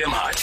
[0.00, 0.36] Freedom Hut.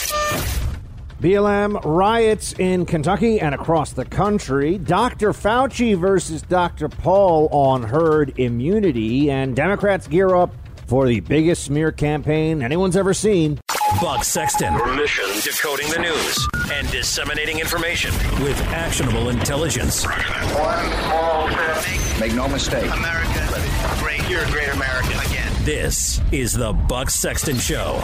[1.20, 4.78] BLM riots in Kentucky and across the country.
[4.78, 5.32] Dr.
[5.34, 6.88] Fauci versus Dr.
[6.90, 10.54] Paul on herd immunity, and Democrats gear up
[10.86, 13.60] for the biggest smear campaign anyone's ever seen.
[14.00, 14.76] Buck Sexton.
[14.96, 18.14] Mission decoding the news and disseminating information
[18.44, 20.04] with actionable intelligence.
[20.06, 22.20] One small step.
[22.20, 22.92] Make no mistake.
[22.94, 23.64] America,
[23.98, 24.30] great.
[24.30, 25.37] You're a great American again.
[25.68, 27.96] This is the Buck Sexton Show.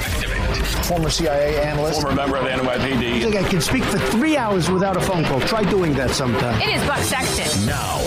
[0.83, 2.01] Former CIA analyst.
[2.01, 3.13] Former member of the NYPD.
[3.13, 5.39] I think I can speak for three hours without a phone call.
[5.39, 6.61] Try doing that sometime.
[6.61, 7.65] It is Buck Sexton.
[7.65, 7.99] Now,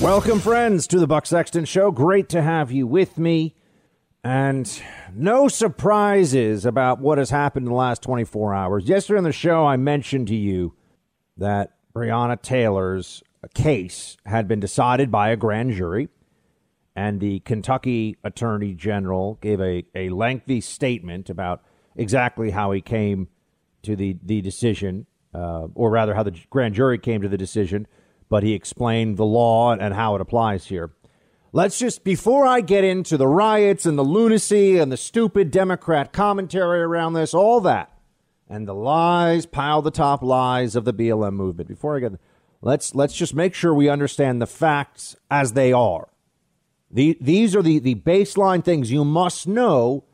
[0.00, 1.90] Welcome, friends, to the Buck Sexton Show.
[1.90, 3.54] Great to have you with me.
[4.24, 4.82] And
[5.12, 8.88] no surprises about what has happened in the last 24 hours.
[8.88, 10.72] Yesterday on the show, I mentioned to you
[11.36, 16.08] that Breonna Taylor's case had been decided by a grand jury,
[16.96, 21.62] and the Kentucky Attorney General gave a, a lengthy statement about
[21.96, 23.28] exactly how he came
[23.82, 27.86] to the, the decision, uh, or rather, how the grand jury came to the decision,
[28.28, 30.92] but he explained the law and how it applies here.
[31.52, 36.12] Let's just, before I get into the riots and the lunacy and the stupid Democrat
[36.12, 37.92] commentary around this, all that,
[38.48, 42.12] and the lies, pile the top lies of the BLM movement, before I get,
[42.60, 46.08] let's, let's just make sure we understand the facts as they are.
[46.94, 50.04] The, these are the, the baseline things you must know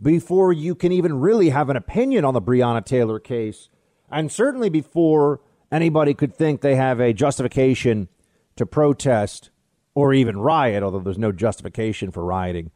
[0.00, 3.68] before you can even really have an opinion on the Breonna Taylor case,
[4.10, 5.40] and certainly before
[5.72, 8.08] anybody could think they have a justification
[8.54, 9.50] to protest
[9.94, 12.70] or even riot, although there's no justification for rioting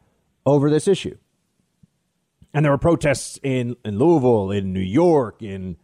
[0.45, 1.17] over this issue.
[2.53, 5.77] And there were protests in, in Louisville, in New York, in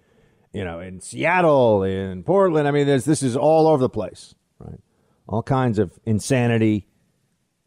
[0.54, 2.68] you know, in Seattle, in Portland.
[2.68, 4.80] I mean, this is all over the place, right?
[5.28, 6.88] All kinds of insanity,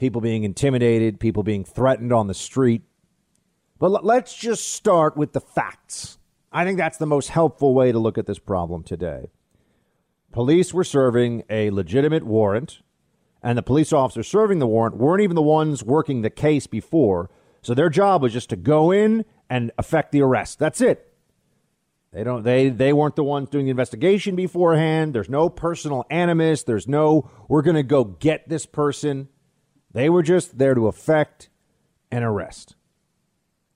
[0.02, 2.82] people being intimidated, people being threatened on the street.
[3.78, 6.18] But let's just start with the facts.
[6.50, 9.30] I think that's the most helpful way to look at this problem today.
[10.32, 12.82] Police were serving a legitimate warrant,
[13.44, 17.30] and the police officers serving the warrant weren't even the ones working the case before.
[17.62, 20.58] So their job was just to go in and effect the arrest.
[20.58, 21.14] That's it.
[22.12, 25.14] They don't they they weren't the ones doing the investigation beforehand.
[25.14, 26.64] There's no personal animus.
[26.64, 29.28] There's no we're going to go get this person.
[29.92, 31.48] They were just there to effect
[32.10, 32.74] an arrest.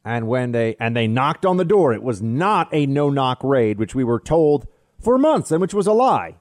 [0.04, 3.78] And when they and they knocked on the door, it was not a no-knock raid,
[3.78, 4.66] which we were told
[5.00, 6.36] for months and which was a lie.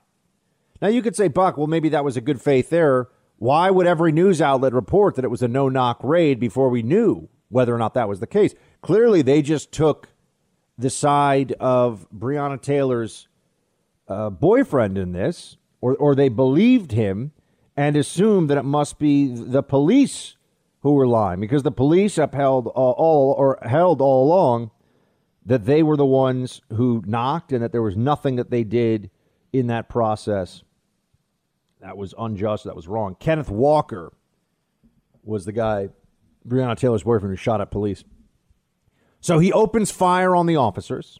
[0.81, 3.09] Now you could say, Buck, well maybe that was a good faith error.
[3.37, 7.27] Why would every news outlet report that it was a no-knock raid before we knew
[7.49, 8.53] whether or not that was the case?
[8.81, 10.09] Clearly they just took
[10.77, 13.27] the side of Breonna Taylor's
[14.07, 17.31] uh, boyfriend in this, or, or they believed him
[17.77, 20.37] and assumed that it must be the police
[20.81, 24.71] who were lying because the police upheld all, all or held all along
[25.45, 29.09] that they were the ones who knocked and that there was nothing that they did
[29.51, 30.63] in that process
[31.81, 33.15] that was unjust, that was wrong.
[33.19, 34.11] Kenneth Walker
[35.23, 35.89] was the guy,
[36.47, 38.03] Breonna Taylor's boyfriend, who shot at police.
[39.19, 41.19] So he opens fire on the officers.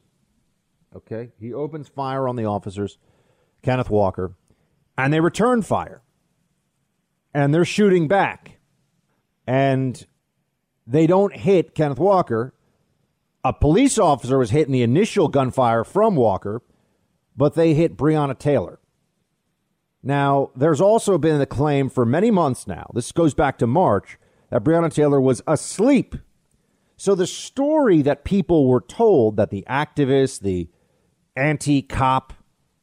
[0.95, 1.31] Okay.
[1.39, 2.97] He opens fire on the officers,
[3.61, 4.35] Kenneth Walker,
[4.97, 6.01] and they return fire.
[7.35, 8.59] And they're shooting back.
[9.45, 10.05] And
[10.87, 12.53] they don't hit Kenneth Walker.
[13.43, 16.61] A police officer was hitting the initial gunfire from Walker,
[17.35, 18.79] but they hit Breonna Taylor.
[20.01, 24.17] Now, there's also been the claim for many months now, this goes back to March,
[24.49, 26.15] that Breonna Taylor was asleep
[26.97, 30.69] so the story that people were told that the activists, the
[31.35, 32.33] anti-cop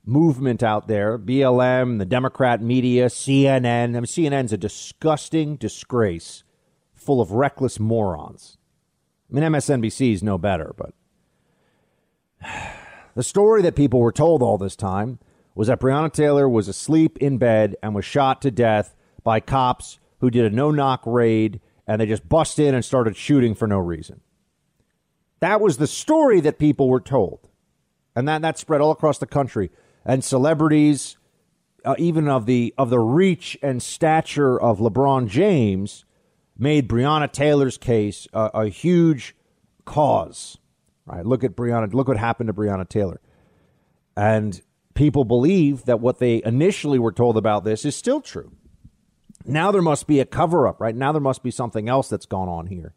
[0.05, 6.43] movement out there, BLM, the Democrat media, CNN, I mean, CNN's a disgusting disgrace
[6.93, 8.59] full of reckless morons.
[9.31, 10.95] I mean, MSNBC is no better, but
[13.15, 15.19] the story that people were told all this time
[15.55, 19.99] was that Breonna Taylor was asleep in bed and was shot to death by cops
[20.21, 23.79] who did a no-knock raid and they just bust in and started shooting for no
[23.79, 24.21] reason.
[25.41, 27.49] That was the story that people were told.
[28.15, 29.71] And that, that spread all across the country.
[30.05, 31.17] And celebrities,
[31.85, 36.05] uh, even of the, of the reach and stature of LeBron James,
[36.59, 39.35] made Breonna Taylor's case a, huge
[39.85, 40.59] cause.
[41.07, 41.27] Right?
[41.27, 41.93] Look at Breonna.
[41.93, 43.21] Look what happened to Breonna Taylor.
[44.17, 44.61] And
[44.95, 48.53] people believe that what they initially were told about this is still true.
[49.45, 50.95] Now there must be a cover up, right?
[50.95, 52.95] Now there must be something else that's gone on here.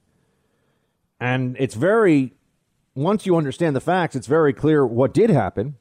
[1.19, 2.34] And it's very,
[2.94, 5.78] once you understand the facts, it's very clear what did happen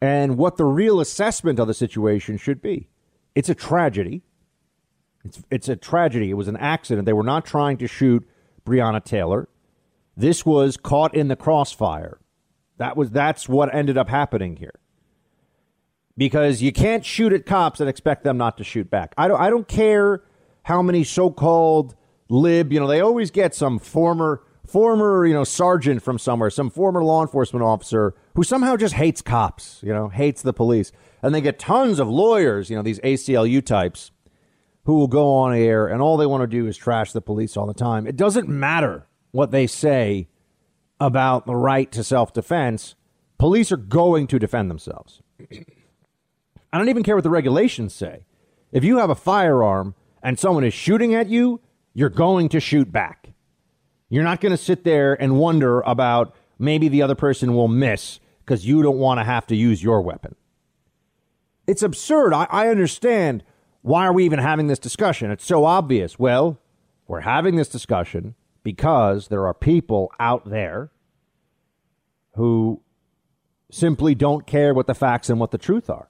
[0.00, 2.88] and what the real assessment of the situation should be.
[3.34, 4.22] It's a tragedy.
[5.24, 6.30] It's, it's a tragedy.
[6.30, 7.06] It was an accident.
[7.06, 8.26] They were not trying to shoot
[8.64, 9.48] Breonna Taylor.
[10.16, 12.18] This was caught in the crossfire.
[12.78, 14.78] That was that's what ended up happening here.
[16.16, 19.14] Because you can't shoot at cops and expect them not to shoot back.
[19.18, 20.22] I don't I don't care
[20.62, 21.94] how many so-called
[22.28, 26.70] lib, you know, they always get some former former, you know, sergeant from somewhere, some
[26.70, 30.92] former law enforcement officer who somehow just hates cops, you know, hates the police.
[31.22, 34.10] And they get tons of lawyers, you know, these ACLU types
[34.84, 37.56] who will go on air and all they want to do is trash the police
[37.56, 38.06] all the time.
[38.06, 40.28] It doesn't matter what they say
[41.00, 42.94] about the right to self defense.
[43.38, 45.22] Police are going to defend themselves.
[46.72, 48.26] I don't even care what the regulations say.
[48.70, 51.62] If you have a firearm and someone is shooting at you,
[51.94, 53.30] you're going to shoot back.
[54.10, 58.20] You're not going to sit there and wonder about maybe the other person will miss
[58.46, 60.36] because you don't want to have to use your weapon.
[61.66, 62.32] It's absurd.
[62.32, 63.42] I, I, understand.
[63.82, 65.32] Why are we even having this discussion?
[65.32, 66.16] It's so obvious.
[66.16, 66.60] Well,
[67.08, 70.90] we're having this discussion because there are people out there
[72.36, 72.82] who
[73.70, 76.08] simply don't care what the facts and what the truth are.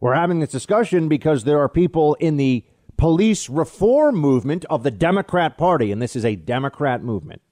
[0.00, 2.64] We're having this discussion because there are people in the
[2.96, 7.42] police reform movement of the Democrat Party, and this is a Democrat movement,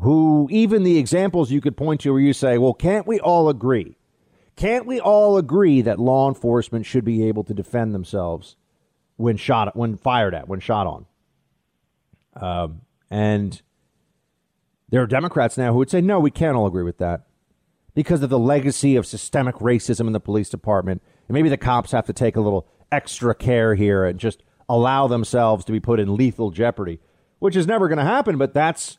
[0.00, 3.48] who even the examples you could point to where you say, well, can't we all
[3.48, 3.96] agree?
[4.56, 8.56] Can't we all agree that law enforcement should be able to defend themselves
[9.16, 11.06] when shot, when fired at, when shot on?
[12.34, 13.60] Um, and
[14.88, 17.26] there are Democrats now who would say, no, we can't all agree with that
[17.94, 21.02] because of the legacy of systemic racism in the police department.
[21.28, 25.06] And maybe the cops have to take a little extra care here and just allow
[25.06, 27.00] themselves to be put in lethal jeopardy,
[27.38, 28.38] which is never going to happen.
[28.38, 28.98] But that's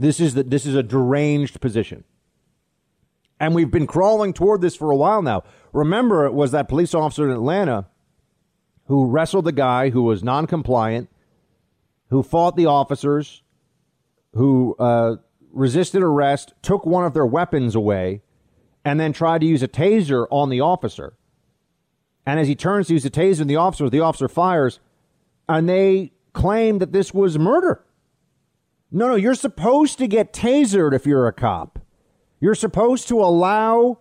[0.00, 2.04] this is the, this is a deranged position,
[3.38, 5.44] and we've been crawling toward this for a while now.
[5.72, 7.86] Remember, it was that police officer in Atlanta
[8.86, 11.08] who wrestled the guy who was non-compliant,
[12.08, 13.42] who fought the officers,
[14.34, 15.14] who uh,
[15.52, 18.20] resisted arrest, took one of their weapons away,
[18.84, 21.14] and then tried to use a taser on the officer.
[22.26, 24.80] And as he turns to use the taser on the officer, the officer fires,
[25.48, 27.84] and they claim that this was murder.
[28.90, 31.78] No, no, you're supposed to get tasered if you're a cop.
[32.40, 33.98] You're supposed to allow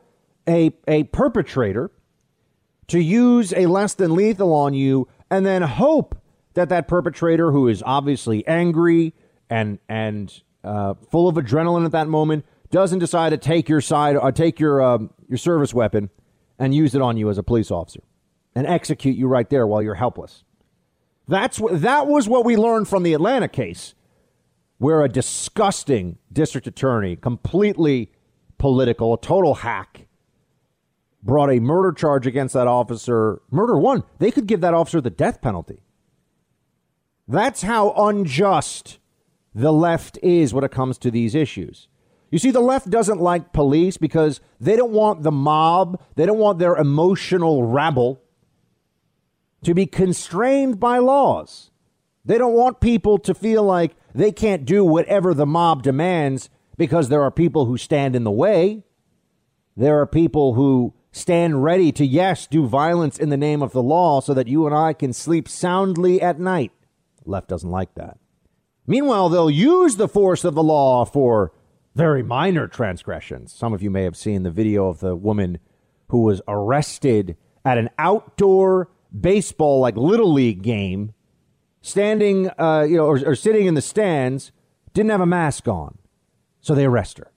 [0.47, 1.91] a, a perpetrator
[2.87, 6.15] to use a less than lethal on you and then hope
[6.55, 9.13] that that perpetrator who is obviously angry
[9.49, 14.15] and and uh, full of adrenaline at that moment, doesn't decide to take your side
[14.15, 16.09] or uh, take your uh, your service weapon
[16.57, 18.01] and use it on you as a police officer
[18.55, 20.43] and execute you right there while you're helpless.
[21.27, 23.95] That's what that was what we learned from the Atlanta case,
[24.79, 28.11] where a disgusting district attorney, completely
[28.57, 30.07] political, a total hack,
[31.21, 33.41] brought a murder charge against that officer.
[33.51, 35.83] Murder one, they could give that officer the death penalty.
[37.27, 38.97] That's how unjust
[39.53, 41.87] the left is when it comes to these issues.
[42.31, 46.37] You see, the left doesn't like police because they don't want the mob, they don't
[46.37, 48.21] want their emotional rabble
[49.63, 51.71] to be constrained by laws.
[52.23, 57.09] They don't want people to feel like they can't do whatever the mob demands because
[57.09, 58.83] there are people who stand in the way.
[59.75, 63.83] There are people who stand ready to, yes, do violence in the name of the
[63.83, 66.71] law so that you and I can sleep soundly at night.
[67.25, 68.17] Left doesn't like that.
[68.87, 71.51] Meanwhile, they'll use the force of the law for
[71.95, 73.53] very minor transgressions.
[73.53, 75.59] Some of you may have seen the video of the woman
[76.07, 81.13] who was arrested at an outdoor baseball, like little league game,
[81.81, 84.51] standing, uh, you know, or, or sitting in the stands,
[84.93, 85.97] didn't have a mask on,
[86.59, 87.31] so they arrest her.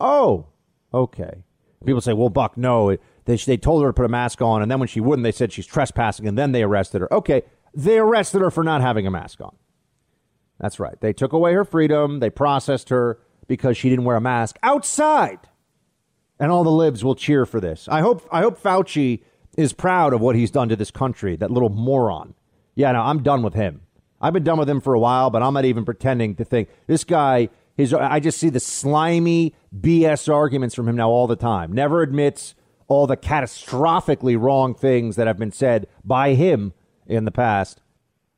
[0.00, 0.46] Oh,
[0.92, 1.44] okay.
[1.84, 4.70] People say, "Well, Buck, no." They, they told her to put a mask on, and
[4.70, 7.12] then when she wouldn't, they said she's trespassing, and then they arrested her.
[7.12, 7.42] Okay,
[7.74, 9.54] they arrested her for not having a mask on.
[10.58, 11.00] That's right.
[11.00, 12.20] They took away her freedom.
[12.20, 15.38] They processed her because she didn't wear a mask outside.
[16.38, 17.88] And all the libs will cheer for this.
[17.88, 19.22] I hope I hope Fauci
[19.56, 22.34] is proud of what he's done to this country, that little moron.
[22.74, 23.82] Yeah, no, I'm done with him.
[24.20, 26.68] I've been done with him for a while, but I'm not even pretending to think
[26.86, 31.36] this guy his I just see the slimy BS arguments from him now all the
[31.36, 31.72] time.
[31.72, 32.54] Never admits
[32.86, 36.74] all the catastrophically wrong things that have been said by him
[37.06, 37.80] in the past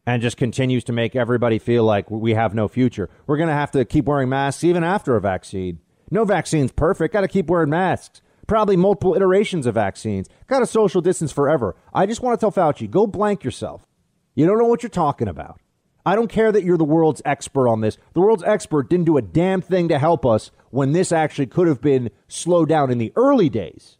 [0.06, 3.10] and just continues to make everybody feel like we have no future.
[3.26, 5.80] We're going to have to keep wearing masks even after a vaccine.
[6.10, 7.14] No vaccine's perfect.
[7.14, 8.20] Got to keep wearing masks.
[8.46, 10.28] Probably multiple iterations of vaccines.
[10.46, 11.74] Got to social distance forever.
[11.92, 13.86] I just want to tell Fauci go blank yourself.
[14.34, 15.60] You don't know what you're talking about.
[16.06, 17.96] I don't care that you're the world's expert on this.
[18.12, 21.66] The world's expert didn't do a damn thing to help us when this actually could
[21.66, 23.96] have been slowed down in the early days.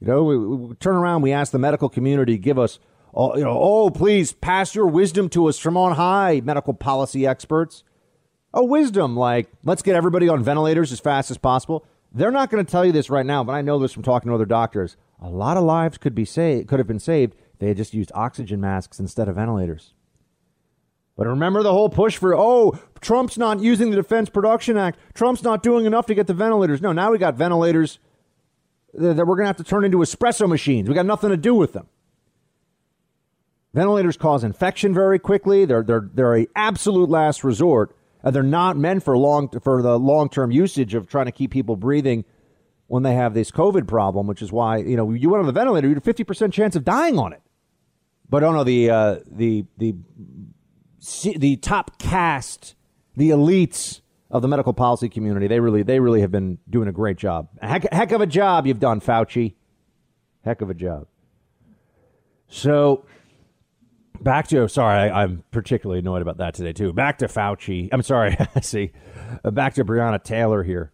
[0.00, 2.78] You know, we, we turn around, we ask the medical community to give us
[3.14, 7.26] oh, you know, oh, please pass your wisdom to us from on high, medical policy
[7.26, 7.84] experts.
[8.52, 11.86] a wisdom like let's get everybody on ventilators as fast as possible.
[12.12, 14.28] They're not going to tell you this right now, but I know this from talking
[14.28, 14.96] to other doctors.
[15.20, 17.34] A lot of lives could be saved, could have been saved.
[17.58, 19.94] They had just used oxygen masks instead of ventilators.
[21.16, 24.98] But remember the whole push for, oh, Trump's not using the Defense Production Act.
[25.14, 26.82] Trump's not doing enough to get the ventilators.
[26.82, 28.00] No, now we got ventilators
[28.92, 30.88] that we're going to have to turn into espresso machines.
[30.88, 31.86] We got nothing to do with them.
[33.72, 35.64] Ventilators cause infection very quickly.
[35.64, 37.96] They're, they're, they're a absolute last resort.
[38.24, 41.50] And they're not meant for long for the long term usage of trying to keep
[41.50, 42.24] people breathing
[42.86, 45.52] when they have this COVID problem, which is why you know you went on the
[45.52, 47.42] ventilator, you had a fifty percent chance of dying on it.
[48.34, 49.94] But oh no, the uh, the the
[51.36, 52.74] the top caste,
[53.16, 56.92] the elites of the medical policy community, they really they really have been doing a
[56.92, 57.48] great job.
[57.62, 59.54] Heck, heck of a job you've done, Fauci.
[60.44, 61.06] Heck of a job.
[62.48, 63.06] So
[64.20, 66.92] back to sorry, I, am particularly annoyed about that today too.
[66.92, 67.88] Back to Fauci.
[67.92, 68.36] I'm sorry.
[68.62, 68.90] see,
[69.44, 70.90] uh, back to Breonna Taylor here.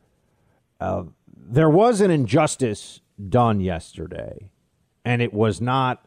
[0.78, 1.04] Uh,
[1.34, 4.50] there was an injustice done yesterday,
[5.06, 6.04] and it was not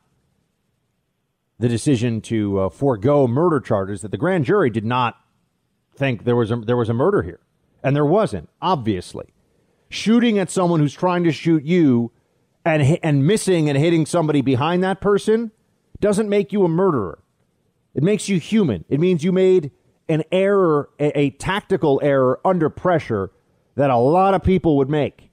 [1.64, 4.02] the decision to uh, forego murder charges.
[4.02, 5.16] That the grand jury did not
[5.96, 7.40] think there was a, there was a murder here,
[7.82, 8.50] and there wasn't.
[8.62, 9.34] Obviously,
[9.88, 12.12] shooting at someone who's trying to shoot you,
[12.66, 15.52] and and missing and hitting somebody behind that person
[16.02, 17.20] doesn't make you a murderer.
[17.96, 18.84] It makes you human.
[18.90, 19.72] It means you made
[20.10, 23.32] an error, a, a, tactical error under pressure
[23.76, 25.32] that a lot of people would make,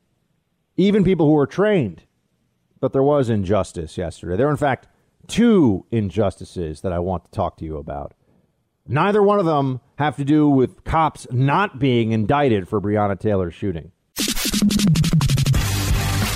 [0.76, 2.04] even people who are trained.
[2.78, 4.36] But there was injustice yesterday.
[4.36, 4.86] There in fact,
[5.30, 8.14] two injustices that I want to talk to you about.
[8.86, 13.54] Neither one of them have to do with cops not being indicted for Breonna Taylor's
[13.54, 13.92] shooting.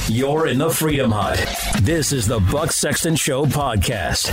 [0.09, 1.45] You're in the Freedom Hut.
[1.83, 4.31] This is the Buck Sexton Show podcast.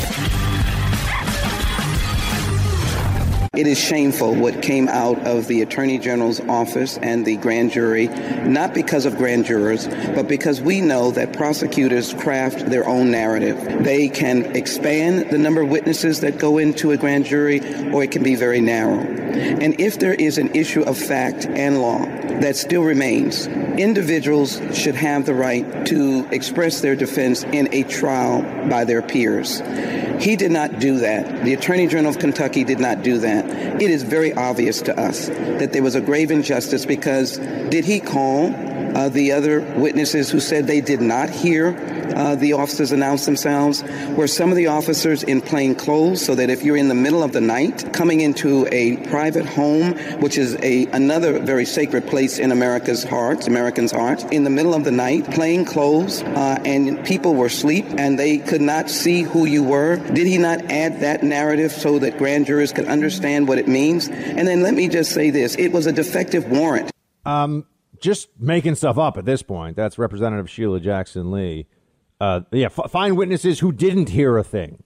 [3.54, 8.08] It is shameful what came out of the Attorney General's office and the grand jury,
[8.08, 13.84] not because of grand jurors, but because we know that prosecutors craft their own narrative.
[13.84, 17.60] They can expand the number of witnesses that go into a grand jury,
[17.92, 19.02] or it can be very narrow.
[19.02, 22.06] And if there is an issue of fact and law
[22.40, 28.44] that still remains, individuals should have the right to express their defense in a trial
[28.70, 29.62] by their peers.
[30.22, 31.44] He did not do that.
[31.44, 33.41] The Attorney General of Kentucky did not do that.
[33.46, 38.00] It is very obvious to us that there was a grave injustice because did he
[38.00, 38.54] call
[38.96, 41.76] uh, the other witnesses who said they did not hear
[42.16, 43.84] uh, the officers announce themselves
[44.16, 47.24] were some of the officers in plain clothes so that if you're in the middle
[47.24, 52.38] of the night coming into a private home, which is a another very sacred place
[52.38, 57.04] in America's heart, Americans' heart, in the middle of the night, plain clothes, uh, and
[57.06, 59.96] people were asleep and they could not see who you were.
[60.14, 64.08] Did he not add that narrative so that grand jurors could understand what it means?
[64.10, 66.92] And then let me just say this: it was a defective warrant.
[67.26, 67.66] Um,
[68.00, 69.76] just making stuff up at this point.
[69.76, 71.68] That's Representative Sheila Jackson Lee.
[72.20, 74.84] Uh, yeah, f- find witnesses who didn't hear a thing.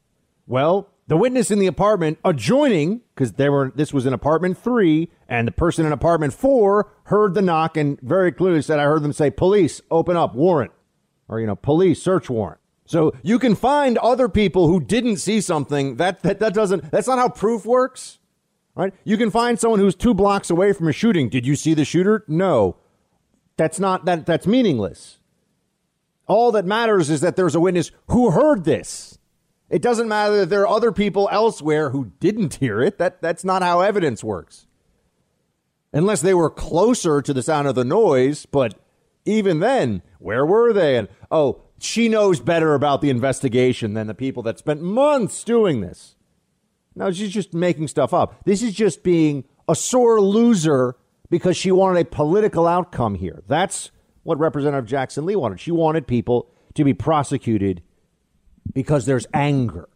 [0.47, 5.09] Well, the witness in the apartment adjoining, because they were this was in apartment three,
[5.27, 9.03] and the person in apartment four heard the knock and very clearly said, "I heard
[9.03, 10.71] them say, police, open up, warrant,
[11.27, 15.41] or you know, police, search warrant." So you can find other people who didn't see
[15.41, 15.97] something.
[15.97, 16.91] That that that doesn't.
[16.91, 18.19] That's not how proof works,
[18.75, 18.93] right?
[19.03, 21.29] You can find someone who's two blocks away from a shooting.
[21.29, 22.23] Did you see the shooter?
[22.27, 22.77] No.
[23.57, 25.19] That's not that that's meaningless.
[26.27, 29.17] All that matters is that there's a witness who heard this.
[29.69, 32.97] It doesn't matter that there are other people elsewhere who didn't hear it.
[32.97, 34.67] That that's not how evidence works.
[35.93, 38.75] Unless they were closer to the sound of the noise, but
[39.23, 40.97] even then, where were they?
[40.97, 45.81] And oh, she knows better about the investigation than the people that spent months doing
[45.81, 46.14] this.
[46.95, 48.43] No, she's just making stuff up.
[48.45, 50.95] This is just being a sore loser
[51.29, 53.43] because she wanted a political outcome here.
[53.47, 53.91] That's
[54.23, 55.59] what Representative Jackson Lee wanted.
[55.59, 57.81] She wanted people to be prosecuted
[58.73, 59.89] because there's anger.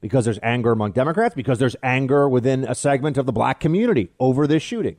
[0.00, 4.10] Because there's anger among Democrats, because there's anger within a segment of the black community
[4.18, 4.96] over this shooting.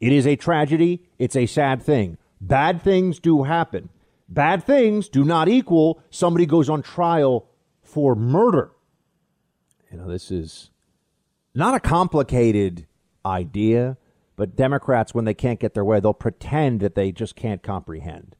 [0.00, 1.04] It is a tragedy.
[1.18, 2.18] It's a sad thing.
[2.40, 3.90] Bad things do happen.
[4.28, 7.48] Bad things do not equal somebody goes on trial
[7.82, 8.72] for murder.
[9.90, 10.70] You know, this is
[11.54, 12.86] not a complicated
[13.24, 13.96] idea.
[14.36, 18.36] But Democrats, when they can't get their way, they'll pretend that they just can't comprehend.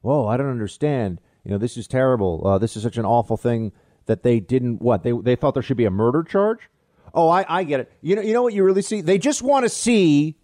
[0.00, 1.20] Whoa, I don't understand.
[1.44, 2.40] You know, this is terrible.
[2.46, 3.72] Uh, this is such an awful thing
[4.06, 4.80] that they didn't.
[4.80, 6.70] What they they thought there should be a murder charge.
[7.12, 7.92] Oh, I, I get it.
[8.00, 9.02] You know, you know what you really see?
[9.02, 10.38] They just want to see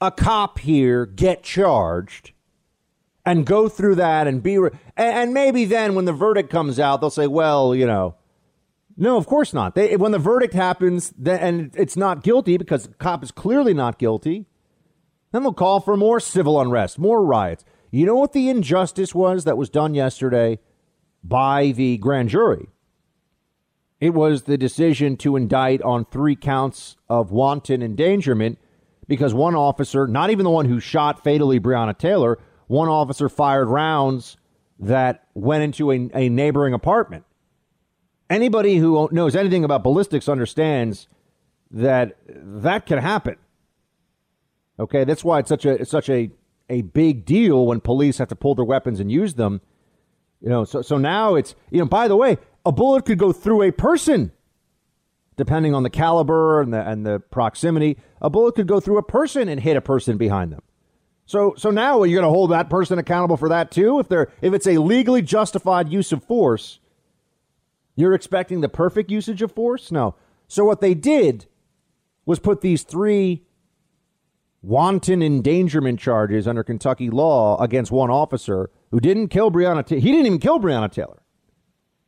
[0.00, 2.32] a cop here get charged
[3.26, 6.80] and go through that and be, re- and, and maybe then when the verdict comes
[6.80, 8.14] out, they'll say, well, you know,
[8.96, 9.74] No, of course not.
[9.74, 13.98] They, when the verdict happens and it's not guilty because the cop is clearly not
[13.98, 14.46] guilty,
[15.32, 17.64] then they'll call for more civil unrest, more riots.
[17.90, 20.60] You know what the injustice was that was done yesterday
[21.22, 22.68] by the grand jury?
[24.00, 28.58] It was the decision to indict on three counts of wanton endangerment
[29.08, 33.66] because one officer, not even the one who shot fatally Breonna Taylor, one officer fired
[33.68, 34.36] rounds
[34.78, 37.24] that went into a, a neighboring apartment.
[38.30, 41.08] Anybody who knows anything about ballistics understands
[41.70, 43.36] that that can happen.
[44.78, 46.30] Okay, that's why it's such a it's such a
[46.68, 49.60] a big deal when police have to pull their weapons and use them.
[50.40, 51.86] You know, so so now it's you know.
[51.86, 54.32] By the way, a bullet could go through a person,
[55.36, 57.98] depending on the caliber and the and the proximity.
[58.20, 60.62] A bullet could go through a person and hit a person behind them.
[61.26, 63.98] So so now you're going to hold that person accountable for that too.
[63.98, 66.80] If they're if it's a legally justified use of force,
[67.96, 69.92] you're expecting the perfect usage of force?
[69.92, 70.14] No.
[70.48, 71.46] So what they did
[72.26, 73.44] was put these three
[74.62, 79.84] wanton endangerment charges under Kentucky law against one officer who didn't kill Breonna.
[79.84, 80.00] Taylor.
[80.00, 81.22] he didn't even kill Breonna Taylor.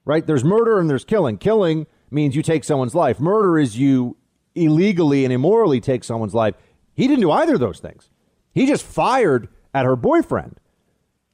[0.05, 0.27] Right?
[0.27, 1.37] There's murder and there's killing.
[1.37, 3.21] Killing means you take someone's life.
[3.21, 4.17] Murder is you
[4.55, 6.55] illegally and immorally take someone's life.
[6.95, 8.09] He didn't do either of those things.
[8.55, 10.61] He just fired at her boyfriend.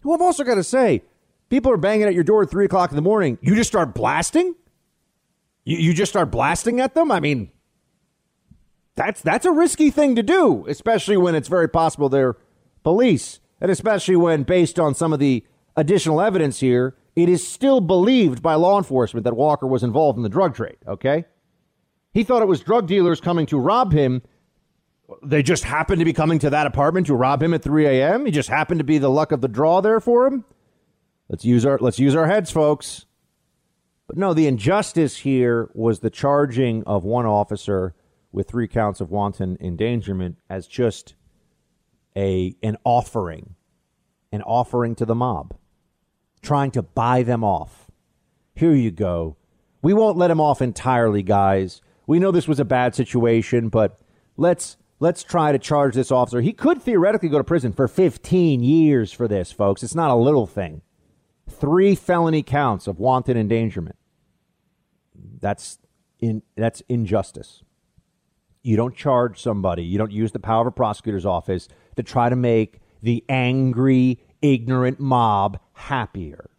[0.01, 1.03] Who I've also got to say,
[1.53, 3.37] people are banging at your door at three o'clock in the morning.
[3.43, 4.55] You just start blasting?
[5.65, 7.13] You, you just start blasting at them?
[7.13, 7.51] I mean,
[8.95, 12.39] that's that's a risky thing to do, especially when it's very possible they're
[12.83, 15.45] police, and especially when, based on some of the
[15.77, 20.23] additional evidence here, it is still believed by law enforcement that Walker was involved in
[20.23, 20.79] the drug trade.
[20.89, 21.27] Okay,
[22.15, 24.23] he thought it was drug dealers coming to rob him.
[25.23, 28.25] They just happened to be coming to that apartment to rob him at 3 a.m.
[28.25, 30.47] He just happened to be the luck of the draw there for him.
[31.33, 33.07] Let's use our let's use our heads, folks.
[34.07, 37.95] But no, the injustice here was the charging of one officer
[38.33, 41.15] with three counts of wanton endangerment as just
[42.15, 43.55] a an offering,
[44.31, 45.57] an offering to the mob,
[46.43, 47.91] trying to buy them off.
[48.55, 49.39] Here you go.
[49.81, 51.81] We won't let him off entirely, guys.
[52.07, 53.99] We know this was a bad situation, but
[54.37, 56.43] let's let's try to charge this officer.
[56.43, 59.83] He could theoretically go to prison for 15 years for this, folks.
[59.83, 60.83] It's not a little thing.
[61.49, 63.97] Three felony counts of wanton endangerment.
[65.41, 65.79] That's
[66.21, 67.63] in that's injustice.
[68.63, 72.29] You don't charge somebody, you don't use the power of a prosecutor's office to try
[72.29, 76.51] to make the angry, ignorant mob happier.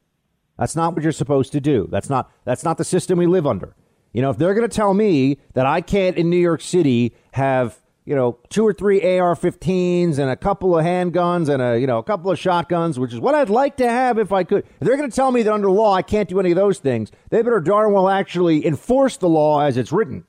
[0.57, 1.87] That's not what you're supposed to do.
[1.89, 3.75] That's not that's not the system we live under.
[4.11, 7.15] You know, if they're going to tell me that I can't in New York City
[7.31, 11.87] have you know, two or three AR-15s and a couple of handguns and a you
[11.87, 14.65] know a couple of shotguns, which is what I'd like to have if I could.
[14.65, 16.79] If they're going to tell me that under law I can't do any of those
[16.79, 17.11] things.
[17.29, 20.25] They better darn well actually enforce the law as it's written.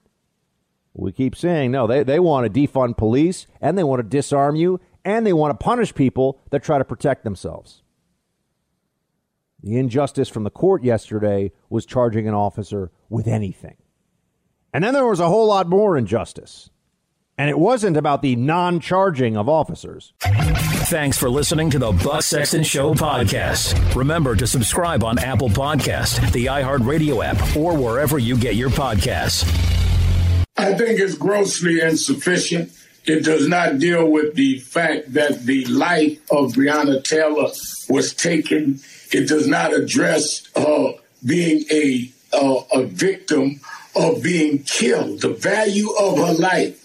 [0.93, 4.55] We keep saying no, they, they want to defund police and they want to disarm
[4.55, 7.83] you and they want to punish people that try to protect themselves.
[9.65, 13.77] The injustice from the court yesterday was charging an officer with anything.
[14.73, 16.71] And then there was a whole lot more injustice.
[17.37, 20.13] And it wasn't about the non charging of officers.
[20.21, 23.95] Thanks for listening to the Buck Sexton Show podcast.
[23.97, 29.45] Remember to subscribe on Apple Podcast, the iHeartRadio app, or wherever you get your podcasts.
[30.57, 32.71] I think it's grossly insufficient.
[33.07, 37.51] It does not deal with the fact that the life of Breonna Taylor
[37.89, 38.79] was taken.
[39.11, 40.93] It does not address uh,
[41.25, 43.61] being a uh, a victim
[43.97, 45.21] of being killed.
[45.21, 46.84] The value of her life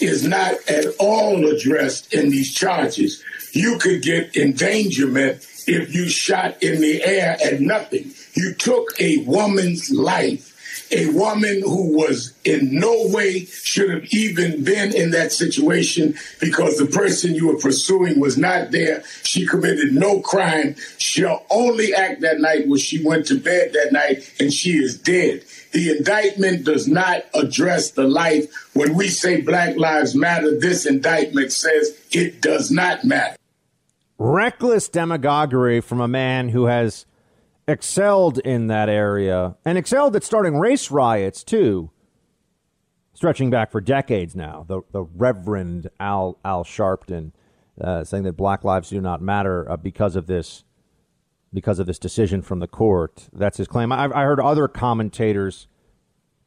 [0.00, 3.22] is not at all addressed in these charges.
[3.52, 8.12] You could get endangerment if you shot in the air at nothing.
[8.34, 10.54] You took a woman's life
[10.90, 16.78] a woman who was in no way should have even been in that situation because
[16.78, 19.02] the person you were pursuing was not there.
[19.22, 20.76] She committed no crime.
[20.98, 24.98] She'll only act that night when she went to bed that night and she is
[24.98, 25.44] dead.
[25.74, 28.70] The indictment does not address the life.
[28.74, 33.36] When we say Black Lives Matter, this indictment says it does not matter.
[34.16, 37.06] Reckless demagoguery from a man who has
[37.66, 41.90] excelled in that area and excelled at starting race riots too,
[43.12, 44.64] stretching back for decades now.
[44.68, 47.32] The the Reverend Al Al Sharpton
[47.80, 50.62] uh, saying that Black lives do not matter uh, because of this
[51.54, 53.28] because of this decision from the court.
[53.32, 53.92] That's his claim.
[53.92, 55.68] I, I heard other commentators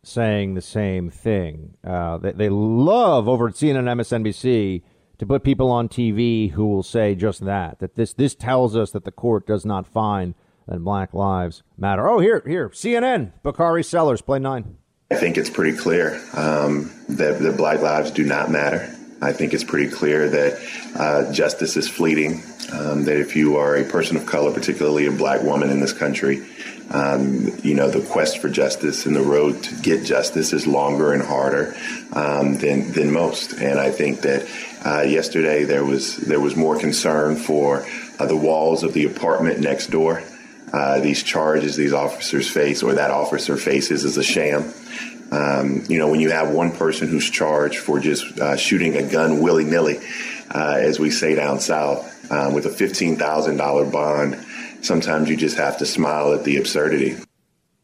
[0.04, 1.76] saying the same thing.
[1.84, 4.84] Uh, they, they love over at CNN MSNBC
[5.18, 7.80] to put people on TV who will say just that.
[7.80, 10.36] That this this tells us that the court does not find
[10.68, 12.08] that Black Lives Matter.
[12.08, 14.78] Oh, here, here, CNN, Bakari Sellers, play nine.
[15.10, 18.94] I think it's pretty clear um, that, that Black lives do not matter.
[19.22, 20.60] I think it's pretty clear that
[20.96, 22.42] uh, justice is fleeting.
[22.72, 25.94] Um, that if you are a person of color, particularly a black woman in this
[25.94, 26.46] country,
[26.90, 31.14] um, you know the quest for justice and the road to get justice is longer
[31.14, 31.76] and harder
[32.14, 33.54] um, than than most.
[33.54, 34.48] And I think that
[34.86, 37.86] uh, yesterday there was there was more concern for
[38.20, 40.24] uh, the walls of the apartment next door.
[40.72, 44.74] Uh, these charges these officers face, or that officer faces, is a sham.
[45.32, 49.04] Um, you know, when you have one person who's charged for just uh, shooting a
[49.04, 50.00] gun willy nilly,
[50.54, 54.46] uh, as we say down south, um, with a $15,000 bond,
[54.82, 57.18] sometimes you just have to smile at the absurdity.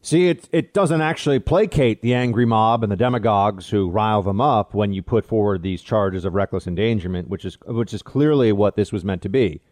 [0.04, 4.38] See, it, it doesn't actually placate the angry mob and the demagogues who rile them
[4.38, 8.52] up when you put forward these charges of reckless endangerment, which is, which is clearly
[8.52, 9.62] what this was meant to be.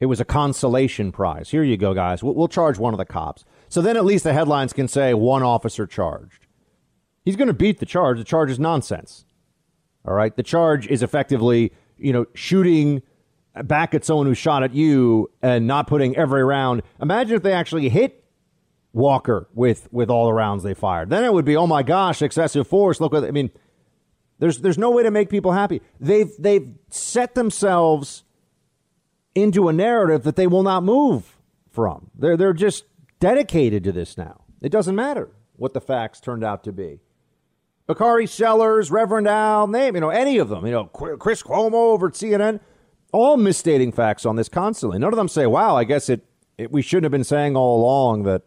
[0.00, 1.50] It was a consolation prize.
[1.50, 2.22] Here you go, guys.
[2.22, 3.44] We'll, we'll charge one of the cops.
[3.68, 6.46] So then at least the headlines can say one officer charged.
[7.22, 8.16] He's going to beat the charge.
[8.16, 9.26] The charge is nonsense.
[10.06, 10.34] All right.
[10.34, 13.02] The charge is effectively, you know, shooting
[13.64, 16.82] back at someone who shot at you and not putting every round.
[17.00, 18.24] Imagine if they actually hit
[18.92, 21.10] Walker with with all the rounds they fired.
[21.10, 23.00] Then it would be, oh my gosh, excessive force.
[23.00, 23.50] Look I mean.
[24.40, 25.82] There's there's no way to make people happy.
[25.98, 28.22] They've they've set themselves
[29.34, 31.36] into a narrative that they will not move
[31.70, 32.10] from.
[32.16, 32.84] They're they're just
[33.20, 34.44] dedicated to this now.
[34.60, 37.00] It doesn't matter what the facts turned out to be.
[37.86, 42.08] Bakari Sellers, Reverend Al, name, you know, any of them, you know, Chris Cuomo over
[42.08, 42.60] at CNN,
[43.12, 44.98] all misstating facts on this constantly.
[44.98, 46.24] None of them say, wow, I guess it,
[46.56, 48.42] it we shouldn't have been saying all along that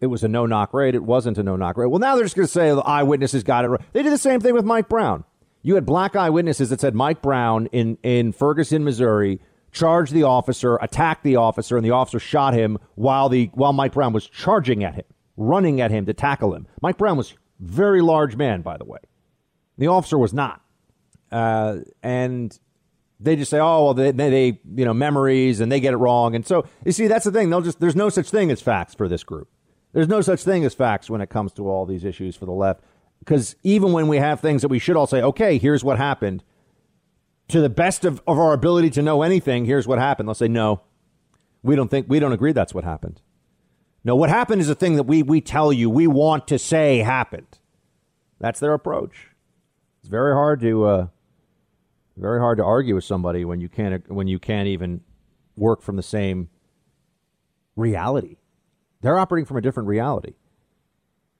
[0.00, 0.94] it was a no knock raid.
[0.94, 1.86] It wasn't a no knock raid.
[1.86, 3.80] Well, now they're just going to say the eyewitnesses got it right.
[3.92, 5.24] They did the same thing with Mike Brown.
[5.62, 9.40] You had black eyewitnesses that said Mike Brown in, in Ferguson, Missouri,
[9.72, 13.92] charged the officer, attacked the officer, and the officer shot him while the while Mike
[13.92, 15.04] Brown was charging at him,
[15.36, 16.66] running at him to tackle him.
[16.80, 18.98] Mike Brown was very large man, by the way.
[19.76, 20.62] The officer was not.
[21.30, 22.58] Uh, and
[23.20, 26.34] they just say, oh, well, they, they, you know, memories and they get it wrong.
[26.34, 27.50] And so, you see, that's the thing.
[27.50, 29.48] They'll just, there's no such thing as facts for this group.
[29.92, 32.52] There's no such thing as facts when it comes to all these issues for the
[32.52, 32.82] left.
[33.18, 36.42] Because even when we have things that we should all say, okay, here's what happened,
[37.48, 40.28] to the best of, of our ability to know anything, here's what happened.
[40.28, 40.82] They'll say, no,
[41.62, 43.20] we don't think, we don't agree that's what happened.
[44.02, 46.98] No, what happened is a thing that we, we tell you we want to say
[46.98, 47.58] happened.
[48.38, 49.28] That's their approach.
[49.98, 51.06] It's very hard to uh,
[52.20, 55.00] very hard to argue with somebody when you can't when you can't even
[55.56, 56.48] work from the same
[57.76, 58.36] reality.
[59.00, 60.34] They're operating from a different reality.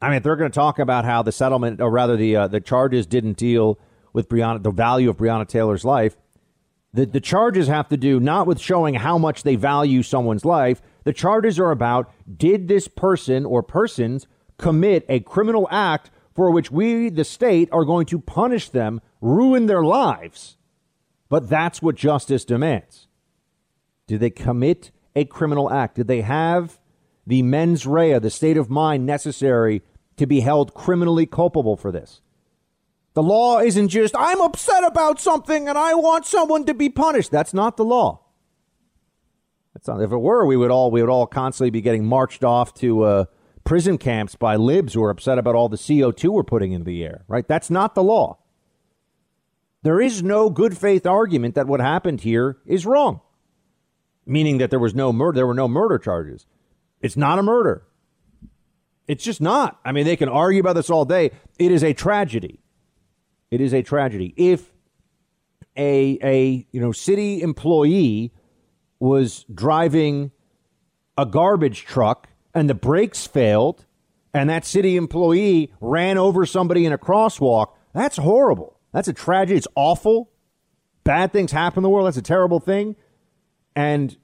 [0.03, 2.61] I mean, they're going to talk about how the settlement, or rather the uh, the
[2.61, 3.79] charges, didn't deal
[4.13, 6.17] with Breonna, the value of Breonna Taylor's life.
[6.93, 10.83] The, the charges have to do not with showing how much they value someone's life.
[11.05, 14.27] The charges are about did this person or persons
[14.59, 19.67] commit a criminal act for which we, the state, are going to punish them, ruin
[19.67, 20.57] their lives.
[21.31, 23.07] But that's what justice demands.
[24.07, 25.95] Did they commit a criminal act?
[25.95, 26.79] Did they have
[27.27, 29.83] the mens rea, the state of mind necessary
[30.17, 32.21] to be held criminally culpable for this?
[33.15, 37.31] The law isn't just, I'm upset about something and I want someone to be punished.
[37.31, 38.21] That's not the law.
[39.75, 42.43] That's not, if it were, we would all we would all constantly be getting marched
[42.43, 43.25] off to uh,
[43.63, 47.05] prison camps by libs who are upset about all the CO2 we're putting into the
[47.05, 47.47] air, right?
[47.47, 48.39] That's not the law.
[49.83, 53.21] There is no good faith argument that what happened here is wrong,
[54.27, 56.47] meaning that there was no murder, there were no murder charges.
[57.01, 57.85] It's not a murder.
[59.07, 59.81] It's just not.
[59.85, 61.31] I mean, they can argue about this all day.
[61.59, 62.61] It is a tragedy.
[63.51, 64.35] It is a tragedy.
[64.37, 64.71] If
[65.77, 68.33] a a you know city employee
[68.99, 70.31] was driving
[71.17, 73.87] a garbage truck and the brakes failed
[74.33, 78.80] and that city employee ran over somebody in a crosswalk, that's horrible.
[78.93, 79.57] That's a tragedy.
[79.57, 80.31] It's awful.
[81.05, 82.07] Bad things happen in the world.
[82.07, 82.97] That's a terrible thing.
[83.75, 84.17] And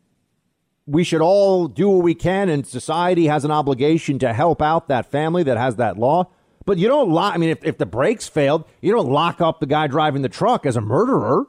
[0.87, 4.89] we should all do what we can, and society has an obligation to help out
[4.89, 6.31] that family that has that law.
[6.65, 9.61] But you don't lock, I mean, if, if the brakes failed, you don't lock up
[9.61, 11.47] the guy driving the truck as a murderer.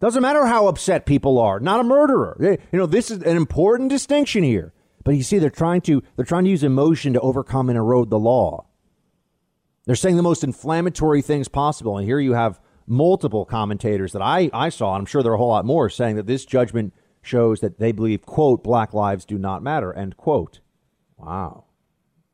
[0.00, 2.36] Doesn't matter how upset people are, not a murderer.
[2.40, 4.72] You know, this is an important distinction here.
[5.04, 8.10] But you see, they're trying to they're trying to use emotion to overcome and erode
[8.10, 8.66] the law.
[9.84, 11.98] They're saying the most inflammatory things possible.
[11.98, 15.36] And here you have multiple commentators that I, I saw, and I'm sure there are
[15.36, 19.24] a whole lot more, saying that this judgment shows that they believe, quote, black lives
[19.24, 20.60] do not matter, end quote.
[21.16, 21.64] Wow.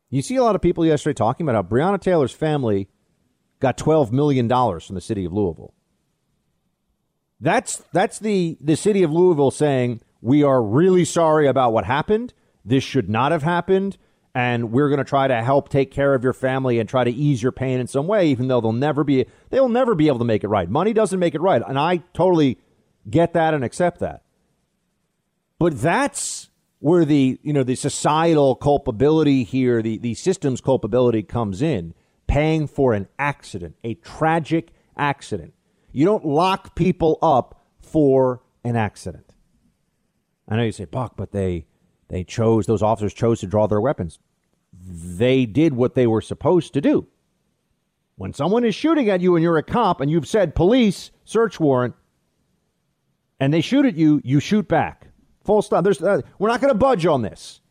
[0.09, 2.89] You see a lot of people yesterday talking about how Breonna Taylor's family
[3.59, 5.73] got $12 million from the city of Louisville.
[7.39, 12.33] That's, that's the, the city of Louisville saying, we are really sorry about what happened.
[12.65, 13.97] This should not have happened.
[14.35, 17.11] And we're going to try to help take care of your family and try to
[17.11, 20.19] ease your pain in some way, even though they'll never be they'll never be able
[20.19, 20.69] to make it right.
[20.69, 22.59] Money doesn't make it right, and I totally
[23.09, 24.23] get that and accept that.
[25.57, 31.61] But that's where the you know the societal culpability here, the the system's culpability comes
[31.61, 31.93] in,
[32.27, 35.53] paying for an accident, a tragic accident.
[35.91, 39.33] You don't lock people up for an accident.
[40.47, 41.65] I know you say, Buck, but they
[42.09, 44.19] they chose those officers chose to draw their weapons.
[44.73, 47.07] They did what they were supposed to do.
[48.15, 51.59] When someone is shooting at you and you're a cop and you've said police search
[51.59, 51.95] warrant
[53.39, 55.07] and they shoot at you, you shoot back.
[55.45, 55.83] Full stop.
[55.83, 57.61] There's, uh, we're not going to budge on this.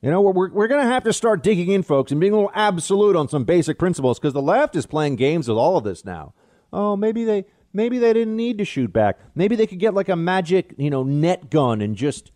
[0.00, 2.36] You know, we're, we're going to have to start digging in, folks, and being a
[2.36, 5.84] little absolute on some basic principles because the left is playing games with all of
[5.84, 6.34] this now.
[6.72, 9.18] Oh, maybe they maybe they didn't need to shoot back.
[9.34, 12.32] Maybe they could get like a magic, you know, net gun and just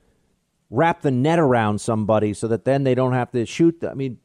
[0.70, 3.83] wrap the net around somebody so that then they don't have to shoot.
[3.85, 4.18] I mean,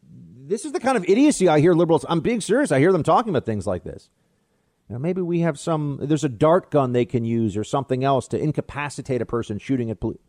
[0.48, 2.06] this is the kind of idiocy I hear liberals.
[2.10, 2.72] I'm being serious.
[2.72, 4.10] I hear them talking about things like this.
[4.90, 6.00] Maybe we have some.
[6.02, 9.90] There's a dart gun they can use or something else to incapacitate a person shooting
[9.90, 10.20] at police.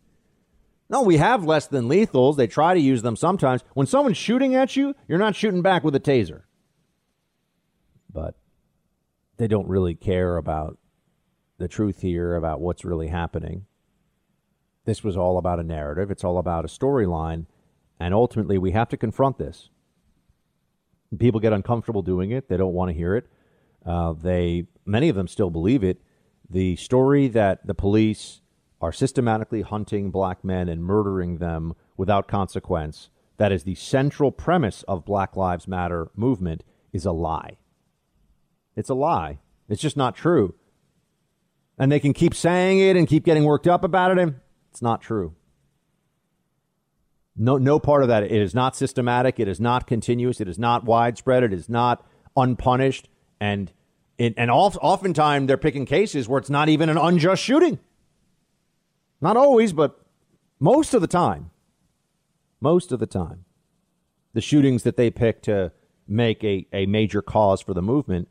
[0.88, 2.36] No, we have less than lethals.
[2.36, 3.64] They try to use them sometimes.
[3.74, 6.42] When someone's shooting at you, you're not shooting back with a taser.
[8.12, 8.36] But
[9.38, 10.78] they don't really care about
[11.58, 13.66] the truth here, about what's really happening.
[14.84, 17.46] This was all about a narrative, it's all about a storyline.
[18.00, 19.70] And ultimately, we have to confront this.
[21.18, 23.26] People get uncomfortable doing it, they don't want to hear it.
[23.84, 26.00] Uh, they, many of them still believe it.
[26.48, 28.40] The story that the police
[28.80, 34.82] are systematically hunting black men and murdering them without consequence, that is the central premise
[34.84, 37.58] of Black Lives Matter movement, is a lie.
[38.74, 39.38] It's a lie.
[39.68, 40.54] It's just not true.
[41.78, 44.34] And they can keep saying it and keep getting worked up about it, and
[44.72, 45.34] it's not true.
[47.36, 48.22] No, no part of that.
[48.22, 49.38] It is not systematic.
[49.38, 50.40] It is not continuous.
[50.40, 51.42] It is not widespread.
[51.42, 52.06] It is not
[52.38, 53.10] unpunished.
[53.38, 53.70] And
[54.16, 57.80] it, and oftentimes they're picking cases where it's not even an unjust shooting.
[59.20, 60.00] Not always, but
[60.58, 61.50] most of the time.
[62.58, 63.44] Most of the time.
[64.32, 65.72] The shootings that they pick to
[66.08, 68.28] make a, a major cause for the movement,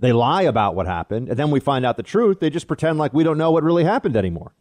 [0.00, 2.40] they lie about what happened, and then we find out the truth.
[2.40, 4.52] They just pretend like we don't know what really happened anymore.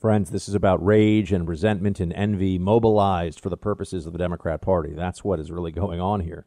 [0.00, 4.18] Friends, this is about rage and resentment and envy mobilized for the purposes of the
[4.18, 4.92] Democrat Party.
[4.94, 6.46] That's what is really going on here.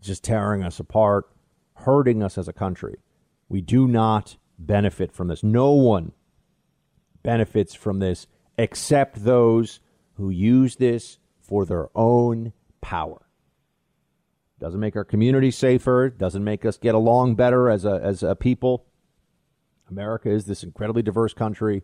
[0.00, 1.30] Just tearing us apart,
[1.74, 2.96] hurting us as a country.
[3.48, 5.44] We do not benefit from this.
[5.44, 6.12] No one
[7.22, 8.26] benefits from this
[8.58, 9.78] except those
[10.14, 13.28] who use this for their own power.
[14.58, 18.34] Doesn't make our community safer, doesn't make us get along better as a, as a
[18.34, 18.86] people.
[19.88, 21.82] America is this incredibly diverse country,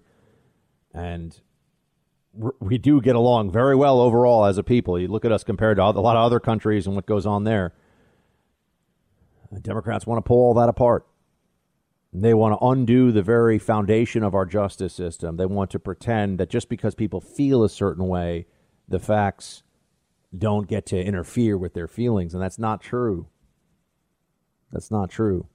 [0.92, 1.40] and
[2.60, 4.98] we do get along very well overall as a people.
[4.98, 7.44] You look at us compared to a lot of other countries and what goes on
[7.44, 7.74] there.
[9.50, 11.06] The Democrats want to pull all that apart.
[12.12, 15.36] They want to undo the very foundation of our justice system.
[15.36, 18.46] They want to pretend that just because people feel a certain way,
[18.86, 19.62] the facts
[20.36, 22.34] don't get to interfere with their feelings.
[22.34, 23.28] And that's not true.
[24.72, 25.48] That's not true.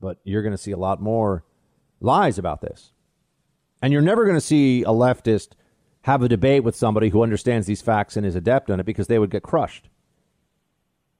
[0.00, 1.44] But you're going to see a lot more
[2.00, 2.92] lies about this.
[3.82, 5.50] And you're never going to see a leftist
[6.02, 9.08] have a debate with somebody who understands these facts and is adept on it because
[9.08, 9.88] they would get crushed.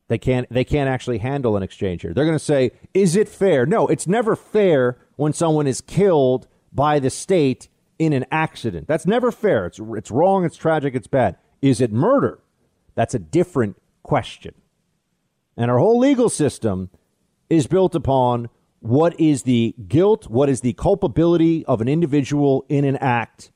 [0.08, 2.14] They can't they can't actually handle an exchange here.
[2.14, 6.46] They're going to say, "Is it fair?" No, it's never fair when someone is killed
[6.72, 8.86] by the state in an accident.
[8.86, 9.66] That's never fair.
[9.66, 11.36] It's it's wrong, it's tragic, it's bad.
[11.60, 12.38] Is it murder?
[12.94, 14.54] That's a different question.
[15.56, 16.90] And our whole legal system
[17.50, 18.48] is built upon
[18.86, 23.50] what is the guilt, what is the culpability of an individual in an act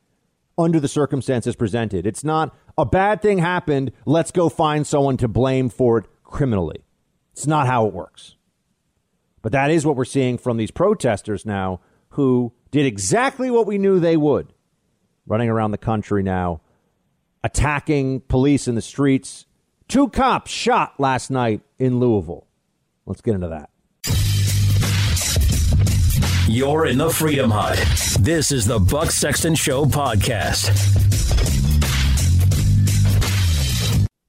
[0.58, 2.06] under the circumstances presented.
[2.06, 6.84] It's not a bad thing happened, let's go find someone to blame for it criminally.
[7.32, 8.36] It's not how it works.
[9.42, 13.78] But that is what we're seeing from these protesters now who did exactly what we
[13.78, 14.52] knew they would,
[15.26, 16.60] running around the country now,
[17.42, 19.46] attacking police in the streets.
[19.88, 22.46] Two cops shot last night in Louisville.
[23.06, 23.70] Let's get into that.
[26.52, 27.78] You're in the Freedom Hut.
[28.18, 30.66] This is the Buck Sexton Show podcast.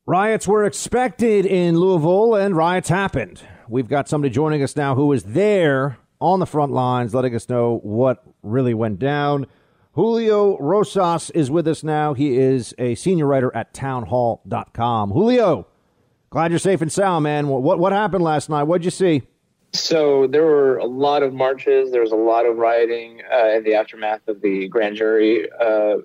[0.06, 3.42] Riots were expected in Louisville, and riots happened.
[3.68, 7.50] We've got somebody joining us now who was there on the front lines, letting us
[7.50, 9.48] know what really went down.
[9.94, 12.14] Julio Rosas is with us now.
[12.14, 15.10] He is a senior writer at townhall.com.
[15.10, 15.66] Julio,
[16.30, 17.48] glad you're safe and sound, man.
[17.48, 18.66] What, what happened last night?
[18.66, 19.24] What'd you see?
[19.74, 21.92] So there were a lot of marches.
[21.92, 25.98] There was a lot of rioting uh, in the aftermath of the grand jury uh,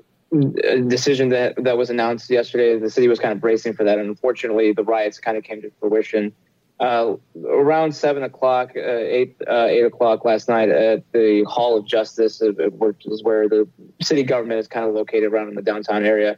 [0.87, 2.79] decision that that was announced yesterday.
[2.79, 5.63] The city was kind of bracing for that, and unfortunately, the riots kind of came
[5.63, 6.33] to fruition.
[6.79, 11.87] Uh, around seven o'clock, uh, eight uh, eight o'clock last night at the Hall of
[11.87, 13.67] Justice, which is where the
[14.03, 16.37] city government is kind of located around in the downtown area.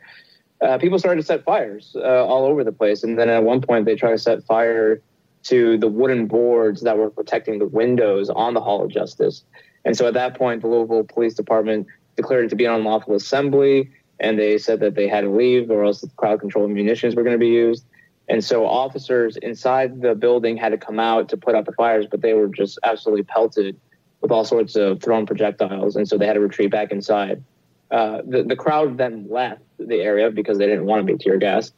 [0.60, 3.60] Uh, people started to set fires uh, all over the place, and then at one
[3.60, 5.02] point they tried to set fire
[5.48, 9.44] to the wooden boards that were protecting the windows on the Hall of Justice.
[9.84, 13.14] And so at that point, the Louisville Police Department declared it to be an unlawful
[13.14, 17.14] assembly, and they said that they had to leave, or else the crowd control munitions
[17.14, 17.86] were going to be used.
[18.28, 22.06] And so officers inside the building had to come out to put out the fires,
[22.10, 23.80] but they were just absolutely pelted
[24.20, 27.42] with all sorts of thrown projectiles, and so they had to retreat back inside.
[27.90, 31.38] Uh, the, the crowd then left the area because they didn't want to be tear
[31.38, 31.72] gassed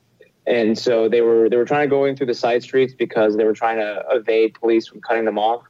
[0.50, 3.36] and so they were they were trying to go in through the side streets because
[3.36, 5.62] they were trying to evade police from cutting them off.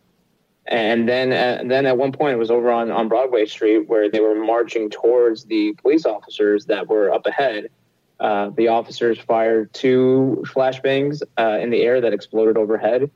[0.67, 4.11] And then uh, then at one point it was over on on Broadway Street where
[4.11, 7.69] they were marching towards the police officers that were up ahead.
[8.19, 13.11] Uh, the officers fired two flashbangs uh, in the air that exploded overhead.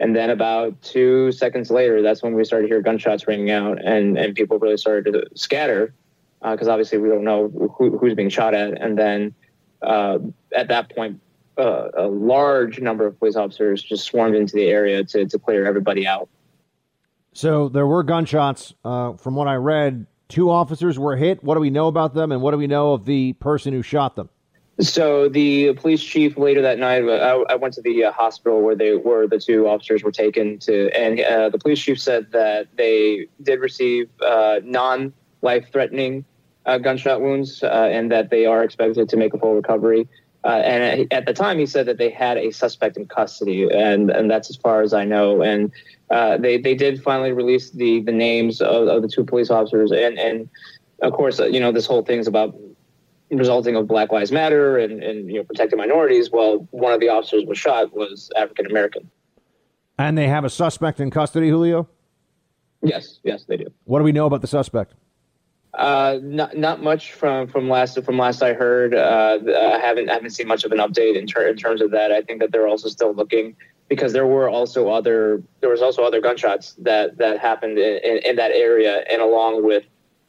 [0.00, 3.84] And then about two seconds later, that's when we started to hear gunshots ringing out,
[3.84, 5.92] and, and people really started to scatter
[6.40, 8.80] because uh, obviously we don't know who, who's being shot at.
[8.80, 9.34] And then
[9.82, 10.18] uh,
[10.54, 11.20] at that point,
[11.58, 15.66] uh, a large number of police officers just swarmed into the area to, to clear
[15.66, 16.28] everybody out.
[17.32, 18.74] So there were gunshots.
[18.84, 21.42] Uh, from what I read, two officers were hit.
[21.42, 23.82] What do we know about them, and what do we know of the person who
[23.82, 24.28] shot them?
[24.80, 28.62] So the police chief later that night, uh, I, I went to the uh, hospital
[28.62, 32.30] where they where the two officers were taken to, and uh, the police chief said
[32.30, 34.60] that they did receive uh,
[36.68, 40.06] uh, gunshot wounds, uh, and that they are expected to make a full recovery.
[40.44, 44.10] Uh, and at the time, he said that they had a suspect in custody, and
[44.10, 45.42] and that's as far as I know.
[45.42, 45.72] And
[46.10, 49.90] uh, they they did finally release the the names of, of the two police officers,
[49.90, 50.48] and and
[51.02, 52.54] of course, you know, this whole thing's about
[53.30, 56.30] resulting of Black Lives Matter and and you know protecting minorities.
[56.30, 59.10] Well, one of the officers was shot was African American.
[59.98, 61.88] And they have a suspect in custody, Julio.
[62.82, 63.66] Yes, yes, they do.
[63.84, 64.94] What do we know about the suspect?
[65.78, 68.94] Uh, not not much from from last from last I heard.
[68.94, 72.10] Uh, I haven't haven't seen much of an update in, ter- in terms of that.
[72.10, 73.54] I think that they're also still looking
[73.88, 78.18] because there were also other there was also other gunshots that that happened in, in,
[78.24, 79.84] in that area and along with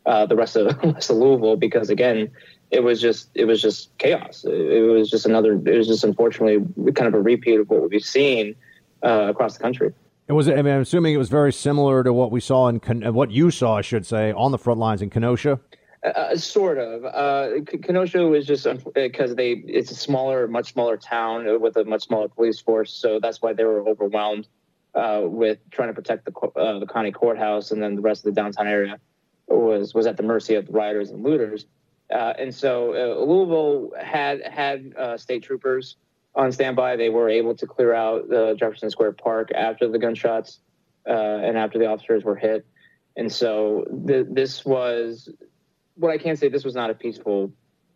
[0.06, 2.30] uh, the rest of, rest of Louisville because again
[2.70, 4.46] it was just it was just chaos.
[4.46, 5.54] It, it, was just another.
[5.54, 8.56] It was just unfortunately kind of a repeat of what we've seen
[9.04, 9.94] uh, across the country.
[10.30, 10.48] It was.
[10.48, 12.80] I mean, I'm assuming it was very similar to what we saw in
[13.16, 15.60] what you saw, I should say, on the front lines in Kenosha.
[16.06, 17.04] Uh, uh sort of.
[17.04, 22.04] Uh, Kenosha was just because they it's a smaller, much smaller town with a much
[22.04, 24.48] smaller police force, so that's why they were overwhelmed
[24.94, 28.36] uh, with trying to protect the uh, the county courthouse, and then the rest of
[28.36, 29.00] the downtown area
[29.48, 31.66] was was at the mercy of the rioters and looters.
[32.14, 32.92] Uh, and so
[33.26, 35.96] Louisville had had state troopers
[36.36, 36.96] on standby.
[36.96, 40.60] They were able to clear out the Jefferson Square Park after the gunshots
[41.08, 42.66] uh, and after the officers were hit.
[43.16, 45.30] And so th- this was
[45.96, 46.50] what I can say.
[46.50, 47.52] This was not a peaceful.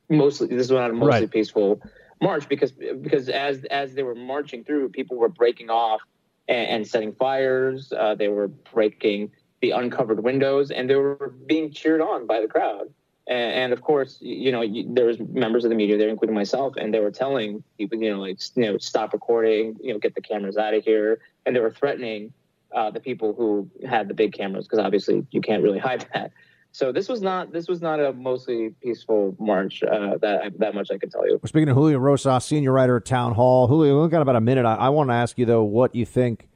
[0.09, 1.31] Mostly, this was not a mostly right.
[1.31, 1.81] peaceful
[2.21, 6.01] march because because as as they were marching through, people were breaking off
[6.47, 7.93] and, and setting fires.
[7.95, 12.47] Uh, they were breaking the uncovered windows, and they were being cheered on by the
[12.47, 12.87] crowd.
[13.27, 16.35] And, and, of course, you know, you, there was members of the media there, including
[16.35, 19.99] myself, and they were telling people, you know, like, you know, stop recording, you know,
[19.99, 22.33] get the cameras out of here, and they were threatening
[22.73, 26.31] uh, the people who had the big cameras because obviously you can't really hide that.
[26.73, 29.83] So this was not this was not a mostly peaceful march.
[29.83, 31.39] Uh, that that much I can tell you.
[31.45, 33.67] Speaking to Julio Rosas, senior writer at Town Hall.
[33.67, 34.65] Julio, we've got about a minute.
[34.65, 36.49] I, I want to ask you though what you think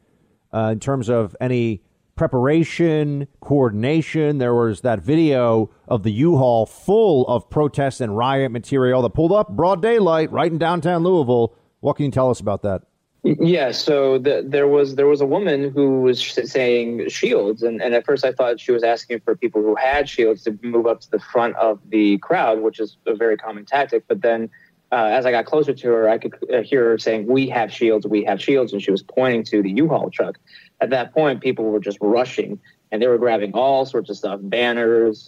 [0.52, 1.84] uh, in terms of any
[2.18, 4.40] preparation, coordination.
[4.40, 9.32] There was that video of the U-Haul full of protest and riot material that pulled
[9.32, 11.56] up broad daylight right in downtown Louisville.
[11.80, 12.82] What can you tell us about that?
[13.24, 17.94] Yeah, so the, there was there was a woman who was saying shields, and, and
[17.94, 21.02] at first I thought she was asking for people who had shields to move up
[21.02, 24.06] to the front of the crowd, which is a very common tactic.
[24.08, 24.50] But then,
[24.92, 27.74] uh, as I got closer to her, I could uh, hear her saying, "We have
[27.74, 30.38] shields, we have shields," and she was pointing to the U-Haul truck
[30.80, 32.60] at that point, people were just rushing
[32.92, 35.28] and they were grabbing all sorts of stuff, banners,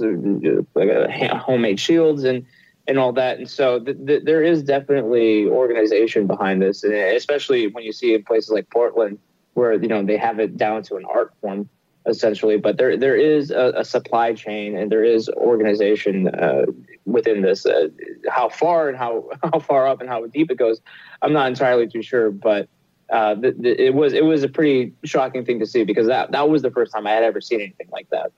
[0.75, 2.45] like uh, homemade shields, and
[2.87, 3.37] and all that.
[3.37, 8.13] And so th- th- there is definitely organization behind this, and especially when you see
[8.13, 9.19] in places like Portland,
[9.53, 11.69] where you know they have it down to an art form
[12.05, 12.57] essentially.
[12.57, 16.65] But there there is a, a supply chain and there is organization uh,
[17.05, 17.65] within this.
[17.65, 17.89] Uh,
[18.29, 20.81] how far and how how far up and how deep it goes,
[21.21, 22.69] I'm not entirely too sure, but
[23.11, 26.61] uh, it was it was a pretty shocking thing to see because that that was
[26.61, 28.31] the first time I had ever seen anything like that.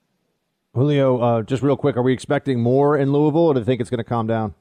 [0.74, 3.82] Julio, uh, just real quick, are we expecting more in Louisville, or do you think
[3.82, 4.53] it's going to calm down?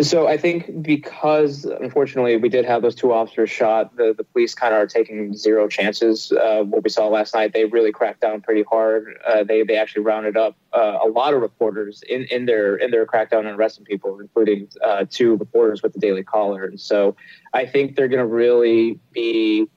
[0.00, 4.52] So I think because unfortunately we did have those two officers shot, the, the police
[4.52, 6.32] kind of are taking zero chances.
[6.32, 9.16] Uh, what we saw last night, they really cracked down pretty hard.
[9.24, 12.90] Uh, they they actually rounded up uh, a lot of reporters in, in their in
[12.90, 16.64] their crackdown and arresting people, including uh, two reporters with the Daily Caller.
[16.64, 17.14] And so
[17.52, 19.68] I think they're going to really be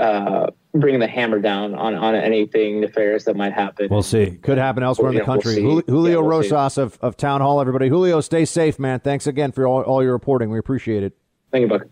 [0.00, 3.88] uh, bringing the hammer down on, on anything nefarious that might happen.
[3.90, 4.32] We'll see.
[4.42, 5.62] Could happen elsewhere in the country.
[5.62, 7.88] We'll Julio yeah, we'll Rosas of, of Town Hall, everybody.
[7.88, 9.00] Julio, stay safe, man.
[9.00, 10.50] Thanks again for all, all your reporting.
[10.50, 11.16] We appreciate it.
[11.50, 11.86] Thank you, Buck.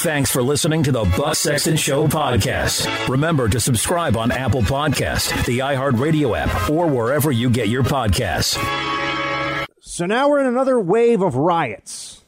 [0.00, 3.08] Thanks for listening to the Buck Sexton Show podcast.
[3.08, 8.56] Remember to subscribe on Apple Podcast, the iHeartRadio app, or wherever you get your podcasts.
[9.80, 12.24] So now we're in another wave of riots.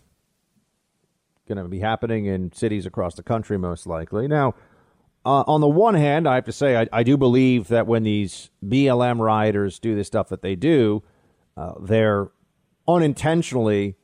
[1.47, 4.27] Going to be happening in cities across the country, most likely.
[4.27, 4.55] Now,
[5.29, 8.03] uh, on the one hand, I have to say, I, I, do believe that when
[8.03, 11.03] these BLM rioters do the stuff that they do,
[11.55, 12.31] uh, they're
[12.87, 13.97] unintentionally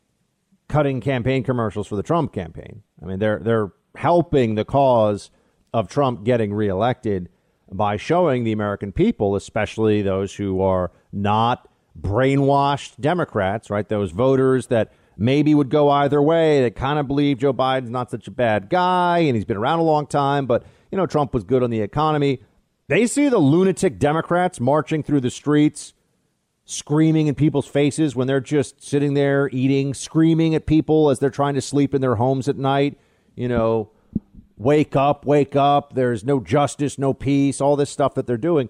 [0.68, 2.82] cutting campaign commercials for the Trump campaign.
[3.02, 5.30] I mean, they're they're helping the cause
[5.72, 7.30] of Trump getting reelected
[7.72, 11.68] by showing the American people, especially those who are not
[11.98, 13.88] brainwashed Democrats, right?
[13.88, 18.10] Those voters that maybe would go either way, that kind of believe Joe Biden's not
[18.10, 21.34] such a bad guy and he's been around a long time, but you know, Trump
[21.34, 22.40] was good on the economy.
[22.88, 25.94] They see the lunatic Democrats marching through the streets,
[26.64, 31.30] screaming in people's faces when they're just sitting there eating, screaming at people as they're
[31.30, 32.98] trying to sleep in their homes at night.
[33.36, 33.90] You know,
[34.56, 35.94] wake up, wake up.
[35.94, 38.68] There's no justice, no peace, all this stuff that they're doing.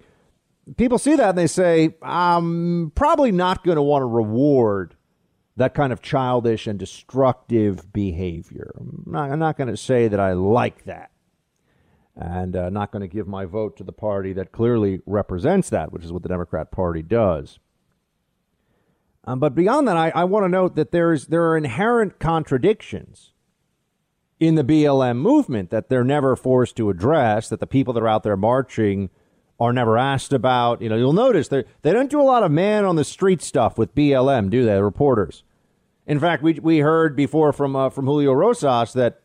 [0.77, 4.95] People see that and they say, I'm probably not going to want to reward
[5.57, 8.73] that kind of childish and destructive behavior.
[8.79, 11.11] I'm not, not going to say that I like that
[12.15, 15.91] and uh, not going to give my vote to the party that clearly represents that,
[15.91, 17.59] which is what the Democrat Party does.
[19.25, 23.33] Um, but beyond that, I, I want to note that there's there are inherent contradictions
[24.39, 27.49] in the BLM movement that they're never forced to address.
[27.49, 29.09] That the people that are out there marching
[29.59, 30.81] are never asked about.
[30.81, 33.41] You know, you'll notice they they don't do a lot of man on the street
[33.41, 34.79] stuff with BLM, do they?
[34.81, 35.43] Reporters.
[36.05, 39.21] In fact, we we heard before from uh, from Julio Rosas that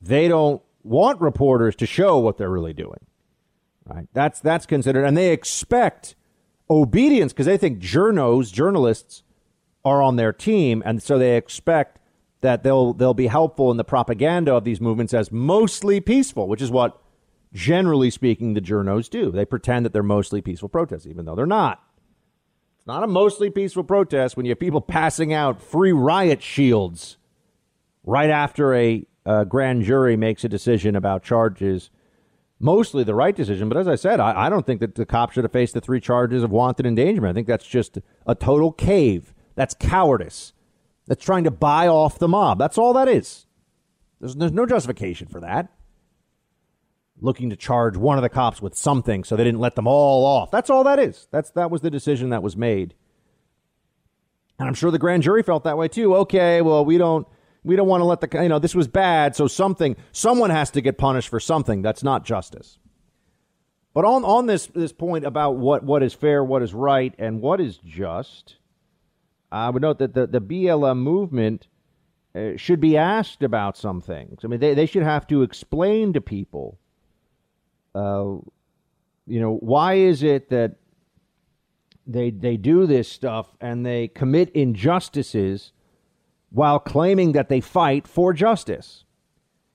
[0.00, 3.00] they don't want reporters to show what they're really doing.
[3.84, 4.08] Right?
[4.12, 6.14] That's that's considered, and they expect
[6.70, 9.22] obedience because they think journos, journalists,
[9.84, 11.98] are on their team, and so they expect
[12.40, 16.62] that they'll they'll be helpful in the propaganda of these movements as mostly peaceful, which
[16.62, 17.00] is what
[17.52, 19.30] generally speaking the journos do.
[19.30, 21.82] They pretend that they're mostly peaceful protests, even though they're not.
[22.78, 27.16] It's not a mostly peaceful protest when you have people passing out free riot shields
[28.04, 31.90] right after a a grand jury makes a decision about charges,
[32.58, 33.68] mostly the right decision.
[33.68, 35.80] But as I said, I, I don't think that the cop should have faced the
[35.80, 37.32] three charges of wanton endangerment.
[37.32, 39.34] I think that's just a total cave.
[39.54, 40.52] That's cowardice.
[41.06, 42.58] That's trying to buy off the mob.
[42.58, 43.46] That's all that is.
[44.20, 45.68] There's, there's no justification for that.
[47.20, 50.24] Looking to charge one of the cops with something so they didn't let them all
[50.24, 50.50] off.
[50.50, 51.28] That's all that is.
[51.30, 52.94] That's that was the decision that was made.
[54.58, 56.14] And I'm sure the grand jury felt that way too.
[56.16, 57.26] Okay, well, we don't
[57.64, 60.70] we don't want to let the you know this was bad, so something someone has
[60.72, 61.82] to get punished for something.
[61.82, 62.78] That's not justice.
[63.94, 67.40] But on on this this point about what what is fair, what is right, and
[67.40, 68.56] what is just,
[69.50, 71.68] I would note that the the BLM movement
[72.34, 74.40] uh, should be asked about some things.
[74.44, 76.78] I mean, they they should have to explain to people.
[77.94, 78.36] Uh,
[79.26, 80.76] you know, why is it that
[82.06, 85.72] they they do this stuff and they commit injustices?
[86.52, 89.04] While claiming that they fight for justice.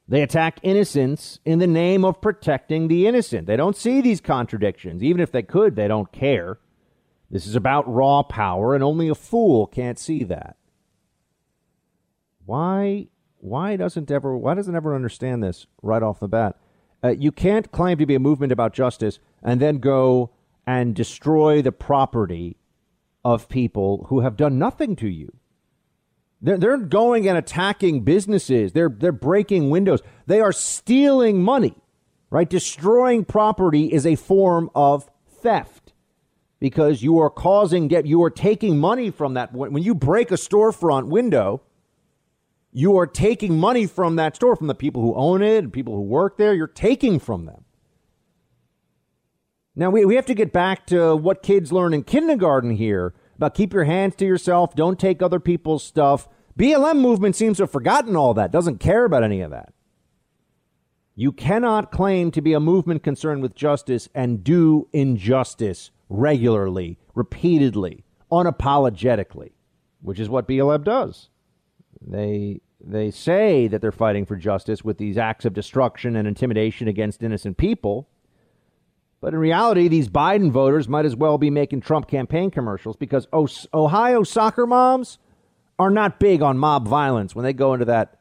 [0.08, 3.46] They attack innocents in the name of protecting the innocent.
[3.48, 5.04] They don't see these contradictions.
[5.04, 6.60] Even if they could, they don't care.
[7.30, 10.56] This is about raw power, and only a fool can't see that.
[12.46, 13.08] Why?
[13.40, 14.38] Why doesn't ever?
[14.38, 16.56] Why doesn't everyone understand this right off the bat?
[17.04, 20.32] Uh, you can't claim to be a movement about justice and then go
[20.66, 22.58] and destroy the property
[23.26, 25.34] of people who have done nothing to you.
[26.42, 28.74] They're, they're going and attacking businesses.
[28.74, 30.02] They're, they're breaking windows.
[30.28, 31.76] They are stealing money,
[32.30, 32.50] right?
[32.50, 35.10] Destroying property is a form of
[35.42, 35.94] theft
[36.60, 38.06] because you are causing debt.
[38.06, 39.54] You are taking money from that.
[39.54, 41.62] When you break a storefront window,
[42.72, 45.96] you are taking money from that store, from the people who own it and people
[45.96, 46.54] who work there.
[46.54, 47.64] You're taking from them.
[49.76, 53.56] Now, we, we have to get back to what kids learn in kindergarten here about
[53.56, 56.28] keep your hands to yourself, don't take other people's stuff.
[56.58, 59.74] BLM movement seems to have forgotten all that, doesn't care about any of that.
[61.16, 68.04] You cannot claim to be a movement concerned with justice and do injustice regularly, repeatedly,
[68.32, 69.54] unapologetically,
[70.02, 71.30] which is what BLM does.
[72.06, 76.88] They they say that they're fighting for justice with these acts of destruction and intimidation
[76.88, 78.08] against innocent people.
[79.20, 83.28] But in reality, these Biden voters might as well be making Trump campaign commercials because
[83.34, 85.18] Ohio soccer moms
[85.80, 88.20] are not big on mob violence when they go into that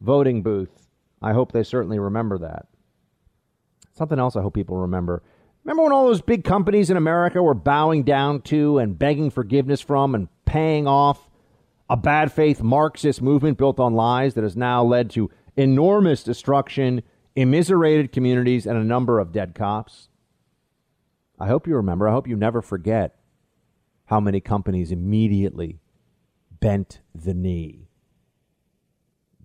[0.00, 0.88] voting booth.
[1.22, 2.66] I hope they certainly remember that.
[3.94, 5.22] Something else I hope people remember.
[5.64, 9.80] Remember when all those big companies in America were bowing down to and begging forgiveness
[9.80, 11.28] from and paying off
[11.88, 17.02] a bad faith Marxist movement built on lies that has now led to enormous destruction,
[17.36, 20.08] immiserated communities, and a number of dead cops?
[21.38, 22.08] I hope you remember.
[22.08, 23.16] I hope you never forget
[24.06, 25.78] how many companies immediately
[26.50, 27.88] bent the knee.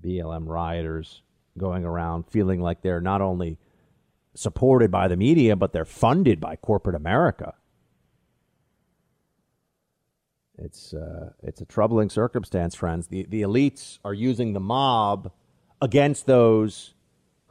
[0.02, 1.22] BLM rioters
[1.58, 3.58] going around feeling like they're not only
[4.34, 7.54] supported by the media, but they're funded by corporate America.
[10.58, 13.08] It's uh, it's a troubling circumstance, friends.
[13.08, 15.32] The the elites are using the mob
[15.82, 16.94] against those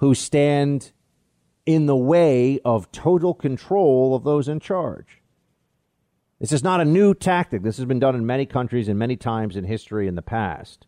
[0.00, 0.92] who stand
[1.66, 5.20] in the way of total control of those in charge.
[6.40, 7.62] This is not a new tactic.
[7.62, 10.86] This has been done in many countries and many times in history in the past.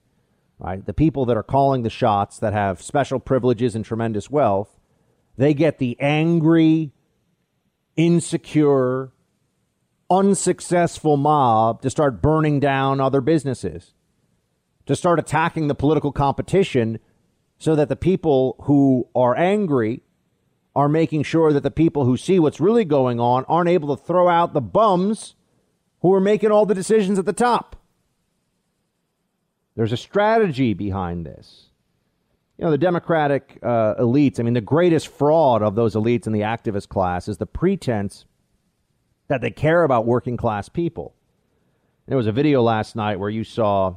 [0.59, 0.85] Right?
[0.85, 4.81] The people that are calling the shots that have special privileges and tremendous wealth,
[5.37, 6.93] they get the angry,
[7.97, 9.13] insecure,
[10.11, 13.93] unsuccessful mob to start burning down other businesses,
[14.87, 16.99] to start attacking the political competition
[17.63, 20.03] so that the people who are angry
[20.75, 24.03] are making sure that the people who see what's really going on aren't able to
[24.03, 25.37] throw out the bums
[26.01, 27.77] who are making all the decisions at the top.
[29.77, 31.69] There's a strategy behind this.
[32.59, 36.33] You know, the Democratic uh, elites, I mean, the greatest fraud of those elites in
[36.33, 38.25] the activist class is the pretense
[39.29, 41.15] that they care about working class people.
[42.09, 43.95] There was a video last night where you saw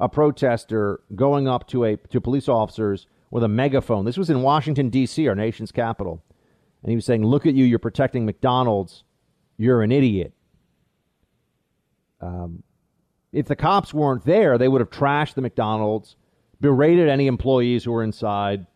[0.00, 4.04] a protester going up to a to police officers with a megaphone.
[4.04, 6.24] This was in Washington D.C., our nation's capital,
[6.82, 7.64] and he was saying, "Look at you!
[7.64, 9.04] You're protecting McDonald's.
[9.58, 10.32] You're an idiot."
[12.20, 12.62] Um,
[13.32, 16.16] if the cops weren't there, they would have trashed the McDonald's,
[16.60, 18.66] berated any employees who were inside,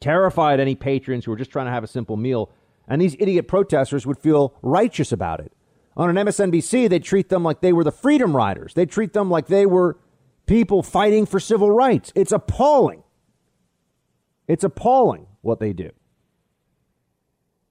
[0.00, 2.50] terrified any patrons who were just trying to have a simple meal.
[2.86, 5.52] And these idiot protesters would feel righteous about it.
[5.96, 8.74] On an MSNBC, they treat them like they were the freedom riders.
[8.74, 9.98] They treat them like they were
[10.46, 12.12] people fighting for civil rights.
[12.14, 13.02] It's appalling.
[14.48, 15.90] It's appalling what they do.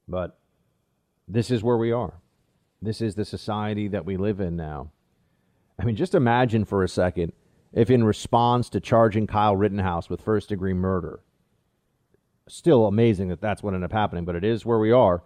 [0.07, 0.38] But
[1.28, 2.15] this is where we are.
[2.82, 4.91] This is the society that we live in now.
[5.80, 7.34] I mean, just imagine for a second
[7.73, 11.19] if, in response to charging Kyle Rittenhouse with first degree murder,
[12.47, 15.23] still amazing that that's what ended up happening, but it is where we are.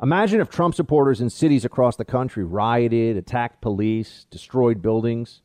[0.00, 5.41] Imagine if Trump supporters in cities across the country rioted, attacked police, destroyed buildings.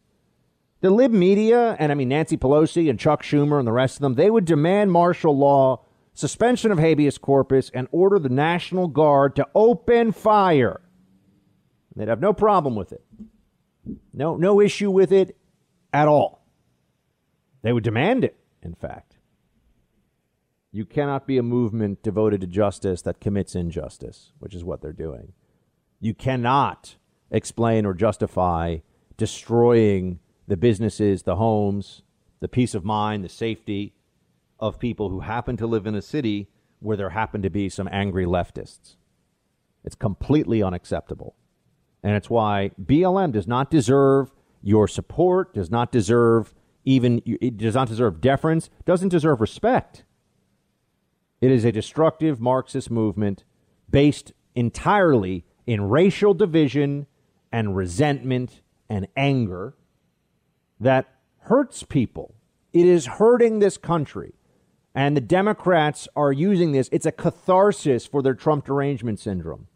[0.81, 4.01] The lib media, and I mean Nancy Pelosi and Chuck Schumer and the rest of
[4.01, 9.35] them, they would demand martial law, suspension of habeas corpus, and order the National Guard
[9.37, 10.81] to open fire.
[11.95, 13.03] They'd have no problem with it.
[14.13, 15.35] No, no issue with it
[15.91, 16.45] at all.
[17.63, 19.17] They would demand it, in fact.
[20.71, 24.93] You cannot be a movement devoted to justice that commits injustice, which is what they're
[24.93, 25.33] doing.
[25.99, 26.97] You cannot
[27.31, 28.77] explain or justify
[29.17, 32.03] destroying the businesses, the homes,
[32.39, 33.93] the peace of mind, the safety
[34.59, 36.47] of people who happen to live in a city
[36.79, 38.95] where there happen to be some angry leftists.
[39.83, 41.35] It's completely unacceptable.
[42.03, 44.31] And it's why BLM does not deserve
[44.61, 46.53] your support, does not deserve
[46.85, 50.05] even, it does not deserve deference, doesn't deserve respect.
[51.41, 53.43] It is a destructive Marxist movement
[53.89, 57.07] based entirely in racial division
[57.51, 59.75] and resentment and anger
[60.79, 62.35] that hurts people.
[62.73, 64.33] It is hurting this country.
[64.93, 66.89] And the Democrats are using this.
[66.91, 69.67] It's a catharsis for their Trump derangement syndrome.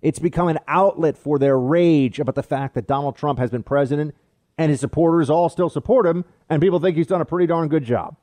[0.00, 3.62] It's become an outlet for their rage about the fact that Donald Trump has been
[3.62, 4.14] president
[4.56, 7.68] and his supporters all still support him, and people think he's done a pretty darn
[7.68, 8.16] good job.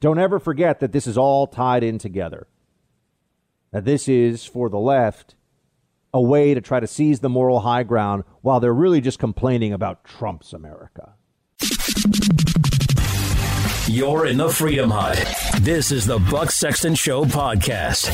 [0.00, 2.46] Don't ever forget that this is all tied in together.
[3.72, 5.34] That this is, for the left,
[6.12, 9.72] a way to try to seize the moral high ground while they're really just complaining
[9.72, 11.14] about Trump's America.
[13.86, 15.16] You're in the Freedom Hut.
[15.60, 18.08] This is the Buck Sexton Show podcast.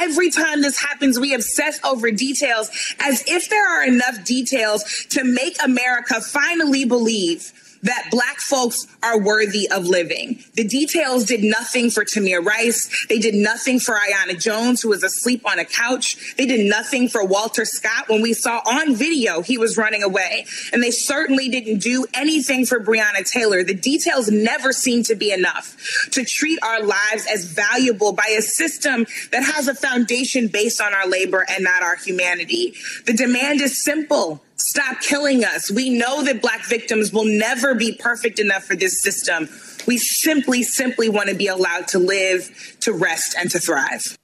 [0.00, 5.24] every time this happens, we obsess over details as if there are enough details to
[5.24, 7.52] make America finally believe
[7.82, 10.42] that black folks are worthy of living.
[10.54, 13.06] The details did nothing for Tamir Rice.
[13.08, 16.34] They did nothing for Aiyana Jones, who was asleep on a couch.
[16.36, 20.46] They did nothing for Walter Scott when we saw on video he was running away.
[20.72, 23.62] And they certainly didn't do anything for Breonna Taylor.
[23.62, 25.76] The details never seem to be enough
[26.12, 30.94] to treat our lives as valuable by a system that has a foundation based on
[30.94, 32.74] our labor and not our humanity.
[33.06, 34.42] The demand is simple.
[34.60, 35.70] Stop killing us.
[35.70, 39.48] We know that black victims will never be perfect enough for this system.
[39.86, 44.18] We simply, simply want to be allowed to live, to rest, and to thrive.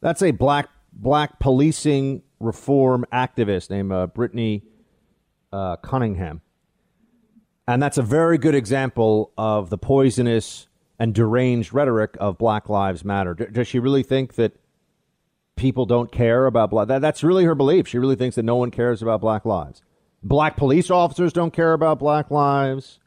[0.00, 4.62] That's a black black policing reform activist named uh, Brittany
[5.52, 6.42] uh, Cunningham.
[7.66, 10.66] And that's a very good example of the poisonous
[10.98, 13.34] and deranged rhetoric of Black Lives Matter.
[13.34, 14.52] D- does she really think that
[15.56, 16.88] people don't care about black?
[16.88, 17.88] That, that's really her belief.
[17.88, 19.82] She really thinks that no one cares about black lives.
[20.22, 22.98] Black police officers don't care about black lives.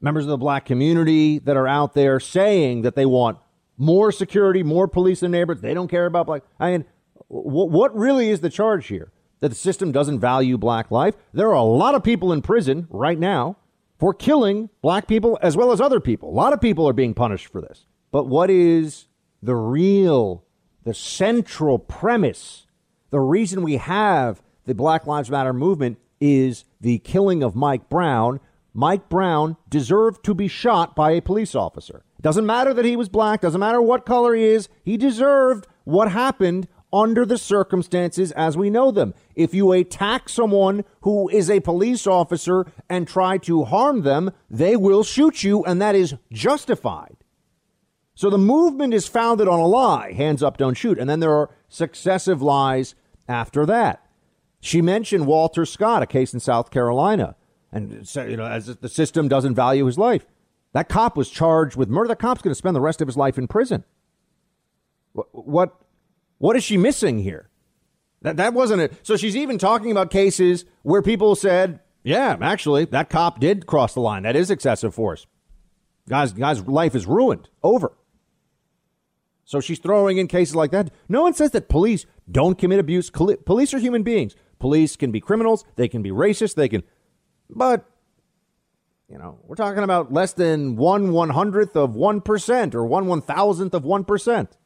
[0.00, 3.38] Members of the black community that are out there saying that they want
[3.76, 6.42] more security, more police in neighborhoods, they don't care about black.
[6.58, 6.84] I mean,
[7.30, 9.12] w- what really is the charge here?
[9.40, 11.14] That the system doesn't value black life?
[11.32, 13.56] There are a lot of people in prison right now
[13.98, 16.30] for killing black people as well as other people.
[16.30, 17.86] A lot of people are being punished for this.
[18.10, 19.06] But what is
[19.42, 20.44] the real,
[20.84, 22.66] the central premise,
[23.10, 28.40] the reason we have the Black Lives Matter movement is the killing of Mike Brown.
[28.74, 32.04] Mike Brown deserved to be shot by a police officer.
[32.20, 36.12] Doesn't matter that he was black, doesn't matter what color he is, he deserved what
[36.12, 39.14] happened under the circumstances as we know them.
[39.34, 44.76] If you attack someone who is a police officer and try to harm them, they
[44.76, 47.16] will shoot you, and that is justified.
[48.14, 50.98] So the movement is founded on a lie hands up, don't shoot.
[50.98, 52.94] And then there are successive lies
[53.28, 54.06] after that.
[54.60, 57.34] She mentioned Walter Scott, a case in South Carolina,
[57.72, 60.26] and you know, as the system doesn't value his life.
[60.72, 62.08] That cop was charged with murder.
[62.08, 63.84] That cop's going to spend the rest of his life in prison.
[65.12, 65.80] What, what
[66.38, 67.50] what is she missing here?
[68.22, 68.92] That that wasn't it.
[69.02, 73.94] So she's even talking about cases where people said, "Yeah, actually, that cop did cross
[73.94, 74.22] the line.
[74.22, 75.26] That is excessive force.
[76.08, 77.48] Guy's guy's life is ruined.
[77.62, 77.92] Over."
[79.44, 80.90] So she's throwing in cases like that.
[81.08, 83.10] No one says that police don't commit abuse.
[83.10, 84.34] Police are human beings.
[84.58, 85.64] Police can be criminals.
[85.76, 86.54] They can be racist.
[86.54, 86.84] They can,
[87.50, 87.84] but
[89.08, 93.06] you know, we're talking about less than one one hundredth of one percent or one
[93.06, 94.56] one thousandth of one percent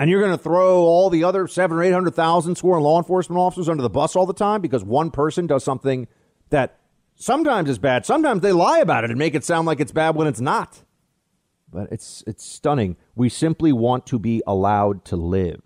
[0.00, 2.96] and you're going to throw all the other seven or eight hundred thousand sworn law
[2.98, 6.08] enforcement officers under the bus all the time because one person does something
[6.48, 6.78] that
[7.16, 8.06] sometimes is bad.
[8.06, 10.82] Sometimes they lie about it and make it sound like it's bad when it's not.
[11.72, 12.96] But it's it's stunning.
[13.14, 15.62] We simply want to be allowed to live.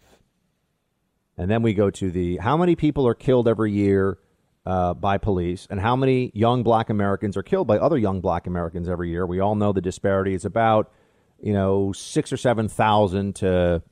[1.37, 4.19] And then we go to the how many people are killed every year
[4.67, 8.47] uh, by police, and how many young Black Americans are killed by other young Black
[8.47, 9.27] Americans every year.
[9.27, 10.93] We all know the disparity is about
[11.41, 13.83] you know six or seven thousand to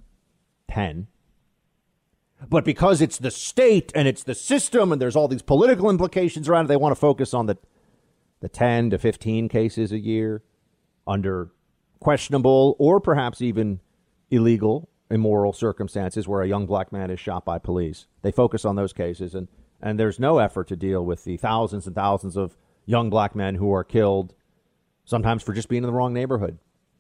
[0.73, 1.07] 10.
[2.49, 6.49] But because it's the state and it's the system and there's all these political implications
[6.49, 7.57] around it, they want to focus on the,
[8.41, 10.43] the 10 to 15 cases a year
[11.07, 11.53] under
[12.03, 13.81] questionable or perhaps even
[14.31, 18.07] illegal, immoral circumstances where a young black man is shot by police.
[18.23, 19.49] They focus on those cases, and,
[19.81, 23.55] and there's no effort to deal with the thousands and thousands of young black men
[23.55, 24.35] who are killed,
[25.05, 26.59] sometimes for just being in the wrong neighborhood,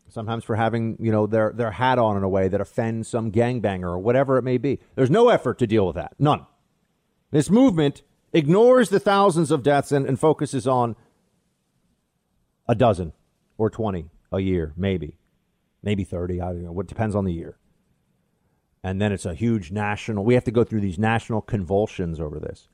[0.08, 3.32] sometimes for having you know their their hat on in a way that offends some
[3.32, 4.78] gangbanger or whatever it may be.
[4.94, 6.14] There's no effort to deal with that.
[6.18, 6.46] None.
[7.30, 10.96] This movement ignores the thousands of deaths and, and focuses on
[12.68, 13.12] a dozen
[13.58, 15.18] or 20 a year, maybe,
[15.82, 16.40] maybe 30.
[16.40, 16.72] I don't know.
[16.72, 17.58] What depends on the year.
[18.82, 20.24] And then it's a huge national.
[20.24, 22.68] We have to go through these national convulsions over this.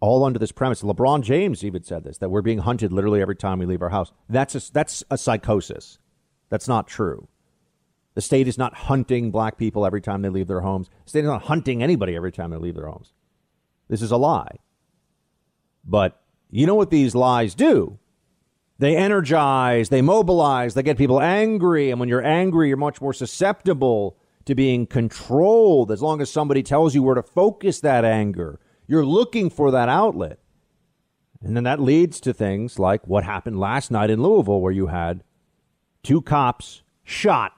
[0.00, 0.82] All under this premise.
[0.82, 3.88] LeBron James even said this that we're being hunted literally every time we leave our
[3.90, 4.12] house.
[4.28, 5.98] That's a, that's a psychosis.
[6.48, 7.28] That's not true.
[8.14, 10.88] The state is not hunting black people every time they leave their homes.
[11.04, 13.12] The state is not hunting anybody every time they leave their homes.
[13.88, 14.58] This is a lie.
[15.84, 16.20] But
[16.50, 17.98] you know what these lies do?
[18.78, 21.90] They energize, they mobilize, they get people angry.
[21.90, 26.62] And when you're angry, you're much more susceptible to being controlled as long as somebody
[26.62, 28.60] tells you where to focus that anger.
[28.86, 30.38] You're looking for that outlet.
[31.42, 34.86] And then that leads to things like what happened last night in Louisville, where you
[34.86, 35.22] had
[36.02, 37.52] Two cops shot.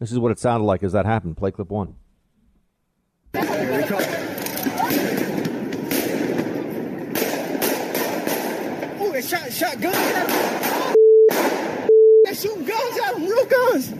[0.00, 1.36] This is what it sounded like as that happened.
[1.36, 1.94] Play clip one.
[3.34, 3.40] Oh,
[9.12, 9.92] they shot, shot at him.
[12.24, 12.64] They shooting
[13.48, 13.90] guns.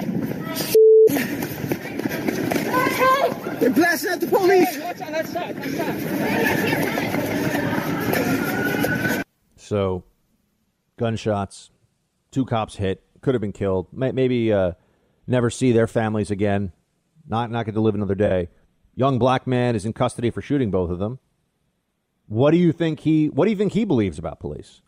[3.60, 4.76] They're blasting at the police.
[9.56, 10.04] So,
[10.96, 11.70] gunshots,
[12.30, 13.88] two cops hit, could have been killed.
[13.92, 14.72] Maybe uh,
[15.26, 16.72] never see their families again.
[17.26, 18.48] Not not get to live another day.
[18.94, 21.18] Young black man is in custody for shooting both of them.
[22.26, 24.82] What do you think he What do you think he believes about police?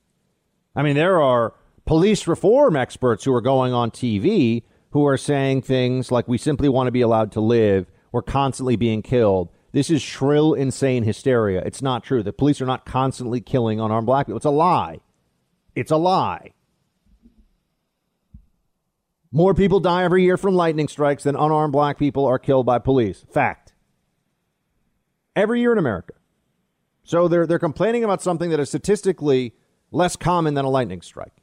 [0.74, 1.54] I mean, there are
[1.86, 6.68] police reform experts who are going on TV who are saying things like, "We simply
[6.68, 7.90] want to be allowed to live.
[8.12, 11.62] We're constantly being killed." This is shrill, insane hysteria.
[11.64, 12.22] It's not true.
[12.22, 14.36] The police are not constantly killing unarmed black people.
[14.36, 14.98] It's a lie.
[15.76, 16.52] It's a lie.
[19.32, 22.80] More people die every year from lightning strikes than unarmed black people are killed by
[22.80, 23.24] police.
[23.30, 23.72] Fact.
[25.36, 26.14] Every year in America.
[27.04, 29.54] So they're, they're complaining about something that is statistically
[29.92, 31.39] less common than a lightning strike.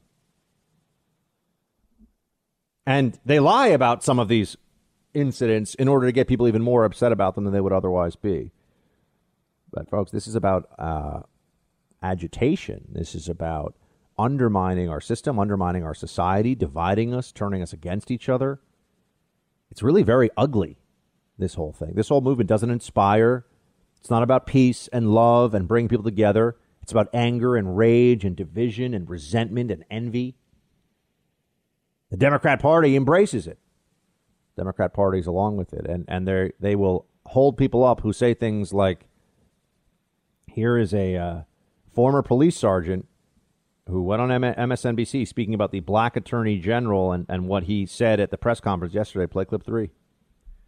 [2.88, 4.56] And they lie about some of these
[5.14, 8.16] incidents in order to get people even more upset about them than they would otherwise
[8.16, 8.52] be.
[9.74, 11.20] But, folks, this is about uh,
[12.02, 12.86] agitation.
[12.90, 13.76] This is about
[14.18, 18.62] undermining our system, undermining our society, dividing us, turning us against each other.
[19.70, 20.78] It's really very ugly,
[21.38, 21.92] this whole thing.
[21.94, 23.46] This whole movement doesn't inspire.
[24.00, 26.56] It's not about peace and love and bringing people together.
[26.82, 30.38] It's about anger and rage and division and resentment and envy.
[32.10, 33.60] The Democrat Party embraces it.
[34.56, 38.34] Democrat parties along with it, and and they they will hold people up who say
[38.34, 39.06] things like,
[40.48, 41.42] "Here is a uh,
[41.94, 43.08] former police sergeant
[43.88, 48.20] who went on MSNBC speaking about the black attorney general and, and what he said
[48.20, 49.28] at the press conference yesterday.
[49.28, 49.92] Play clip three.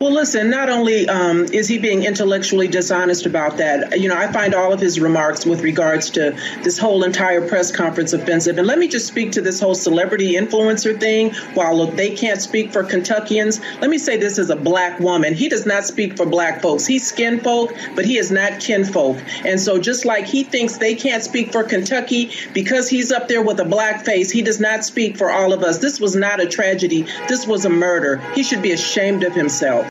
[0.01, 4.31] Well, listen, not only um, is he being intellectually dishonest about that, you know, I
[4.31, 6.31] find all of his remarks with regards to
[6.63, 8.57] this whole entire press conference offensive.
[8.57, 11.33] And let me just speak to this whole celebrity influencer thing.
[11.53, 15.33] While they can't speak for Kentuckians, let me say this as a black woman.
[15.33, 16.85] He does not speak for black folks.
[16.85, 19.17] He's skin folk, but he is not kinfolk.
[19.43, 23.41] And so just like he thinks they can't speak for Kentucky because he's up there
[23.41, 25.79] with a black face, he does not speak for all of us.
[25.79, 27.05] This was not a tragedy.
[27.27, 28.19] This was a murder.
[28.33, 29.88] He should be ashamed of himself.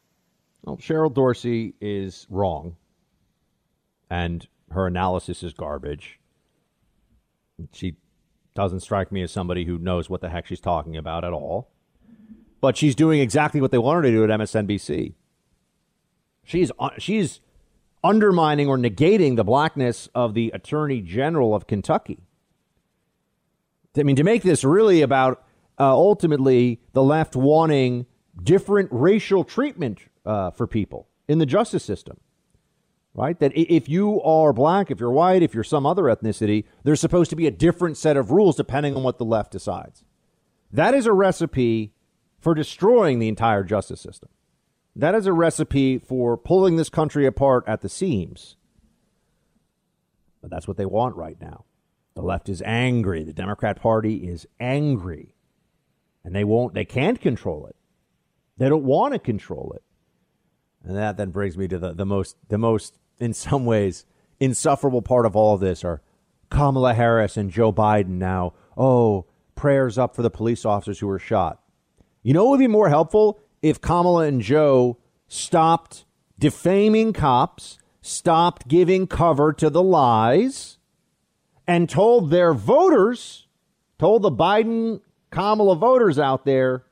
[0.68, 2.76] Well, Cheryl Dorsey is wrong,
[4.10, 6.20] and her analysis is garbage.
[7.72, 7.96] She
[8.54, 11.70] doesn't strike me as somebody who knows what the heck she's talking about at all.
[12.60, 15.14] But she's doing exactly what they want her to do at MSNBC.
[16.44, 17.40] She's uh, she's
[18.04, 22.18] undermining or negating the blackness of the Attorney General of Kentucky.
[23.96, 25.46] I mean, to make this really about
[25.80, 28.04] uh, ultimately the left wanting
[28.42, 32.18] different racial treatment uh, for people in the justice system,
[33.14, 33.40] right?
[33.40, 37.30] That if you are black, if you're white, if you're some other ethnicity, there's supposed
[37.30, 40.04] to be a different set of rules depending on what the left decides.
[40.70, 41.94] That is a recipe
[42.38, 44.28] for destroying the entire justice system.
[44.94, 48.56] That is a recipe for pulling this country apart at the seams.
[50.42, 51.64] But that's what they want right now.
[52.14, 53.24] The left is angry.
[53.24, 55.34] The Democrat Party is angry.
[56.24, 57.76] And they won't, they can't control it.
[58.58, 59.82] They don't want to control it.
[60.84, 64.04] And that then brings me to the, the most, the most, in some ways,
[64.40, 66.02] insufferable part of all of this are
[66.50, 68.54] Kamala Harris and Joe Biden now.
[68.76, 71.60] Oh, prayers up for the police officers who were shot.
[72.22, 76.04] You know what would be more helpful if Kamala and Joe stopped
[76.38, 80.78] defaming cops, stopped giving cover to the lies,
[81.66, 83.46] and told their voters,
[83.98, 85.00] told the Biden
[85.30, 86.84] Kamala voters out there,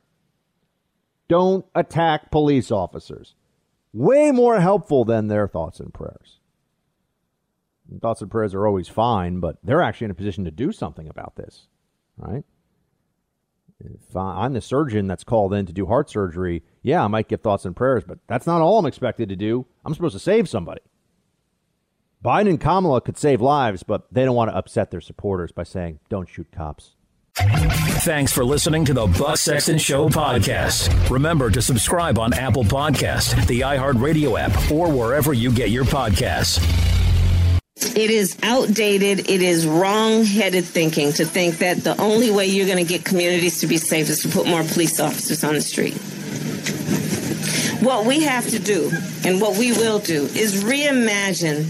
[1.28, 3.34] don't attack police officers
[3.97, 6.39] way more helpful than their thoughts and prayers.
[8.01, 11.09] thoughts and prayers are always fine, but they're actually in a position to do something
[11.09, 11.67] about this,
[12.19, 12.45] right?
[13.81, 17.41] If I'm the surgeon that's called in to do heart surgery, yeah, I might give
[17.41, 19.67] thoughts and prayers, but that's not all I'm expected to do.
[19.85, 20.81] I'm supposed to save somebody.
[22.25, 25.63] Biden and Kamala could save lives, but they don't want to upset their supporters by
[25.63, 26.96] saying, don't shoot cops.
[27.37, 31.11] Thanks for listening to the Buck Sexton Show podcast.
[31.11, 36.62] Remember to subscribe on Apple Podcast, the iHeartRadio app, or wherever you get your podcasts.
[37.95, 39.28] It is outdated.
[39.28, 43.61] It is wrong-headed thinking to think that the only way you're going to get communities
[43.61, 45.95] to be safe is to put more police officers on the street.
[47.82, 48.91] What we have to do,
[49.26, 51.66] and what we will do, is reimagine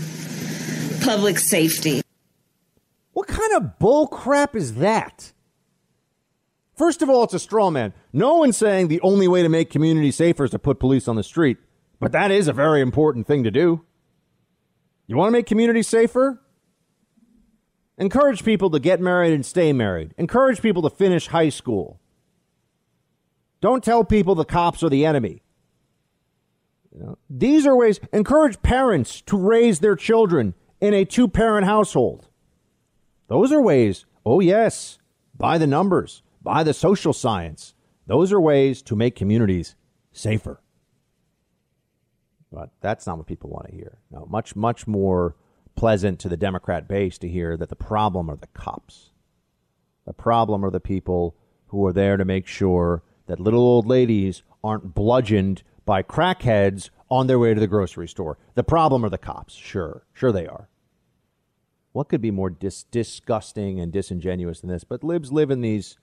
[1.04, 2.02] public safety.
[3.14, 5.32] What kind of bull crap is that?
[6.77, 7.95] First of all, it's a straw man.
[8.12, 11.16] No one's saying the only way to make communities safer is to put police on
[11.16, 11.57] the street,
[11.99, 13.85] but that is a very important thing to do.
[15.07, 16.43] You want to make communities safer?
[17.99, 20.12] Encourage people to get married and stay married.
[20.18, 21.99] Encourage people to finish high school.
[23.62, 25.43] Don't tell people the cops are the enemy.
[26.93, 28.01] You know, these are ways.
[28.12, 32.29] Encourage parents to raise their children in a two parent household.
[33.29, 34.99] Those are ways, oh, yes,
[35.35, 37.74] by the numbers, by the social science.
[38.07, 39.74] Those are ways to make communities
[40.12, 40.61] safer.
[42.53, 43.99] But that's not what people want to hear.
[44.12, 45.34] No, much, much more
[45.74, 49.11] pleasant to the Democrat base to hear that the problem are the cops.
[50.07, 51.34] The problem are the people
[51.66, 57.26] who are there to make sure that little old ladies aren't bludgeoned by crackheads on
[57.26, 58.38] their way to the grocery store.
[58.55, 59.55] The problem are the cops.
[59.55, 60.68] Sure, sure they are.
[61.90, 64.84] What could be more dis- disgusting and disingenuous than this?
[64.84, 65.99] But libs live in these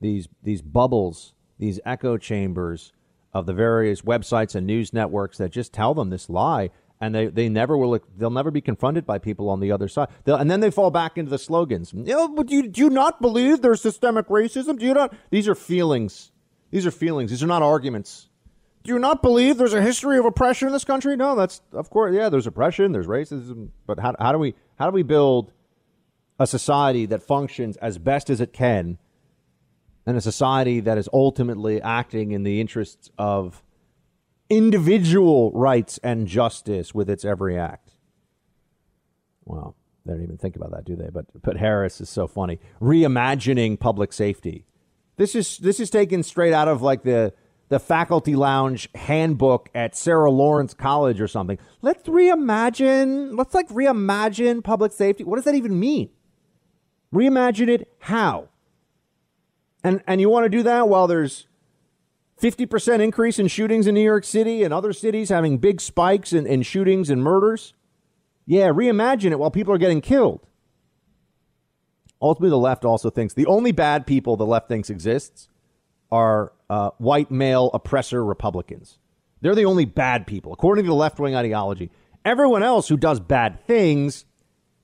[0.00, 2.92] these these bubbles, these echo chambers
[3.32, 6.70] of the various websites and news networks that just tell them this lie
[7.00, 10.08] and they, they never will they'll never be confronted by people on the other side.
[10.24, 11.92] They'll, and then they fall back into the slogans.
[11.92, 14.78] But do you, do you not believe there's systemic racism?
[14.78, 16.30] Do you not these are feelings.
[16.70, 17.30] These are feelings.
[17.30, 18.28] These are not arguments.
[18.82, 21.16] Do you not believe there's a history of oppression in this country?
[21.16, 24.86] No that's of course yeah there's oppression there's racism but how, how do we how
[24.86, 25.52] do we build
[26.38, 28.98] a society that functions as best as it can
[30.06, 33.62] and a society that is ultimately acting in the interests of
[34.48, 37.92] individual rights and justice with its every act.
[39.44, 41.08] Well, they don't even think about that, do they?
[41.10, 42.58] But but Harris is so funny.
[42.80, 44.66] Reimagining public safety.
[45.16, 47.32] This is this is taken straight out of like the
[47.68, 51.58] the faculty lounge handbook at Sarah Lawrence College or something.
[51.82, 53.36] Let's reimagine.
[53.36, 55.24] Let's like reimagine public safety.
[55.24, 56.10] What does that even mean?
[57.14, 58.49] Reimagine it how?
[59.82, 61.46] And and you want to do that while there's
[62.40, 66.46] 50% increase in shootings in New York City and other cities having big spikes in,
[66.46, 67.74] in shootings and murders?
[68.46, 70.46] Yeah, reimagine it while people are getting killed.
[72.22, 75.48] Ultimately, the left also thinks the only bad people the left thinks exists
[76.10, 78.98] are uh, white male oppressor Republicans.
[79.40, 81.90] They're the only bad people, according to the left wing ideology.
[82.24, 84.26] Everyone else who does bad things,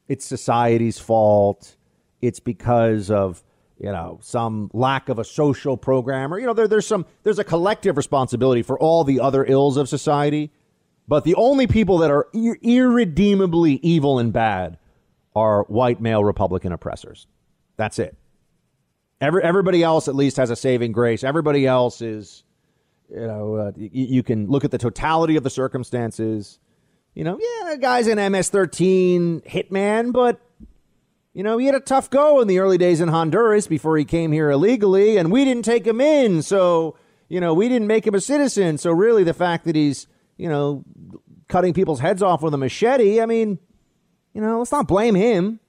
[0.09, 1.76] it's society's fault.
[2.22, 3.42] It's because of
[3.79, 7.39] you know, some lack of a social program or, you know, there, there's some, there's
[7.39, 10.51] a collective responsibility for all the other ills of society.
[11.09, 14.79] But the only people that are ir- irredeemably evil and bad
[15.35, 17.27] are white male Republican oppressors.
[17.77, 18.16] That's it.
[19.20, 21.22] Every, everybody else at least has a saving grace.
[21.22, 22.45] Everybody else is,
[23.11, 26.59] you know, uh, y- you can look at the totality of the circumstances.
[27.14, 30.41] You know, yeah, guy's an MS-13 hitman, but
[31.37, 34.07] you know, he had a tough go in the early days in Honduras before he
[34.07, 36.41] came here illegally, and we didn't take him in.
[36.41, 36.97] So,
[37.28, 38.78] you know, we didn't make him a citizen.
[38.78, 40.07] So, really, the fact that he's,
[40.39, 40.82] you know,
[41.47, 43.59] cutting people's heads off with a machete, I mean,
[44.32, 45.61] you know, let's not blame him.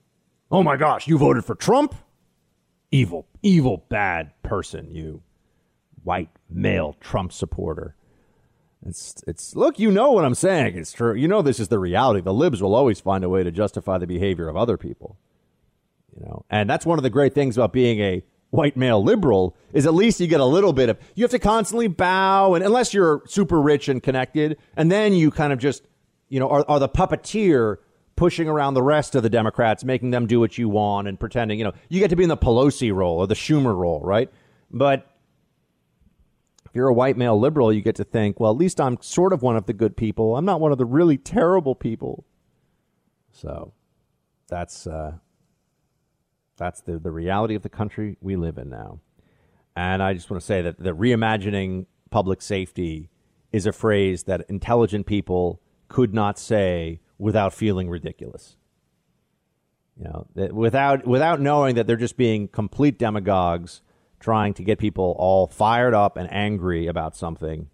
[0.50, 1.94] Oh my gosh, you voted for Trump?
[2.90, 5.22] Evil, evil, bad person, you
[6.02, 7.94] white male Trump supporter.
[8.86, 10.78] It's, it's, look, you know what I'm saying.
[10.78, 11.14] It's true.
[11.14, 12.22] You know this is the reality.
[12.22, 15.18] The libs will always find a way to justify the behavior of other people.
[16.18, 19.56] You know, and that's one of the great things about being a white male liberal
[19.72, 22.64] is at least you get a little bit of you have to constantly bow and
[22.64, 25.86] unless you're super rich and connected and then you kind of just
[26.28, 27.76] you know are, are the puppeteer
[28.16, 31.58] pushing around the rest of the democrats making them do what you want and pretending
[31.58, 34.30] you know you get to be in the pelosi role or the schumer role right?
[34.70, 35.06] But
[36.64, 39.34] if you're a white male liberal you get to think well at least i'm sort
[39.34, 40.36] of one of the good people.
[40.36, 42.24] I'm not one of the really terrible people.
[43.30, 43.74] So
[44.48, 45.18] that's uh
[46.58, 49.00] that's the, the reality of the country we live in now.
[49.76, 53.10] And I just want to say that the reimagining public safety
[53.52, 58.56] is a phrase that intelligent people could not say without feeling ridiculous.
[59.96, 63.82] You know, without without knowing that they're just being complete demagogues
[64.20, 67.68] trying to get people all fired up and angry about something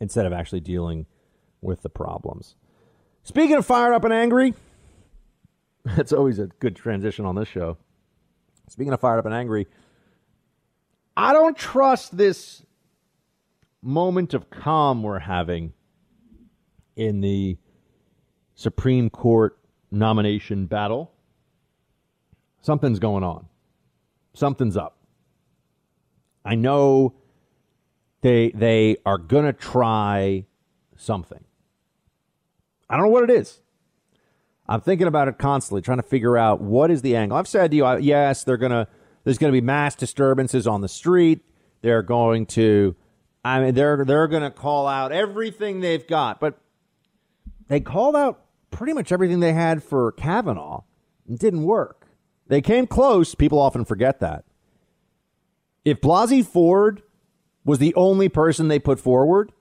[0.00, 1.06] instead of actually dealing
[1.60, 2.56] with the problems.
[3.22, 4.54] Speaking of fired up and angry,
[5.84, 7.78] that's always a good transition on this show.
[8.68, 9.66] Speaking of fired up and angry,
[11.16, 12.64] I don't trust this
[13.82, 15.72] moment of calm we're having
[16.96, 17.56] in the
[18.54, 19.58] Supreme Court
[19.90, 21.12] nomination battle.
[22.60, 23.46] Something's going on.
[24.34, 24.98] Something's up.
[26.44, 27.14] I know
[28.22, 30.44] they they are going to try
[30.96, 31.44] something.
[32.88, 33.60] I don't know what it is.
[34.68, 37.38] I'm thinking about it constantly, trying to figure out what is the angle.
[37.38, 38.88] I've said to you, yes, they're gonna.
[39.24, 41.40] There's to be mass disturbances on the street.
[41.82, 42.94] They're going to,
[43.44, 46.58] I mean, they're they're to call out everything they've got, but
[47.68, 50.82] they called out pretty much everything they had for Kavanaugh.
[51.28, 52.06] It didn't work.
[52.46, 53.34] They came close.
[53.34, 54.44] People often forget that.
[55.84, 57.02] If Blasey Ford
[57.64, 59.52] was the only person they put forward,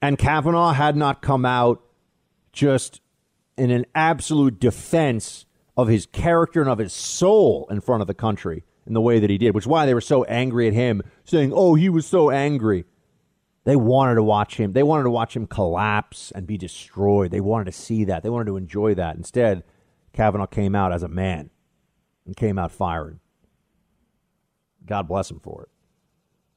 [0.00, 1.82] and Kavanaugh had not come out
[2.52, 3.00] just
[3.56, 5.46] in an absolute defense
[5.76, 9.18] of his character and of his soul in front of the country in the way
[9.18, 11.88] that he did, which is why they were so angry at him, saying, "Oh, he
[11.88, 12.84] was so angry."
[13.64, 14.72] They wanted to watch him.
[14.72, 17.30] They wanted to watch him collapse and be destroyed.
[17.30, 18.22] They wanted to see that.
[18.22, 19.16] They wanted to enjoy that.
[19.16, 19.62] Instead,
[20.12, 21.50] Kavanaugh came out as a man
[22.26, 23.20] and came out firing.
[24.84, 25.68] God bless him for it.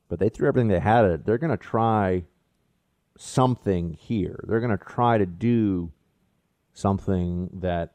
[0.10, 1.26] But they threw everything they had at it.
[1.26, 2.26] They're going to try
[3.18, 4.44] something here.
[4.48, 5.92] They're going to try to do
[6.76, 7.94] something that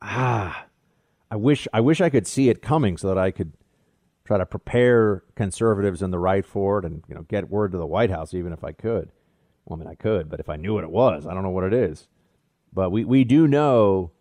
[0.00, 0.64] ah
[1.30, 3.52] I wish I wish I could see it coming so that I could
[4.24, 7.78] try to prepare conservatives in the right for it and you know get word to
[7.78, 9.10] the White House even if I could.
[9.64, 11.50] Well, I mean I could, but if I knew what it was, I don't know
[11.50, 12.08] what it is.
[12.72, 14.12] But we, we do know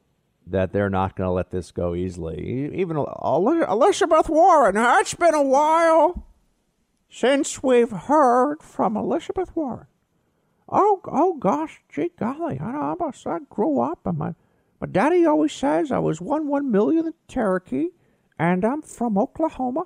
[0.45, 2.69] that they're not going to let this go easily.
[2.74, 6.28] Even Elizabeth Warren, it's been a while
[7.09, 9.88] since we've heard from Elizabeth Warren.
[10.76, 14.34] Oh, oh gosh, gee golly, I know I grew up and my,
[14.82, 17.89] my daddy always says I was one one million Cherokee
[18.39, 19.86] and I'm from Oklahoma.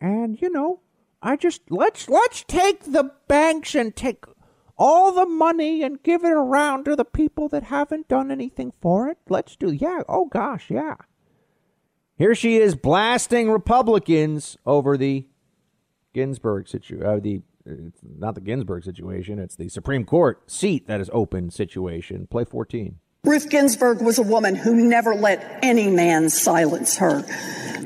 [0.00, 0.80] And you know,
[1.20, 4.24] I just let's let's take the banks and take
[4.78, 9.08] all the money and give it around to the people that haven't done anything for
[9.08, 9.18] it.
[9.28, 10.00] Let's do, yeah.
[10.08, 10.94] Oh gosh, yeah.
[12.16, 15.26] Here she is blasting Republicans over the
[16.14, 17.06] Ginsburg situation.
[17.06, 19.38] Uh, the it's not the Ginsburg situation.
[19.38, 22.26] It's the Supreme Court seat that is open situation.
[22.26, 22.98] Play 14.
[23.24, 27.24] Ruth Ginsburg was a woman who never let any man silence her.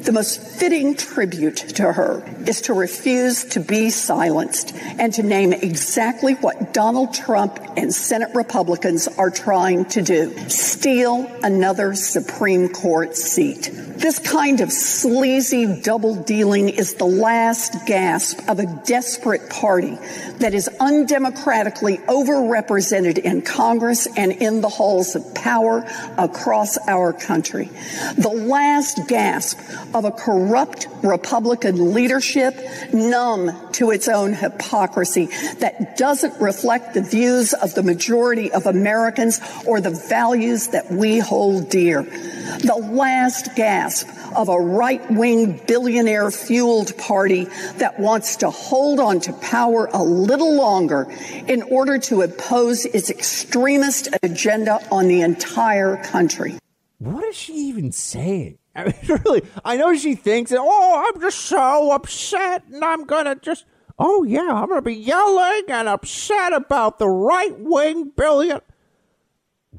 [0.03, 5.53] The most fitting tribute to her is to refuse to be silenced and to name
[5.53, 13.17] exactly what Donald Trump and Senate Republicans are trying to do steal another Supreme Court
[13.17, 13.71] seat.
[13.73, 19.97] This kind of sleazy double dealing is the last gasp of a desperate party
[20.39, 25.85] that is undemocratically overrepresented in Congress and in the halls of power
[26.19, 27.71] across our country.
[28.17, 29.59] The last gasp
[29.95, 32.55] of a corrupt Republican leadership,
[32.93, 35.27] numb to its own hypocrisy,
[35.59, 41.19] that doesn't reflect the views of the majority of Americans or the values that we
[41.19, 42.03] hold dear.
[42.03, 47.45] The last gasp of a right wing billionaire fueled party
[47.77, 51.07] that wants to hold on to power a little longer
[51.47, 56.59] in order to impose its extremist agenda on the entire country.
[56.99, 58.59] What is she even saying?
[58.75, 63.27] I mean, really, I know she thinks, oh, I'm just so upset and I'm going
[63.27, 63.67] to just,
[63.99, 68.61] oh, yeah, I'm going to be yelling and upset about the right wing billion.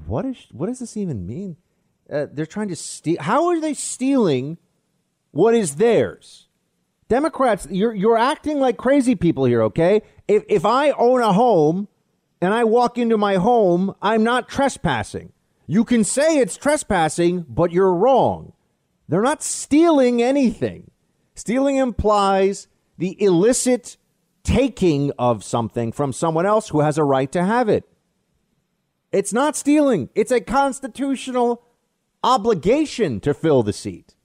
[0.05, 1.57] What is, what does this even mean?
[2.13, 3.17] Uh, they're trying to steal.
[3.19, 4.59] How are they stealing
[5.31, 6.47] what is theirs?
[7.09, 10.03] Democrats, you're, you're acting like crazy people here, okay?
[10.27, 11.87] If, if I own a home
[12.39, 15.33] and I walk into my home, I'm not trespassing.
[15.65, 18.53] You can say it's trespassing, but you're wrong.
[19.09, 20.91] They're not stealing anything.
[21.35, 23.97] Stealing implies the illicit
[24.43, 27.87] taking of something from someone else who has a right to have it.
[29.11, 31.63] It's not stealing, it's a constitutional
[32.23, 34.15] obligation to fill the seat.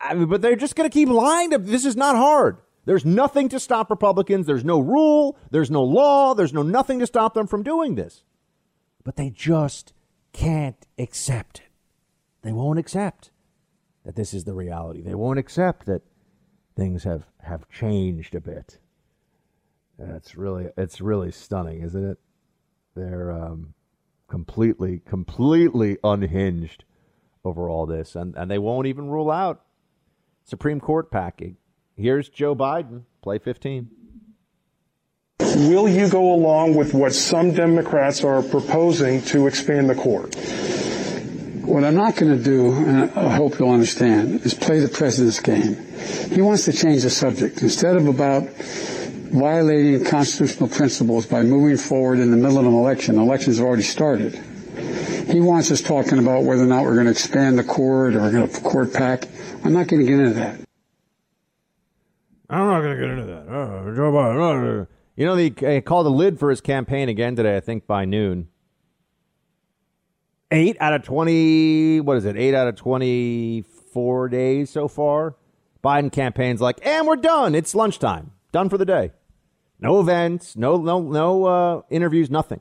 [0.00, 2.58] I mean, but they're just going to keep lying to this is not hard.
[2.84, 4.46] There's nothing to stop Republicans.
[4.46, 8.22] There's no rule, there's no law, there's no nothing to stop them from doing this.
[9.04, 9.92] But they just
[10.32, 11.68] can't accept it.
[12.42, 13.30] They won't accept
[14.04, 15.02] that this is the reality.
[15.02, 16.02] They won't accept that
[16.76, 18.78] things have, have changed a bit.
[19.98, 22.18] That's really it's really stunning, isn't it?
[22.94, 23.74] They're um,
[24.28, 26.84] completely completely unhinged
[27.44, 29.62] over all this, and and they won't even rule out
[30.44, 31.56] Supreme Court packing.
[31.96, 33.02] Here's Joe Biden.
[33.22, 33.90] Play 15.
[35.40, 40.34] Will you go along with what some Democrats are proposing to expand the court?
[41.64, 45.40] What I'm not going to do, and I hope you'll understand, is play the president's
[45.40, 45.76] game.
[46.32, 47.60] He wants to change the subject.
[47.62, 48.44] Instead of about
[49.30, 53.82] violating constitutional principles by moving forward in the middle of an election, elections have already
[53.82, 54.34] started.
[55.28, 58.20] He wants us talking about whether or not we're going to expand the court or
[58.20, 59.24] we're going to court pack.
[59.64, 60.60] I'm not going to get into that.
[62.48, 63.48] I'm not going to get into that.
[63.48, 64.82] Uh, Joe Biden.
[64.82, 68.04] Uh, you know, he called a lid for his campaign again today, I think by
[68.04, 68.48] noon
[70.50, 75.36] eight out of 20, what is it, eight out of 24 days so far.
[75.82, 77.54] Biden campaign's like, and we're done.
[77.54, 78.32] It's lunchtime.
[78.52, 79.12] Done for the day.
[79.80, 82.60] No events, no, no, no uh, interviews, nothing.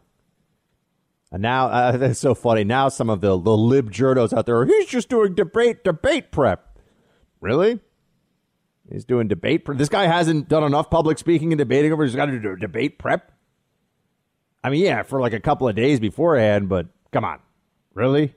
[1.32, 2.64] And now, uh, that's so funny.
[2.64, 6.80] Now some of the, the lib journos out there, he's just doing debate, debate prep.
[7.42, 7.80] Really?
[8.92, 9.78] He's doing debate prep.
[9.78, 12.06] This guy hasn't done enough public speaking and debating over.
[12.06, 13.32] He's got to do debate prep.
[14.64, 17.40] I mean, yeah, for like a couple of days beforehand, but Come on.
[17.94, 18.36] Really?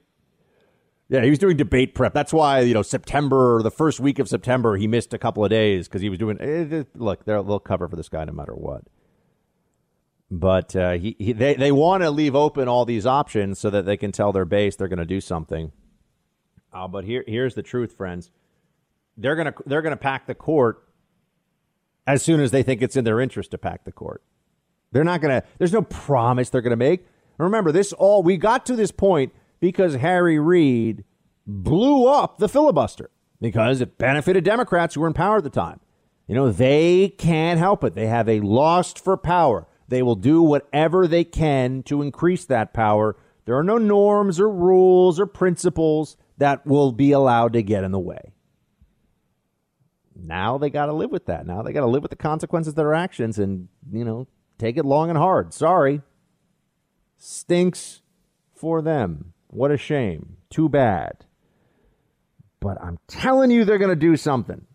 [1.11, 2.14] Yeah, he was doing debate prep.
[2.14, 5.50] That's why, you know, September, the first week of September, he missed a couple of
[5.50, 6.40] days because he was doing.
[6.40, 8.84] Eh, look, they'll cover for this guy no matter what.
[10.30, 13.86] But uh, he, he, they, they want to leave open all these options so that
[13.86, 15.72] they can tell their base they're going to do something.
[16.72, 18.30] Uh, but here, here's the truth, friends.
[19.16, 20.84] They're gonna they're gonna pack the court
[22.06, 24.22] as soon as they think it's in their interest to pack the court.
[24.92, 25.42] They're not gonna.
[25.58, 27.06] There's no promise they're gonna make.
[27.36, 31.04] Remember, this all we got to this point because Harry Reid
[31.46, 35.80] blew up the filibuster because it benefited Democrats who were in power at the time.
[36.26, 37.94] You know, they can't help it.
[37.94, 39.66] They have a lust for power.
[39.88, 43.16] They will do whatever they can to increase that power.
[43.44, 47.90] There are no norms or rules or principles that will be allowed to get in
[47.90, 48.32] the way.
[50.14, 51.46] Now they got to live with that.
[51.46, 54.76] Now they got to live with the consequences of their actions and, you know, take
[54.76, 55.52] it long and hard.
[55.52, 56.02] Sorry.
[57.18, 58.02] Stinks
[58.54, 59.32] for them.
[59.51, 60.36] What a shame.
[60.48, 61.24] Too bad.
[62.61, 64.66] But I'm telling you, they're going to do something.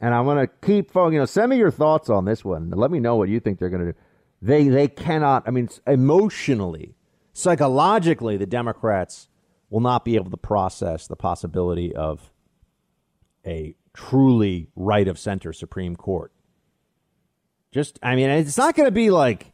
[0.00, 2.70] And I'm going to keep, you know, send me your thoughts on this one.
[2.70, 3.98] Let me know what you think they're going to do.
[4.40, 6.96] They, they cannot, I mean, emotionally,
[7.32, 9.28] psychologically, the Democrats
[9.70, 12.32] will not be able to process the possibility of
[13.46, 16.32] a truly right of center Supreme Court.
[17.70, 19.52] Just, I mean, it's not going to be like,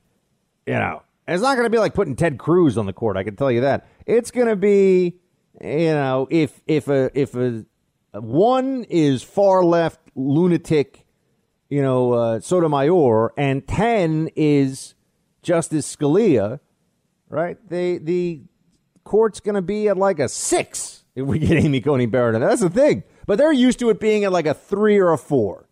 [0.67, 3.17] you know, it's not going to be like putting Ted Cruz on the court.
[3.17, 3.87] I can tell you that.
[4.07, 5.17] It's going to be,
[5.61, 7.65] you know, if if a if a
[8.13, 11.07] one is far left lunatic,
[11.69, 14.95] you know, uh, Sotomayor, and ten is
[15.43, 16.61] Justice Scalia,
[17.29, 17.59] right?
[17.69, 18.43] The the
[19.05, 22.41] court's going to be at like a six if we get Amy Coney Barrett.
[22.41, 23.03] That's the thing.
[23.27, 25.69] But they're used to it being at like a three or a four,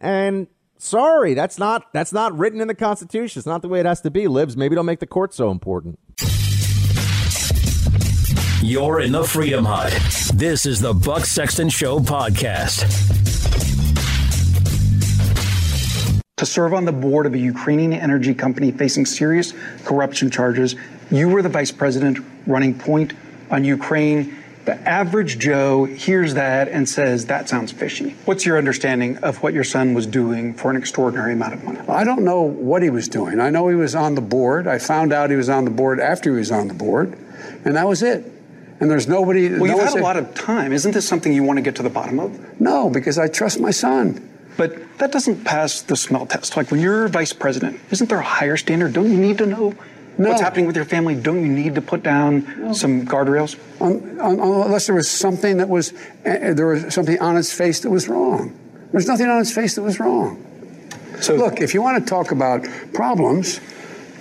[0.00, 0.46] and
[0.80, 3.40] Sorry, that's not that's not written in the Constitution.
[3.40, 4.28] It's not the way it has to be.
[4.28, 5.98] Libs, maybe don't make the court so important.
[8.62, 9.92] You're in the Freedom Hut.
[10.34, 12.86] This is the Buck Sexton Show podcast.
[16.36, 19.52] To serve on the board of a Ukrainian energy company facing serious
[19.84, 20.76] corruption charges,
[21.10, 23.14] you were the vice president running point
[23.50, 24.37] on Ukraine
[24.68, 28.14] the average Joe hears that and says, that sounds fishy.
[28.26, 31.80] What's your understanding of what your son was doing for an extraordinary amount of money?
[31.88, 33.40] I don't know what he was doing.
[33.40, 34.66] I know he was on the board.
[34.66, 37.16] I found out he was on the board after he was on the board,
[37.64, 38.30] and that was it.
[38.78, 39.48] And there's nobody.
[39.48, 40.74] Well, no you've had a lot of time.
[40.74, 42.60] Isn't this something you want to get to the bottom of?
[42.60, 44.22] No, because I trust my son.
[44.58, 46.58] But that doesn't pass the smell test.
[46.58, 48.92] Like when you're vice president, isn't there a higher standard?
[48.92, 49.74] Don't you need to know
[50.18, 50.30] no.
[50.30, 52.72] what's happening with your family, don't you need to put down no.
[52.72, 53.56] some guardrails?
[53.80, 55.92] Um, um, unless there was something that was
[56.26, 58.58] uh, there was something on its face that was wrong.
[58.90, 60.44] There's nothing on its face that was wrong.
[61.20, 63.60] So look, if you want to talk about problems,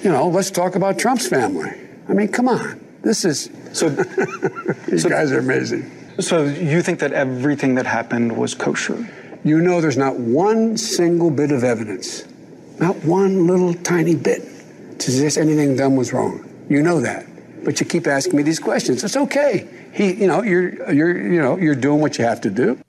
[0.04, 1.72] you know, let's talk about Trump's family.
[2.08, 3.90] I mean, come on, this is so.
[4.88, 5.92] these so, guys are amazing.
[6.20, 9.08] So you think that everything that happened was kosher?
[9.44, 12.24] You know, there's not one single bit of evidence,
[12.80, 14.44] not one little tiny bit
[15.00, 16.44] to suggest anything done was wrong.
[16.70, 17.26] You know that,
[17.64, 19.04] but you keep asking me these questions.
[19.04, 19.68] It's okay.
[19.94, 22.80] He, you know, you're you're you know you're doing what you have to do.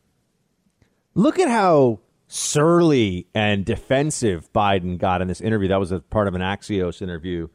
[1.15, 5.69] Look at how surly and defensive Biden got in this interview.
[5.69, 7.49] That was a part of an Axios interview,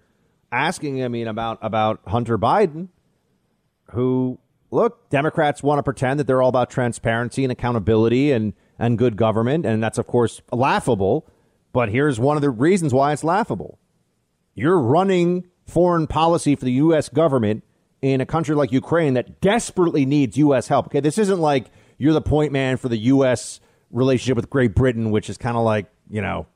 [0.52, 2.90] asking I mean about about Hunter Biden,
[3.92, 4.40] who
[4.72, 9.16] look Democrats want to pretend that they're all about transparency and accountability and and good
[9.16, 11.28] government, and that's of course laughable.
[11.72, 13.80] But here's one of the reasons why it's laughable.
[14.56, 17.10] You're running foreign policy for the U.S.
[17.10, 17.64] government
[18.02, 20.68] in a country like Ukraine that desperately needs U.S.
[20.68, 20.88] help.
[20.88, 21.68] Okay, this isn't like
[21.98, 23.60] you're the point man for the U.S.
[23.92, 26.48] relationship with Great Britain, which is kind of like, you know,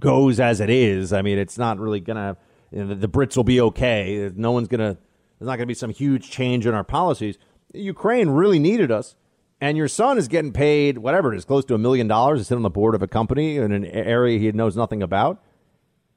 [0.00, 1.12] goes as it is.
[1.12, 2.36] I mean, it's not really going to,
[2.70, 4.30] you know, the Brits will be okay.
[4.34, 4.98] No one's going to,
[5.38, 7.38] there's not going to be some huge change in our policies.
[7.72, 9.16] Ukraine really needed us.
[9.60, 12.44] And your son is getting paid, whatever it is, close to a million dollars to
[12.44, 15.42] sit on the board of a company in an area he knows nothing about.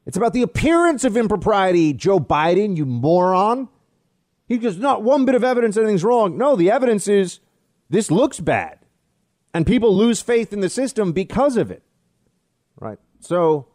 [0.07, 3.67] It's about the appearance of impropriety, Joe Biden, you moron.
[4.47, 6.37] He goes, not one bit of evidence anything's wrong.
[6.37, 7.41] No, the evidence is
[7.89, 8.79] this looks bad.
[9.53, 11.83] And people lose faith in the system because of it.
[12.79, 12.99] Right?
[13.19, 13.67] So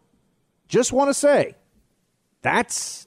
[0.68, 1.54] just want to say
[2.40, 3.06] that's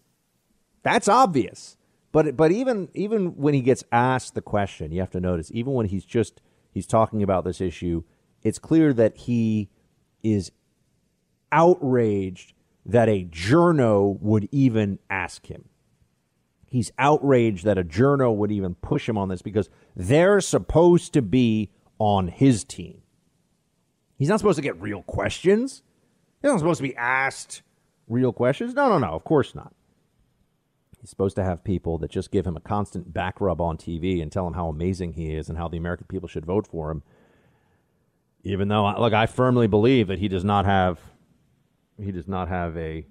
[0.84, 1.78] that's obvious.
[2.12, 5.74] But but even even when he gets asked the question, you have to notice, even
[5.74, 6.42] when he's just
[6.72, 8.04] he's talking about this issue,
[8.44, 9.72] it's clear that he
[10.22, 10.52] is
[11.52, 12.55] outraged
[12.86, 15.66] that a journo would even ask him.
[16.68, 21.22] He's outraged that a journo would even push him on this because they're supposed to
[21.22, 23.02] be on his team.
[24.18, 25.84] He's not supposed to get real questions.
[26.42, 27.62] He's not supposed to be asked
[28.08, 28.74] real questions.
[28.74, 29.74] No, no, no, of course not.
[31.00, 34.22] He's supposed to have people that just give him a constant back rub on TV
[34.22, 36.90] and tell him how amazing he is and how the American people should vote for
[36.92, 37.04] him.
[38.44, 41.00] Even though, look, I firmly believe that he does not have,
[42.02, 43.06] he does not have a,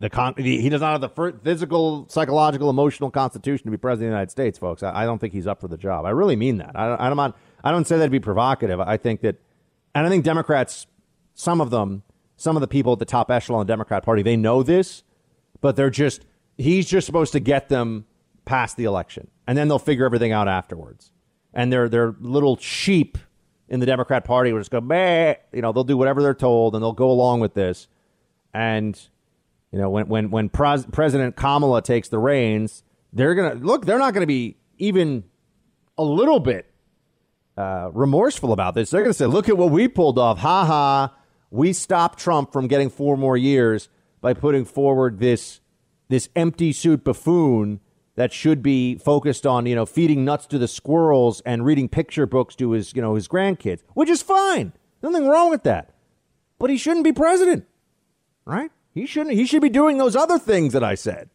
[0.00, 4.10] the con, he does not have the physical, psychological, emotional constitution to be president of
[4.10, 4.82] the United States, folks.
[4.82, 6.04] I, I don't think he's up for the job.
[6.04, 6.72] I really mean that.
[6.76, 7.34] I, I don't,
[7.64, 8.80] I don't say that to be provocative.
[8.80, 9.36] I think that,
[9.94, 10.86] and I think Democrats,
[11.34, 12.02] some of them,
[12.36, 15.02] some of the people at the top echelon of the Democrat Party, they know this,
[15.60, 16.24] but they're just
[16.56, 18.04] he's just supposed to get them
[18.44, 21.12] past the election, and then they'll figure everything out afterwards.
[21.52, 23.18] And they're they're little sheep
[23.68, 25.34] in the Democrat Party will just go, Meh.
[25.52, 27.88] you know, they'll do whatever they're told, and they'll go along with this.
[28.52, 29.00] And
[29.72, 33.86] you know, when when when Pres- President Kamala takes the reins, they're gonna look.
[33.86, 35.24] They're not gonna be even
[35.96, 36.66] a little bit
[37.56, 38.90] uh, remorseful about this.
[38.90, 40.38] They're gonna say, "Look at what we pulled off!
[40.38, 41.14] Ha ha!
[41.50, 43.88] We stopped Trump from getting four more years
[44.20, 45.60] by putting forward this."
[46.08, 47.80] this empty suit buffoon
[48.16, 52.26] that should be focused on, you know, feeding nuts to the squirrels and reading picture
[52.26, 54.72] books to his, you know, his grandkids, which is fine.
[55.02, 55.94] Nothing wrong with that.
[56.58, 57.66] But he shouldn't be president.
[58.48, 58.70] Right?
[58.94, 61.28] He shouldn't he should be doing those other things that I said.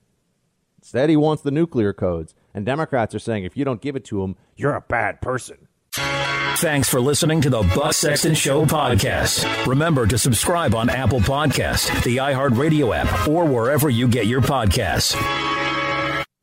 [0.80, 2.34] Instead, he wants the nuclear codes.
[2.56, 5.68] And Democrats are saying if you don't give it to him, you're a bad person.
[5.92, 9.68] Thanks for listening to the Buck Sexton Show podcast.
[9.68, 15.16] Remember to subscribe on Apple Podcast, the iHeartRadio app, or wherever you get your podcasts.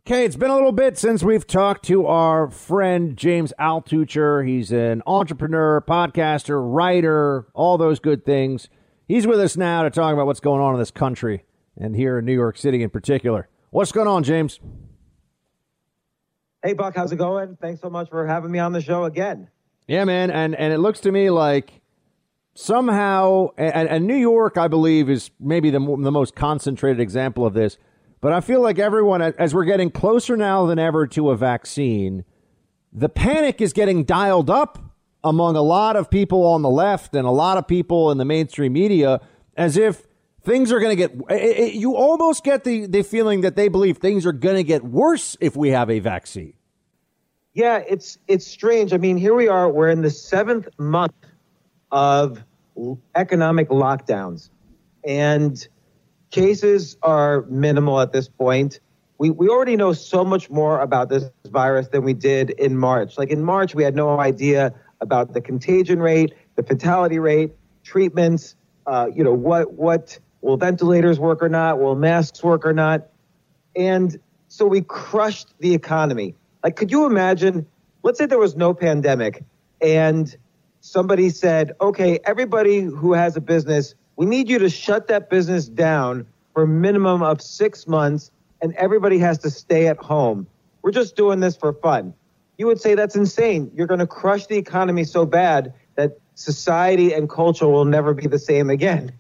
[0.07, 4.47] Okay, it's been a little bit since we've talked to our friend James Altucher.
[4.47, 8.69] He's an entrepreneur, podcaster, writer, all those good things.
[9.11, 11.43] He's with us now to talk about what's going on in this country
[11.77, 13.49] and here in New York City in particular.
[13.71, 14.61] What's going on, James?
[16.63, 17.59] Hey, Buck, how's it going?
[17.61, 19.49] Thanks so much for having me on the show again.
[19.89, 21.81] Yeah, man, and and it looks to me like
[22.55, 27.53] somehow, and, and New York, I believe, is maybe the the most concentrated example of
[27.53, 27.79] this.
[28.21, 32.25] But I feel like everyone, as we're getting closer now than ever to a vaccine,
[32.93, 34.90] the panic is getting dialed up
[35.23, 38.25] among a lot of people on the left and a lot of people in the
[38.25, 39.21] mainstream media,
[39.57, 40.07] as if
[40.43, 41.13] things are going to get.
[41.31, 44.65] It, it, you almost get the the feeling that they believe things are going to
[44.65, 46.55] get worse if we have a vaccine.
[47.53, 48.93] Yeah, it's it's strange.
[48.93, 49.71] I mean, here we are.
[49.71, 51.15] We're in the seventh month
[51.91, 52.43] of
[53.15, 54.51] economic lockdowns,
[55.05, 55.67] and
[56.31, 58.81] cases are minimal at this point.
[59.19, 63.19] We we already know so much more about this virus than we did in March.
[63.19, 67.53] Like in March, we had no idea about the contagion rate, the fatality rate,
[67.85, 68.55] treatments.
[68.87, 71.79] Uh, you know what what will ventilators work or not?
[71.79, 73.09] Will masks work or not?
[73.77, 74.19] And
[74.49, 77.67] so we crushed the economy like, could you imagine?
[78.03, 79.45] Let's say there was no pandemic
[79.81, 80.35] and
[80.81, 85.69] somebody said, okay, everybody who has a business, we need you to shut that business
[85.69, 88.31] down for a minimum of six months
[88.63, 90.47] and everybody has to stay at home.
[90.83, 92.15] We're just doing this for fun.
[92.61, 93.71] You would say that's insane.
[93.75, 98.27] You're going to crush the economy so bad that society and culture will never be
[98.27, 99.13] the same again.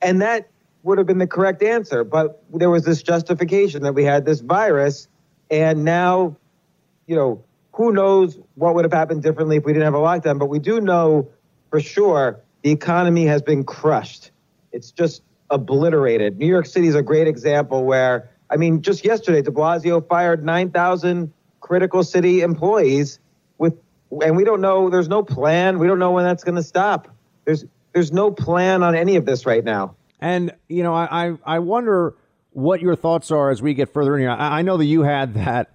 [0.00, 0.48] And that
[0.84, 2.04] would have been the correct answer.
[2.04, 5.08] But there was this justification that we had this virus,
[5.50, 6.36] and now
[7.08, 7.42] you know,
[7.72, 10.60] who knows what would have happened differently if we didn't have a lockdown, but we
[10.60, 11.28] do know
[11.70, 14.30] for sure the economy has been crushed.
[14.70, 16.38] It's just obliterated.
[16.38, 20.44] New York City is a great example where, I mean, just yesterday, de Blasio fired
[20.44, 23.18] 9,000 critical city employees
[23.58, 23.74] with,
[24.22, 25.78] and we don't know, there's no plan.
[25.78, 27.08] We don't know when that's going to stop.
[27.44, 29.96] There's, there's no plan on any of this right now.
[30.20, 32.14] And, you know, I, I wonder
[32.52, 34.30] what your thoughts are as we get further in here.
[34.30, 35.72] I, I know that you had that,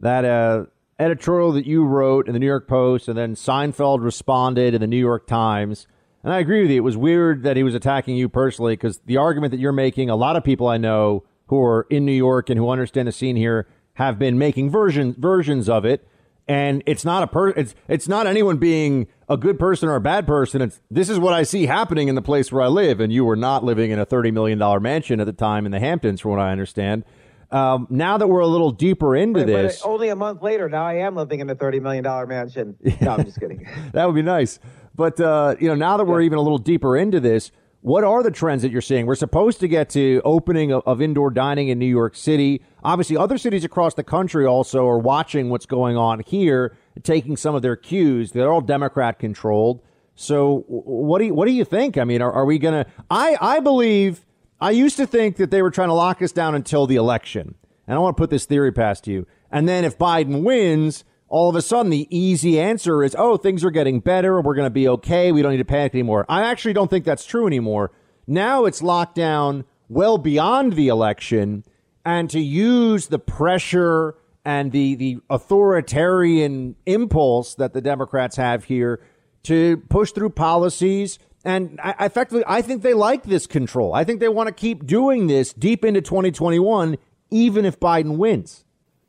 [0.00, 0.64] that, uh,
[0.98, 4.86] editorial that you wrote in the New York Post, and then Seinfeld responded in the
[4.86, 5.86] New York Times.
[6.22, 6.76] And I agree with you.
[6.76, 10.08] It was weird that he was attacking you personally because the argument that you're making,
[10.08, 13.12] a lot of people I know who are in New York and who understand the
[13.12, 16.06] scene here have been making versions versions of it.
[16.46, 20.00] And it's not a per it's it's not anyone being a good person or a
[20.00, 20.60] bad person.
[20.60, 23.00] It's this is what I see happening in the place where I live.
[23.00, 25.72] And you were not living in a thirty million dollar mansion at the time in
[25.72, 27.04] the Hamptons, from what I understand.
[27.50, 30.68] Um, now that we're a little deeper into but, this, but only a month later,
[30.68, 32.76] now I am living in a thirty million dollar mansion.
[33.00, 33.66] No, I'm just kidding.
[33.92, 34.58] that would be nice.
[34.94, 37.52] But uh, you know, now that we're even a little deeper into this,
[37.84, 39.04] what are the trends that you're seeing?
[39.04, 42.62] We're supposed to get to opening of, of, indoor dining in New York City.
[42.82, 47.54] Obviously, other cities across the country also are watching what's going on here, taking some
[47.54, 48.32] of their cues.
[48.32, 49.82] They're all Democrat controlled.
[50.14, 51.98] So, what do you what do you think?
[51.98, 52.86] I mean, are, are we gonna?
[53.10, 54.24] I I believe
[54.62, 57.54] I used to think that they were trying to lock us down until the election.
[57.86, 59.26] And I want to put this theory past you.
[59.50, 61.04] And then if Biden wins,
[61.34, 64.40] all of a sudden the easy answer is, oh, things are getting better.
[64.40, 65.32] We're going to be okay.
[65.32, 66.24] We don't need to panic anymore.
[66.28, 67.90] I actually don't think that's true anymore.
[68.28, 71.64] Now it's locked down well beyond the election.
[72.04, 79.00] and to use the pressure and the the authoritarian impulse that the Democrats have here
[79.42, 81.18] to push through policies.
[81.44, 83.92] And I, effectively, I think they like this control.
[83.92, 86.96] I think they want to keep doing this deep into 2021,
[87.30, 88.64] even if Biden wins.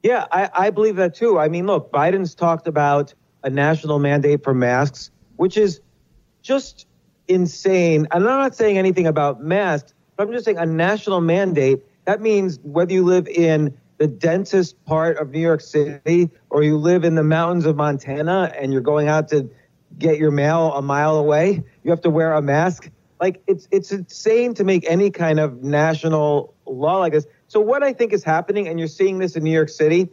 [0.06, 1.40] Yeah, I, I believe that too.
[1.40, 5.82] I mean, look, Biden's talked about a national mandate for masks, which is
[6.44, 6.86] just
[7.27, 8.07] insane.
[8.11, 11.80] And I'm not saying anything about masks, but I'm just saying a national mandate.
[12.06, 16.77] That means whether you live in the densest part of New York City or you
[16.77, 19.49] live in the mountains of Montana and you're going out to
[19.98, 22.91] get your mail a mile away, you have to wear a mask.
[23.19, 27.26] Like it's it's insane to make any kind of national law like this.
[27.56, 30.10] So what I think is happening, and you're seeing this in New York City.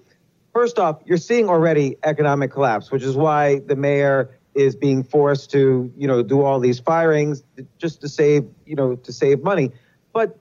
[0.53, 5.51] First off, you're seeing already economic collapse, which is why the mayor is being forced
[5.51, 7.43] to, you know, do all these firings
[7.79, 9.73] just to save, you know, to save money.
[10.13, 10.39] But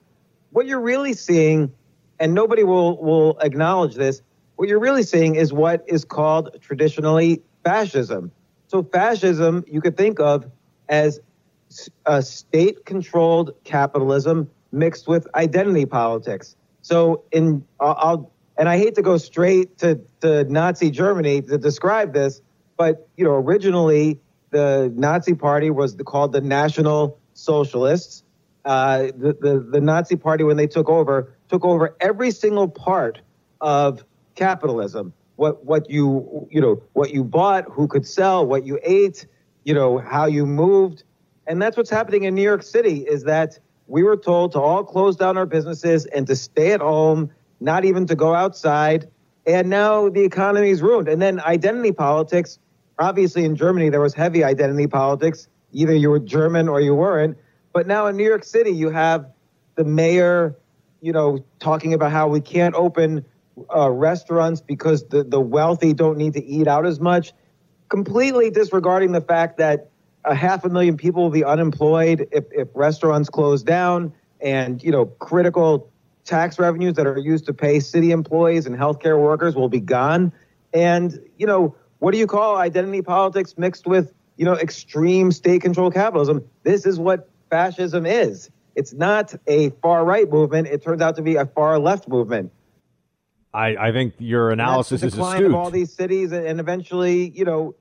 [0.50, 1.72] what you're really seeing,
[2.20, 4.22] and nobody will will acknowledge this,
[4.54, 8.30] what you're really seeing is what is called traditionally fascism.
[8.68, 10.48] So fascism, you could think of
[10.88, 11.18] as
[12.06, 16.54] a state-controlled capitalism mixed with identity politics.
[16.82, 22.12] So in I'll and I hate to go straight to, to Nazi Germany to describe
[22.12, 22.42] this,
[22.76, 28.24] but you know originally the Nazi Party was called the National Socialists.
[28.64, 33.20] Uh, the, the the Nazi Party when they took over took over every single part
[33.60, 34.04] of
[34.34, 39.26] capitalism what what you you know what you bought, who could sell, what you ate,
[39.64, 41.04] you know how you moved,
[41.46, 42.98] and that's what's happening in New York City.
[43.00, 43.58] Is that
[43.92, 47.84] we were told to all close down our businesses and to stay at home, not
[47.84, 49.06] even to go outside,
[49.46, 51.08] and now the economy is ruined.
[51.08, 52.58] And then identity politics.
[52.98, 55.46] Obviously, in Germany there was heavy identity politics.
[55.72, 57.36] Either you were German or you weren't.
[57.74, 59.30] But now in New York City, you have
[59.74, 60.56] the mayor,
[61.02, 63.26] you know, talking about how we can't open
[63.76, 67.34] uh, restaurants because the, the wealthy don't need to eat out as much,
[67.90, 69.90] completely disregarding the fact that
[70.24, 74.90] a half a million people will be unemployed if, if restaurants close down and, you
[74.90, 75.90] know, critical
[76.24, 80.32] tax revenues that are used to pay city employees and healthcare workers will be gone.
[80.72, 85.62] And, you know, what do you call identity politics mixed with, you know, extreme state
[85.62, 86.44] controlled capitalism?
[86.62, 88.50] This is what fascism is.
[88.74, 90.68] It's not a far right movement.
[90.68, 92.52] It turns out to be a far left movement.
[93.52, 95.46] I, I think your analysis is astute.
[95.46, 97.74] Of all these cities, and eventually, you know,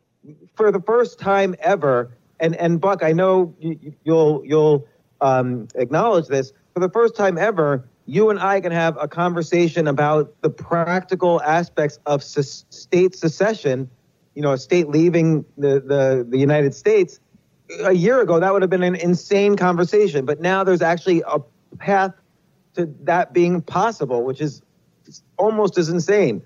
[0.55, 2.11] for the first time ever,
[2.41, 4.87] and and Buck, I know you, you'll you'll
[5.21, 6.51] um, acknowledge this.
[6.73, 11.41] For the first time ever, you and I can have a conversation about the practical
[11.43, 13.89] aspects of se- state secession.
[14.35, 17.19] You know, a state leaving the, the the United States.
[17.85, 21.39] A year ago, that would have been an insane conversation, but now there's actually a
[21.77, 22.13] path
[22.73, 24.61] to that being possible, which is
[25.37, 26.41] almost as insane.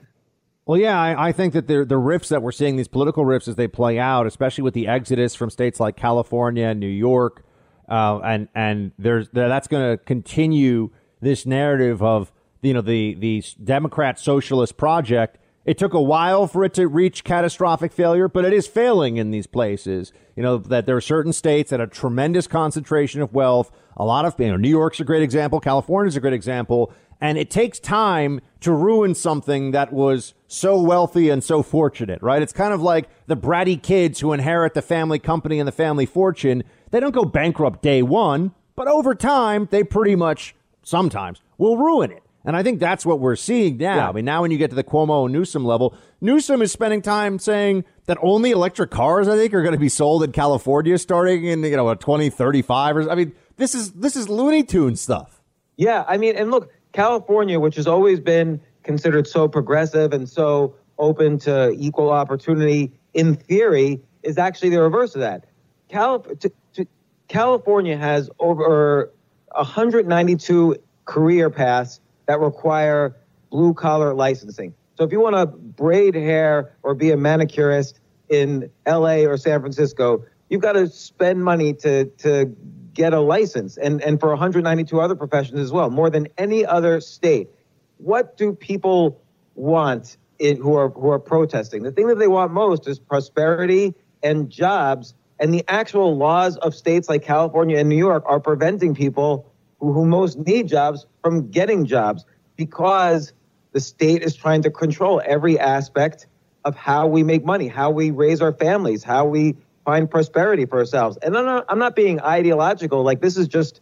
[0.66, 3.48] Well, yeah, I, I think that the the rifts that we're seeing, these political rifts
[3.48, 7.46] as they play out, especially with the exodus from states like California and New York,
[7.88, 10.90] uh, and and there's that's going to continue
[11.22, 12.32] this narrative of
[12.64, 15.38] you know the the Democrat socialist project.
[15.66, 19.32] It took a while for it to reach catastrophic failure, but it is failing in
[19.32, 20.14] these places.
[20.36, 23.72] You know that there are certain states that have tremendous concentration of wealth.
[23.98, 27.38] A lot of you know New York's a great example, California's a great example, and
[27.38, 32.42] it takes time to ruin something that was so wealthy and so fortunate, right?
[32.42, 36.06] It's kind of like the bratty kids who inherit the family company and the family
[36.06, 36.64] fortune.
[36.92, 42.12] They don't go bankrupt day one, but over time, they pretty much sometimes will ruin
[42.12, 42.24] it.
[42.46, 43.96] And I think that's what we're seeing now.
[43.96, 44.10] Yeah.
[44.10, 47.02] I mean, now when you get to the Cuomo and Newsom level, Newsom is spending
[47.02, 50.98] time saying that only electric cars, I think, are going to be sold in California
[51.00, 55.42] starting in, you know, 2035 or I mean, this is this is Looney Tune stuff.
[55.76, 60.74] Yeah, I mean, and look, California, which has always been considered so progressive and so
[60.98, 65.46] open to equal opportunity in theory, is actually the reverse of that.
[65.90, 66.88] to, to,
[67.28, 69.12] California has over
[69.52, 73.18] 192 career paths that require
[73.50, 74.74] blue collar licensing.
[74.98, 78.00] So if you want to braid hair or be a manicurist
[78.30, 82.56] in LA or San Francisco, you've got to spend money to to
[82.96, 87.00] get a license and, and for 192 other professions as well, more than any other
[87.02, 87.50] state.
[87.98, 89.22] What do people
[89.54, 91.84] want in, who are who are protesting?
[91.84, 93.94] The thing that they want most is prosperity
[94.24, 95.14] and jobs.
[95.40, 99.92] And the actual laws of states like California and New York are preventing people who,
[99.92, 103.34] who most need jobs from getting jobs because
[103.74, 106.28] the state is trying to control every aspect
[106.64, 110.80] of how we make money, how we raise our families, how we find prosperity for
[110.80, 111.18] ourselves.
[111.22, 113.04] And I'm not, I'm not being ideological.
[113.04, 113.82] Like this is just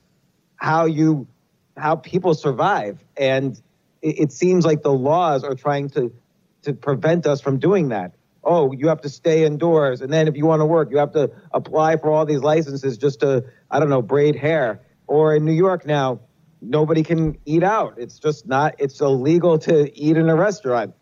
[0.57, 1.27] how you,
[1.77, 3.03] how people survive.
[3.17, 3.59] And
[4.01, 6.13] it, it seems like the laws are trying to
[6.63, 8.13] to prevent us from doing that.
[8.43, 11.13] Oh, you have to stay indoors, and then if you want to work, you have
[11.13, 14.81] to apply for all these licenses just to I don't know braid hair.
[15.07, 16.21] Or in New York now,
[16.61, 17.95] nobody can eat out.
[17.97, 18.75] It's just not.
[18.79, 20.93] It's illegal to eat in a restaurant.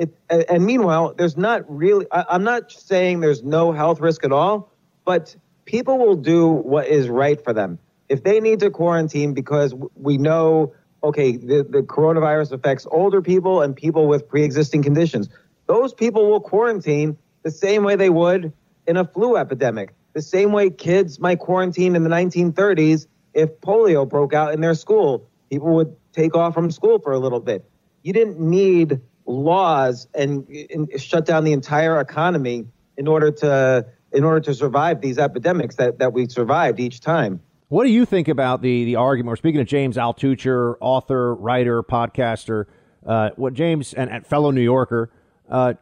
[0.00, 0.16] It,
[0.48, 2.06] and meanwhile, there's not really.
[2.10, 4.72] I, I'm not saying there's no health risk at all,
[5.04, 5.36] but
[5.66, 7.78] people will do what is right for them.
[8.08, 10.72] If they need to quarantine because we know,
[11.04, 15.28] okay, the, the coronavirus affects older people and people with pre-existing conditions,
[15.66, 18.54] those people will quarantine the same way they would
[18.86, 24.08] in a flu epidemic, the same way kids might quarantine in the 1930s if polio
[24.08, 25.28] broke out in their school.
[25.50, 27.70] People would take off from school for a little bit.
[28.02, 28.98] You didn't need
[29.30, 32.66] laws and, and shut down the entire economy
[32.96, 37.40] in order to in order to survive these epidemics that, that we survived each time.
[37.68, 39.30] What do you think about the the argument?
[39.30, 42.66] We're speaking of James Altucher, author, writer, podcaster.
[43.06, 45.10] Uh, what James and, and, fellow New Yorker,
[45.48, 45.72] uh,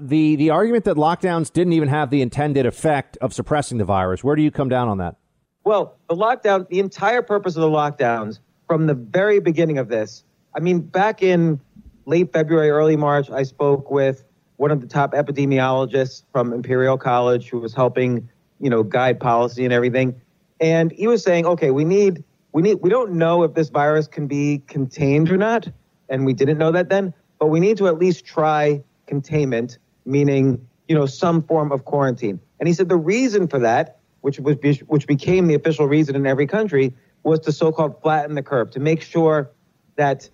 [0.00, 4.22] the the argument that lockdowns didn't even have the intended effect of suppressing the virus.
[4.22, 5.16] Where do you come down on that?
[5.64, 10.24] Well, the lockdown, the entire purpose of the lockdowns from the very beginning of this.
[10.54, 11.60] I mean, back in
[12.06, 14.24] late February, early March, I spoke with
[14.56, 18.28] one of the top epidemiologists from Imperial College who was helping,
[18.60, 20.20] you know, guide policy and everything.
[20.60, 22.22] And he was saying, okay, we need,
[22.52, 25.68] we need, we don't know if this virus can be contained or not.
[26.08, 30.66] And we didn't know that then, but we need to at least try containment, meaning,
[30.86, 32.38] you know, some form of quarantine.
[32.60, 34.56] And he said the reason for that, which was,
[34.86, 38.80] which became the official reason in every country, was to so-called flatten the curve, to
[38.80, 39.50] make sure
[39.96, 40.28] that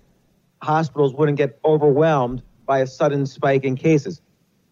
[0.62, 4.20] hospitals wouldn't get overwhelmed by a sudden spike in cases.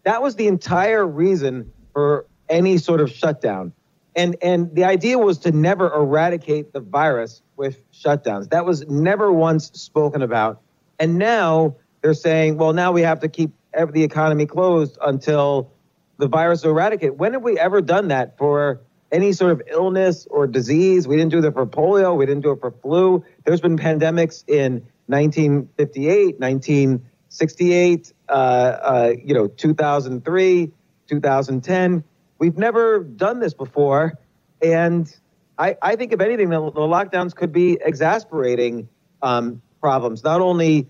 [0.03, 3.73] That was the entire reason for any sort of shutdown.
[4.15, 8.49] And, and the idea was to never eradicate the virus with shutdowns.
[8.49, 10.61] That was never once spoken about.
[10.99, 15.71] And now they're saying, well, now we have to keep the economy closed until
[16.17, 17.19] the virus is eradicated.
[17.19, 18.81] When have we ever done that for
[19.11, 21.07] any sort of illness or disease?
[21.07, 22.17] We didn't do that for polio.
[22.17, 23.23] We didn't do it for flu.
[23.45, 30.71] There's been pandemics in 1958, 1968, uh, uh, you know, 2003,
[31.07, 32.03] 2010.
[32.39, 34.13] We've never done this before.
[34.61, 35.13] And
[35.57, 38.89] I, I think, if anything, the, the lockdowns could be exasperating
[39.21, 40.87] um, problems, not only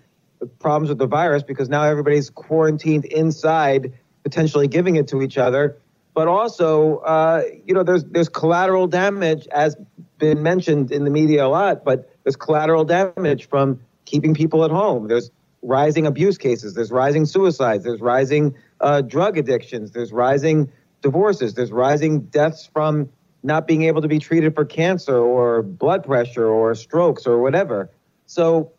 [0.59, 5.77] problems with the virus, because now everybody's quarantined inside, potentially giving it to each other,
[6.13, 9.77] but also, uh, you know, there's, there's collateral damage, as
[10.17, 14.71] been mentioned in the media a lot, but there's collateral damage from keeping people at
[14.71, 15.07] home.
[15.07, 15.29] There's
[15.61, 20.71] rising abuse cases, there's rising suicides, there's rising uh, drug addictions, there's rising
[21.01, 23.09] divorces, there's rising deaths from
[23.43, 27.91] not being able to be treated for cancer or blood pressure or strokes or whatever.
[28.25, 28.71] So,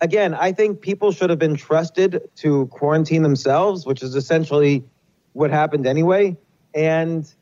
[0.00, 4.84] again, I think people should have been trusted to quarantine themselves, which is essentially
[5.32, 6.36] what happened anyway.
[6.74, 7.32] And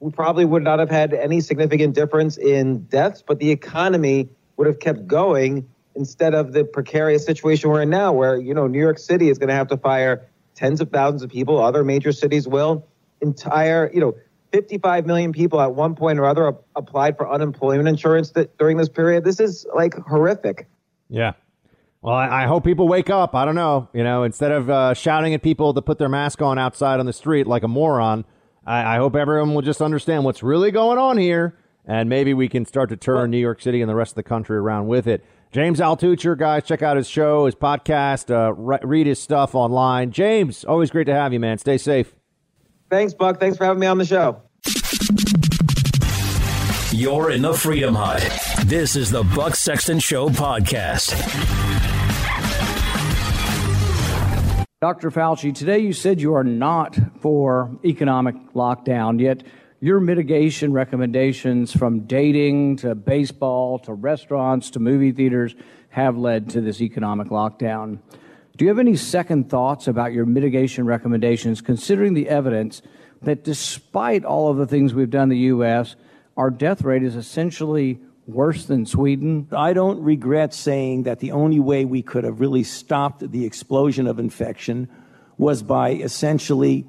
[0.00, 4.66] we probably would not have had any significant difference in deaths, but the economy would
[4.66, 5.66] have kept going
[5.96, 9.38] instead of the precarious situation we're in now, where you know New York City is
[9.38, 11.62] going to have to fire tens of thousands of people.
[11.62, 12.86] Other major cities will.
[13.22, 14.14] Entire, you know,
[14.52, 18.88] 55 million people at one point or other applied for unemployment insurance that, during this
[18.88, 19.24] period.
[19.24, 20.66] This is like horrific.
[21.08, 21.32] Yeah.
[22.02, 23.34] Well, I, I, hope people wake up.
[23.34, 23.88] I don't know.
[23.92, 27.06] You know, instead of uh, shouting at people to put their mask on outside on
[27.06, 28.24] the street like a moron,
[28.66, 31.58] I, I hope everyone will just understand what's really going on here.
[31.84, 34.22] And maybe we can start to turn New York City and the rest of the
[34.24, 35.24] country around with it.
[35.56, 40.10] James Altucher, guys, check out his show, his podcast, uh, re- read his stuff online.
[40.12, 41.56] James, always great to have you, man.
[41.56, 42.14] Stay safe.
[42.90, 43.40] Thanks, Buck.
[43.40, 44.42] Thanks for having me on the show.
[46.92, 48.20] You're in the Freedom Hut.
[48.66, 51.14] This is the Buck Sexton Show podcast.
[54.82, 55.10] Dr.
[55.10, 59.42] Fauci, today you said you are not for economic lockdown, yet
[59.80, 65.54] your mitigation recommendations from dating to baseball to restaurants to movie theaters
[65.90, 67.98] have led to this economic lockdown.
[68.56, 72.80] Do you have any second thoughts about your mitigation recommendations, considering the evidence
[73.22, 75.96] that despite all of the things we've done in the U.S.,
[76.36, 79.48] our death rate is essentially worse than Sweden?
[79.52, 84.06] I don't regret saying that the only way we could have really stopped the explosion
[84.06, 84.88] of infection
[85.38, 86.88] was by essentially,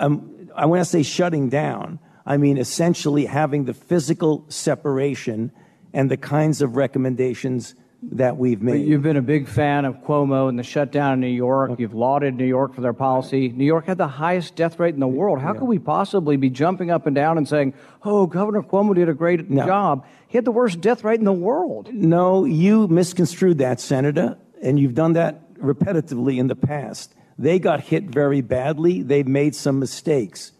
[0.00, 5.52] um, I want to say shutting down, I mean essentially having the physical separation
[5.92, 7.74] and the kinds of recommendations
[8.12, 8.72] that we've made.
[8.72, 11.78] But you've been a big fan of Cuomo and the shutdown in New York.
[11.78, 13.48] You've lauded New York for their policy.
[13.48, 15.40] New York had the highest death rate in the world.
[15.40, 15.60] How yeah.
[15.60, 17.74] could we possibly be jumping up and down and saying,
[18.04, 19.64] "Oh, Governor Cuomo did a great no.
[19.64, 20.06] job"?
[20.28, 21.92] He had the worst death rate in the world.
[21.92, 27.14] No, you misconstrued that, Senator, and you've done that repetitively in the past.
[27.38, 29.02] They got hit very badly.
[29.02, 30.52] They've made some mistakes.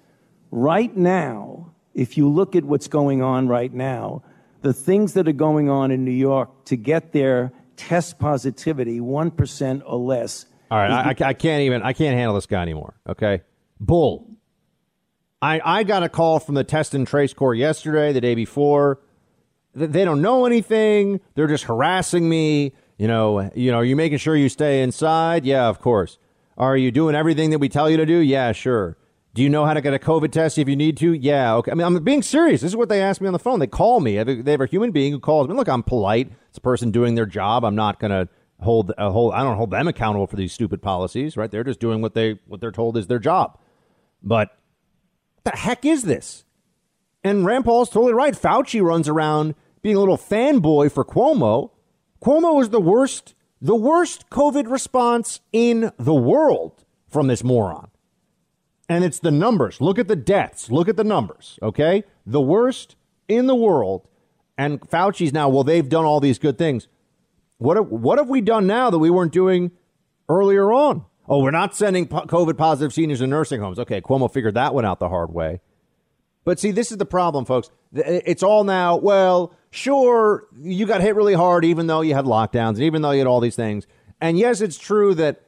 [0.56, 4.22] Right now, if you look at what's going on right now,
[4.62, 9.82] the things that are going on in New York to get their test positivity 1%
[9.85, 10.47] or less.
[10.70, 13.43] All right, I, I, can't even, I can't handle this guy anymore, okay?
[13.81, 14.31] Bull.
[15.43, 19.01] I, I got a call from the test and trace corps yesterday, the day before.
[19.74, 21.20] They don't know anything.
[21.35, 22.74] They're just harassing me.
[22.97, 25.44] You know, you know, are you making sure you stay inside?
[25.44, 26.16] Yeah, of course.
[26.56, 28.18] Are you doing everything that we tell you to do?
[28.18, 28.97] Yeah, sure.
[29.35, 31.12] Do you know how to get a COVID test if you need to?
[31.12, 31.73] Yeah, okay.
[31.73, 32.61] I mean, I'm being serious.
[32.61, 33.59] This is what they ask me on the phone.
[33.59, 34.23] They call me.
[34.23, 35.55] They have a human being who calls me.
[35.55, 36.31] Look, I'm polite.
[36.51, 37.65] It's a person doing their job.
[37.65, 38.28] I'm not going to
[38.61, 39.35] hold a hold.
[39.35, 41.51] I don't hold them accountable for these stupid policies, right?
[41.51, 43.59] They're just doing what they what they're told is their job.
[44.23, 44.56] But
[45.43, 46.44] the heck is this?
[47.24, 48.35] And Rand Paul's totally right.
[48.35, 51.70] Fauci runs around being a little fanboy for Cuomo.
[52.23, 57.90] Cuomo is the worst, the worst COVID response in the world from this moron.
[58.89, 59.81] And it's the numbers.
[59.81, 60.70] Look at the deaths.
[60.70, 61.59] Look at the numbers.
[61.62, 62.05] Okay.
[62.27, 62.97] The worst
[63.28, 64.06] in the world.
[64.59, 66.89] And Fauci's now, well, they've done all these good things.
[67.59, 69.73] What have, what have we done now that we weren't doing
[70.28, 71.06] earlier on?
[71.27, 73.78] Oh, we're not sending COVID positive seniors to nursing homes.
[73.78, 75.61] Okay, Cuomo figured that one out the hard way.
[76.44, 77.70] But see, this is the problem, folks.
[77.94, 82.74] It's all now, well, sure, you got hit really hard, even though you had lockdowns,
[82.74, 83.86] and even though you had all these things.
[84.20, 85.40] And yes, it's true that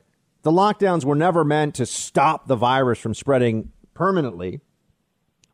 [0.47, 4.61] the lockdowns were never meant to stop the virus from spreading permanently.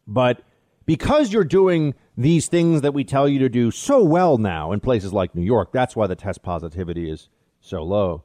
[0.06, 0.42] But
[0.84, 4.80] because you're doing these things that we tell you to do so well now in
[4.80, 8.24] places like New York, that's why the test positivity is so low.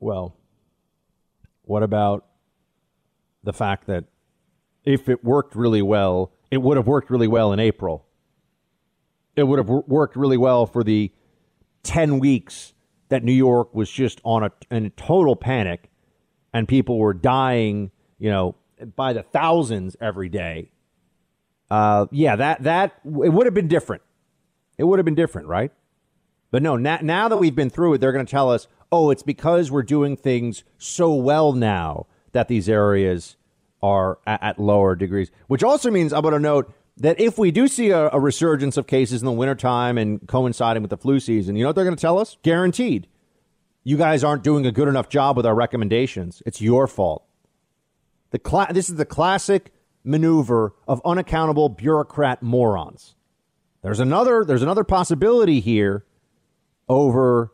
[0.00, 0.34] Well,
[1.62, 2.26] what about
[3.44, 4.06] the fact that
[4.82, 8.04] if it worked really well, it would have worked really well in April?
[9.36, 11.12] It would have worked really well for the
[11.84, 12.74] 10 weeks
[13.10, 15.90] that New York was just on a, in a total panic
[16.52, 18.56] and people were dying, you know,
[18.96, 20.70] by the thousands every day.
[21.70, 24.02] Uh, yeah, that that it would have been different.
[24.78, 25.70] It would have been different, right?
[26.50, 29.10] But no, now, now that we've been through it, they're going to tell us, oh,
[29.10, 33.36] it's because we're doing things so well now that these areas
[33.82, 35.30] are at, at lower degrees.
[35.46, 38.76] Which also means I'm going to note that if we do see a, a resurgence
[38.76, 41.84] of cases in the wintertime and coinciding with the flu season, you know what they're
[41.84, 42.36] going to tell us?
[42.42, 43.08] Guaranteed.
[43.82, 46.42] You guys aren't doing a good enough job with our recommendations.
[46.44, 47.24] It's your fault.
[48.30, 49.72] The cla- this is the classic
[50.04, 53.14] maneuver of unaccountable bureaucrat morons.
[53.82, 56.04] There's another there's another possibility here
[56.88, 57.52] over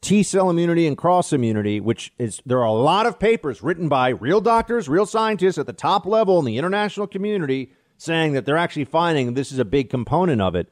[0.00, 3.88] T cell immunity and cross immunity, which is there are a lot of papers written
[3.88, 8.46] by real doctors, real scientists at the top level in the international community saying that
[8.46, 10.68] they're actually finding this is a big component of it.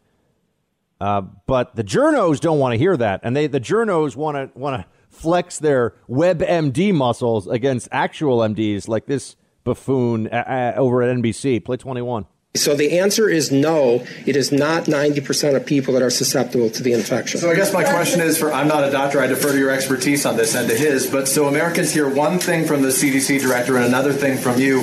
[0.98, 4.58] Uh, but the journos don't want to hear that, and they the journos want to
[4.58, 11.02] want to flex their WebMD muscles against actual MDs like this buffoon uh, uh, over
[11.02, 11.62] at NBC.
[11.62, 12.24] Play twenty one.
[12.56, 14.06] So the answer is no.
[14.24, 17.40] It is not 90% of people that are susceptible to the infection.
[17.40, 19.70] So I guess my question is for I'm not a doctor, I defer to your
[19.70, 23.40] expertise on this and to his, but so Americans hear one thing from the CDC
[23.40, 24.80] director and another thing from you.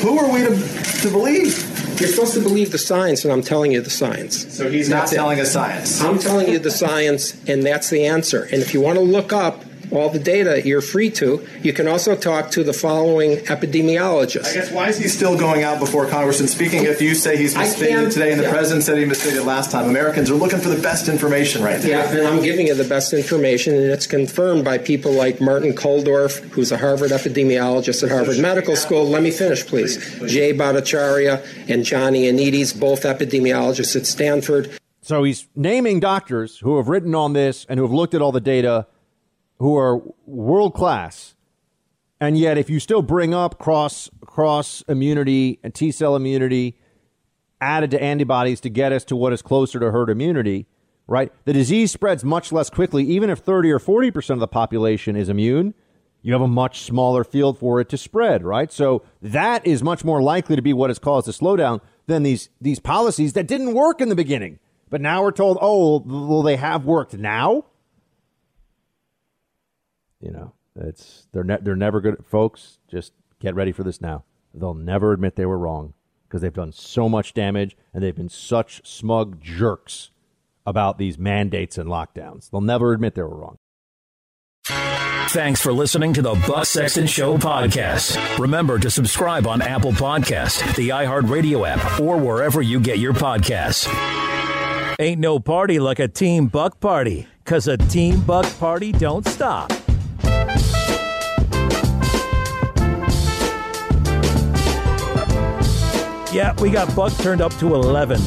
[0.00, 1.76] Who are we to, to believe?
[1.98, 4.54] You're supposed to believe the science, and I'm telling you the science.
[4.54, 6.02] So he's not telling us science.
[6.02, 8.42] I'm telling you the science, and that's the answer.
[8.42, 11.46] And if you want to look up all the data, you're free to.
[11.62, 14.50] You can also talk to the following epidemiologists.
[14.50, 17.36] I guess why is he still going out before Congress and speaking if you say
[17.36, 18.52] he's misstated today and the yeah.
[18.52, 19.88] president said he misstated last time?
[19.88, 21.88] Americans are looking for the best information right now.
[21.88, 25.72] Yeah, and I'm giving you the best information, and it's confirmed by people like Martin
[25.72, 29.06] Kulldorff, who's a Harvard epidemiologist at Harvard Medical School.
[29.06, 29.96] Let me finish, please.
[30.26, 34.78] Jay Bhattacharya and John Ioannidis, both epidemiologists at Stanford.
[35.02, 38.32] So he's naming doctors who have written on this and who have looked at all
[38.32, 38.88] the data
[39.58, 41.34] who are world class,
[42.20, 46.78] and yet if you still bring up cross cross immunity and T cell immunity
[47.60, 50.66] added to antibodies to get us to what is closer to herd immunity,
[51.06, 51.32] right?
[51.44, 55.16] The disease spreads much less quickly, even if 30 or 40 percent of the population
[55.16, 55.74] is immune.
[56.22, 58.72] You have a much smaller field for it to spread, right?
[58.72, 62.48] So that is much more likely to be what has caused the slowdown than these
[62.60, 64.58] these policies that didn't work in the beginning.
[64.88, 67.64] But now we're told, oh, well, they have worked now.
[70.20, 72.24] You know, it's they're ne- they're never good.
[72.26, 74.24] Folks, just get ready for this now.
[74.54, 75.92] They'll never admit they were wrong
[76.26, 80.10] because they've done so much damage and they've been such smug jerks
[80.64, 82.50] about these mandates and lockdowns.
[82.50, 83.58] They'll never admit they were wrong.
[85.30, 88.38] Thanks for listening to the Buck Sexton Show podcast.
[88.38, 93.86] Remember to subscribe on Apple Podcast, the iHeartRadio app, or wherever you get your podcasts.
[94.98, 99.72] Ain't no party like a Team Buck party, because a Team Buck party don't stop
[106.36, 108.20] Yeah, we got Buck turned up to 11.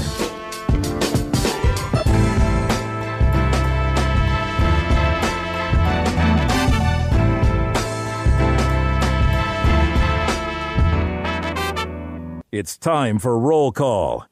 [12.52, 14.26] It's time for roll call.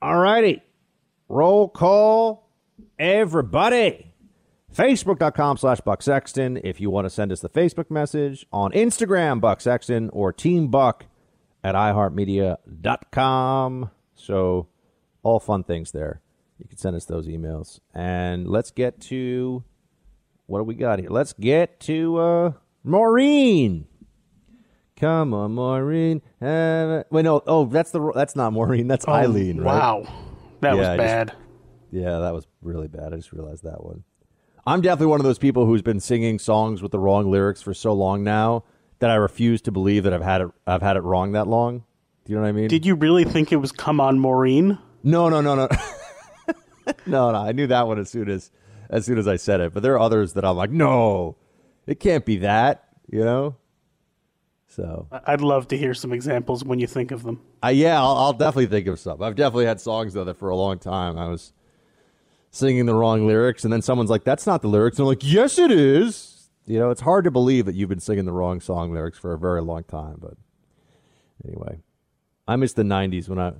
[0.00, 0.62] All righty.
[1.28, 2.48] Roll call,
[2.98, 4.14] everybody.
[4.74, 8.46] Facebook.com slash Buck Sexton if you want to send us the Facebook message.
[8.50, 11.04] On Instagram, Buck Sexton, or Team Buck
[11.66, 13.90] at iHeartMedia.com.
[14.14, 14.68] So,
[15.22, 16.20] all fun things there.
[16.58, 17.80] You can send us those emails.
[17.92, 19.62] And let's get to
[20.46, 21.10] what do we got here?
[21.10, 22.52] Let's get to uh,
[22.84, 23.86] Maureen.
[24.96, 26.22] Come on, Maureen.
[26.40, 27.42] Uh, wait, no.
[27.46, 28.86] Oh, that's the that's not Maureen.
[28.88, 29.58] That's Oh, Eileen.
[29.60, 29.74] Right?
[29.74, 30.06] wow.
[30.60, 31.32] That was Yeah, just- bad.
[31.90, 33.12] yeah, that was really bad.
[33.12, 34.04] I just realized that one.
[34.66, 37.74] I'm definitely one of those people who's been singing songs with the wrong lyrics for
[37.74, 38.64] so long now
[38.98, 40.48] that I refuse to believe that I've had it.
[40.66, 41.84] I've had it wrong that long.
[42.24, 42.68] Do you know what I mean?
[42.68, 44.78] Did you really think it was "Come On, Maureen"?
[45.02, 45.68] No, no, no, no,
[47.06, 47.38] no, no.
[47.38, 48.50] I knew that one as soon as
[48.90, 49.74] as soon as I said it.
[49.74, 51.36] But there are others that I'm like, no,
[51.86, 52.84] it can't be that.
[53.10, 53.56] You know.
[54.68, 57.40] So I'd love to hear some examples when you think of them.
[57.64, 59.22] Uh, yeah, I'll, I'll definitely think of some.
[59.22, 61.52] I've definitely had songs though that for a long time I was
[62.50, 65.22] singing the wrong lyrics, and then someone's like, "That's not the lyrics," and I'm like,
[65.22, 66.35] "Yes, it is."
[66.66, 69.32] You know, it's hard to believe that you've been singing the wrong song lyrics for
[69.32, 70.16] a very long time.
[70.20, 70.34] But
[71.46, 71.80] anyway,
[72.46, 73.52] I miss the '90s when I.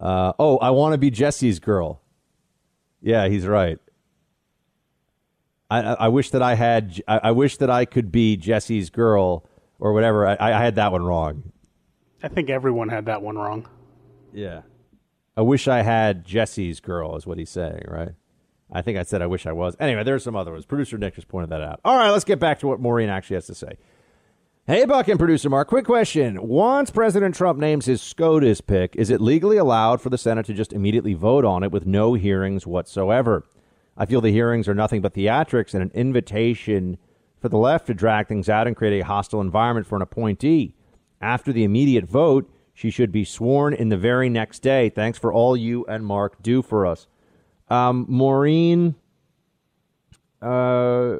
[0.00, 2.02] Uh, oh, I want to be Jesse's girl.
[3.00, 3.78] Yeah, he's right.
[5.70, 7.00] I, I I wish that I had.
[7.06, 9.48] I, I wish that I could be Jesse's girl
[9.78, 10.26] or whatever.
[10.26, 11.52] I, I had that one wrong.
[12.22, 13.68] I think everyone had that one wrong.
[14.32, 14.62] Yeah.
[15.36, 18.12] I wish I had Jesse's girl, is what he's saying, right?
[18.72, 19.76] I think I said I wish I was.
[19.78, 20.64] Anyway, there's some other ones.
[20.64, 21.80] Producer Nick just pointed that out.
[21.84, 23.76] All right, let's get back to what Maureen actually has to say.
[24.64, 26.40] Hey, Buck and producer Mark, quick question.
[26.40, 30.54] Once President Trump names his SCOTUS pick, is it legally allowed for the Senate to
[30.54, 33.44] just immediately vote on it with no hearings whatsoever?
[33.96, 36.96] I feel the hearings are nothing but theatrics and an invitation
[37.40, 40.76] for the left to drag things out and create a hostile environment for an appointee.
[41.20, 44.88] After the immediate vote, she should be sworn in the very next day.
[44.88, 47.08] Thanks for all you and Mark do for us.
[47.72, 48.96] Um, Maureen,
[50.42, 51.16] uh,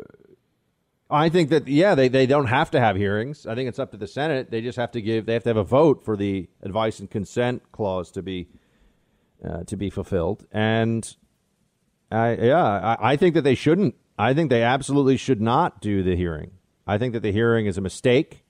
[1.09, 3.47] I think that yeah, they, they don't have to have hearings.
[3.47, 4.51] I think it's up to the Senate.
[4.51, 5.25] They just have to give.
[5.25, 8.49] They have to have a vote for the advice and consent clause to be
[9.43, 10.47] uh, to be fulfilled.
[10.53, 11.17] And
[12.11, 13.95] I yeah, I, I think that they shouldn't.
[14.19, 16.51] I think they absolutely should not do the hearing.
[16.87, 18.45] I think that the hearing is a mistake.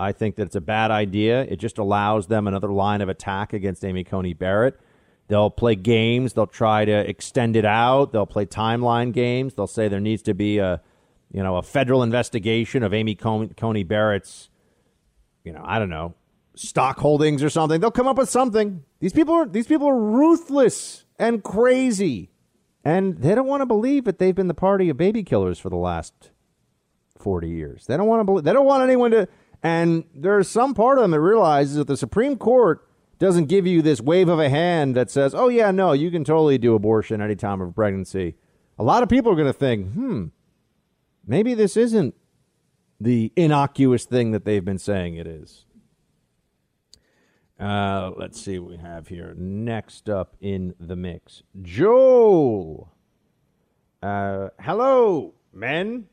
[0.00, 1.42] I think that it's a bad idea.
[1.42, 4.80] It just allows them another line of attack against Amy Coney Barrett.
[5.28, 6.34] They'll play games.
[6.34, 8.12] They'll try to extend it out.
[8.12, 9.54] They'll play timeline games.
[9.54, 10.80] They'll say there needs to be a,
[11.32, 14.50] you know, a federal investigation of Amy Coney, Barrett's,
[15.44, 16.14] you know, I don't know,
[16.54, 17.80] stock holdings or something.
[17.80, 18.84] They'll come up with something.
[19.00, 22.30] These people are these people are ruthless and crazy,
[22.84, 25.70] and they don't want to believe that they've been the party of baby killers for
[25.70, 26.30] the last
[27.18, 27.86] forty years.
[27.86, 28.44] They don't want to believe.
[28.44, 29.28] They don't want anyone to.
[29.62, 32.86] And there's some part of them that realizes that the Supreme Court
[33.18, 36.24] doesn't give you this wave of a hand that says, "Oh yeah, no, you can
[36.24, 38.34] totally do abortion any time of pregnancy."
[38.78, 40.26] A lot of people are going to think, "Hmm,
[41.26, 42.14] maybe this isn't
[43.00, 45.64] the innocuous thing that they've been saying it is."
[47.58, 49.34] Uh, let's see what we have here.
[49.36, 52.92] Next up in the mix, Joel.
[54.02, 56.06] Uh, hello, men.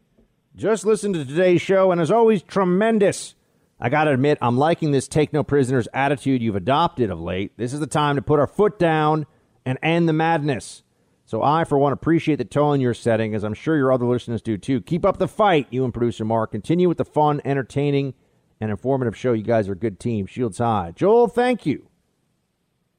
[0.55, 3.35] Just listened to today's show, and as always, tremendous.
[3.83, 7.51] I got to admit, I'm liking this take no prisoners attitude you've adopted of late.
[7.57, 9.25] This is the time to put our foot down
[9.65, 10.83] and end the madness.
[11.25, 14.41] So I, for one, appreciate the tone you're setting, as I'm sure your other listeners
[14.41, 14.79] do too.
[14.79, 16.51] Keep up the fight, you and producer Mark.
[16.51, 18.13] Continue with the fun, entertaining,
[18.61, 19.33] and informative show.
[19.33, 20.27] You guys are a good team.
[20.27, 20.93] Shields high.
[20.95, 21.85] Joel, thank you.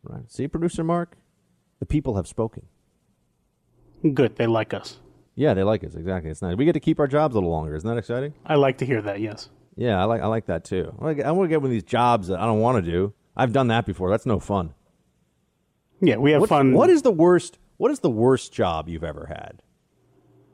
[0.02, 0.30] Right.
[0.30, 1.16] See, producer Mark?
[1.78, 2.66] The people have spoken.
[4.12, 4.36] Good.
[4.36, 4.98] They like us.
[5.34, 5.94] Yeah, they like us.
[5.94, 6.30] Exactly.
[6.30, 6.56] It's nice.
[6.56, 7.74] We get to keep our jobs a little longer.
[7.74, 8.34] Isn't that exciting?
[8.44, 9.20] I like to hear that.
[9.20, 9.48] Yes.
[9.76, 10.94] Yeah, I like I like that too.
[11.00, 13.12] I want to get one of these jobs that I don't want to do.
[13.36, 14.10] I've done that before.
[14.10, 14.74] That's no fun.
[16.00, 16.72] Yeah, we have What- fun.
[16.72, 17.58] What is the worst?
[17.76, 19.62] What is the worst job you've ever had?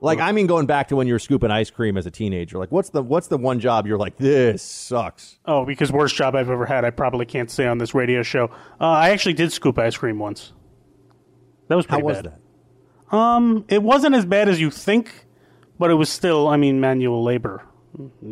[0.02, 2.56] Like, I mean, going back to when you were scooping ice cream as a teenager.
[2.56, 5.38] Like, what's the what's the one job you're like, this sucks?
[5.44, 8.46] Oh, because worst job I've ever had, I probably can't say on this radio show.
[8.80, 10.54] Uh, I actually did scoop ice cream once.
[11.68, 12.34] That was pretty How was bad.
[13.12, 15.26] Um, it wasn't as bad as you think,
[15.78, 17.62] but it was still, I mean, manual labor.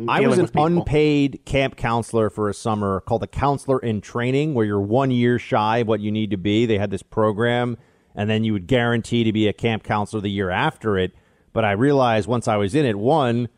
[0.07, 4.65] I was an unpaid camp counselor for a summer called a counselor in training, where
[4.65, 6.65] you're one year shy of what you need to be.
[6.65, 7.77] They had this program,
[8.15, 11.13] and then you would guarantee to be a camp counselor the year after it.
[11.51, 13.49] But I realized once I was in it, one,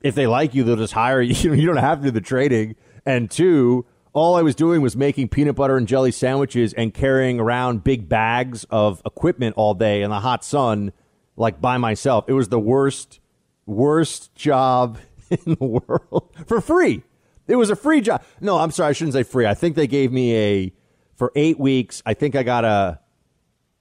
[0.00, 1.52] if they like you, they'll just hire you.
[1.52, 2.76] You don't have to do the training.
[3.04, 7.40] And two, all I was doing was making peanut butter and jelly sandwiches and carrying
[7.40, 10.92] around big bags of equipment all day in the hot sun,
[11.36, 12.26] like by myself.
[12.28, 13.18] It was the worst,
[13.66, 14.98] worst job
[15.46, 17.02] in the world for free.
[17.48, 18.22] It was a free job.
[18.40, 19.46] No, I'm sorry, I shouldn't say free.
[19.46, 20.72] I think they gave me a
[21.16, 22.02] for eight weeks.
[22.06, 23.00] I think I got a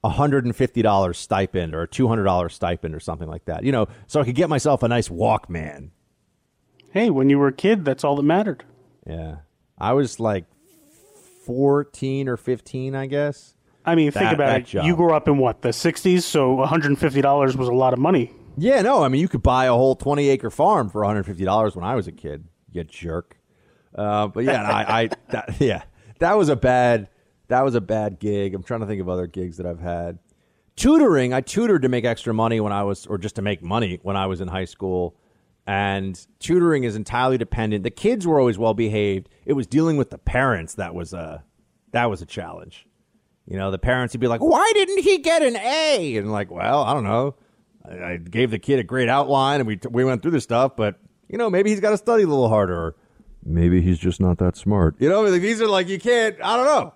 [0.04, 3.64] $150 stipend or a $200 stipend or something like that.
[3.64, 5.90] You know, so I could get myself a nice Walkman.
[6.92, 8.64] Hey, when you were a kid, that's all that mattered.
[9.08, 9.38] Yeah.
[9.78, 10.46] I was like
[11.46, 13.56] 14 or 15, I guess.
[13.86, 14.66] I mean, think about it.
[14.66, 14.86] job.
[14.86, 16.22] You grew up in what, the 60s?
[16.24, 18.32] So $150 was a lot of money.
[18.62, 21.84] Yeah, no, I mean, you could buy a whole 20 acre farm for $150 when
[21.84, 22.46] I was a kid.
[22.72, 23.40] You jerk.
[23.96, 25.82] Uh, but yeah, I, I that, yeah,
[26.20, 27.10] that was a bad,
[27.48, 28.54] that was a bad gig.
[28.54, 30.20] I'm trying to think of other gigs that I've had.
[30.76, 34.00] Tutoring, I tutored to make extra money when I was, or just to make money
[34.04, 35.16] when I was in high school.
[35.66, 37.84] And tutoring is entirely dependent.
[37.84, 39.28] The kids were always well behaved.
[39.44, 41.44] It was dealing with the parents that was a,
[41.94, 42.86] that was a challenge.
[43.48, 46.52] You know, the parents would be like, "Why didn't he get an A?" And like,
[46.52, 47.36] well, I don't know.
[47.88, 50.76] I, I gave the kid a great outline, and we we went through the stuff,
[50.76, 52.76] but you know, maybe he's got to study a little harder.
[52.76, 52.96] Or
[53.44, 54.96] maybe he's just not that smart.
[55.00, 56.36] You know, these are like you can't.
[56.44, 56.94] I don't know.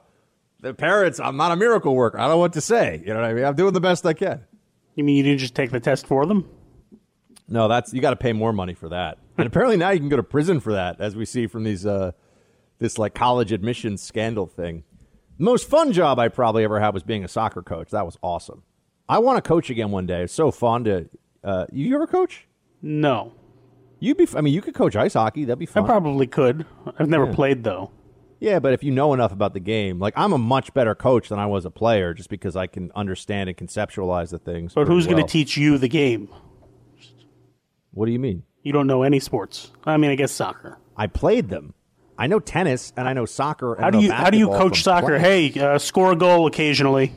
[0.61, 2.17] The parents, I'm not a miracle worker.
[2.17, 3.01] I don't know what to say.
[3.05, 3.45] You know what I mean?
[3.45, 4.43] I'm doing the best I can.
[4.95, 6.49] You mean you didn't just take the test for them?
[7.47, 9.17] No, that's you got to pay more money for that.
[9.37, 11.85] And apparently now you can go to prison for that, as we see from these
[11.85, 12.13] uh,
[12.79, 14.83] this like college admissions scandal thing.
[15.37, 17.91] The Most fun job I probably ever had was being a soccer coach.
[17.91, 18.63] That was awesome.
[19.07, 20.23] I want to coach again one day.
[20.23, 21.09] It's so fun to.
[21.43, 22.47] Uh, you ever coach?
[22.81, 23.33] No.
[23.99, 24.27] You'd be.
[24.35, 25.45] I mean, you could coach ice hockey.
[25.45, 25.83] That'd be fun.
[25.83, 26.65] I probably could.
[26.99, 27.33] I've never Yeah.
[27.35, 27.91] played, though.
[28.39, 31.29] Yeah, but if you know enough about the game, like I'm a much better coach
[31.29, 34.73] than I was a player, just because I can understand and conceptualize the things.
[34.73, 36.27] But who's going to teach you the game?
[37.91, 38.43] What do you mean?
[38.61, 39.71] You don't know any sports.
[39.85, 40.77] I mean, I guess soccer.
[40.97, 41.73] I played them.
[42.17, 43.73] I know tennis and I know soccer.
[43.75, 45.17] And How do you how do you coach soccer?
[45.19, 45.53] playing.
[45.53, 47.13] Hey, uh, score a goal occasionally.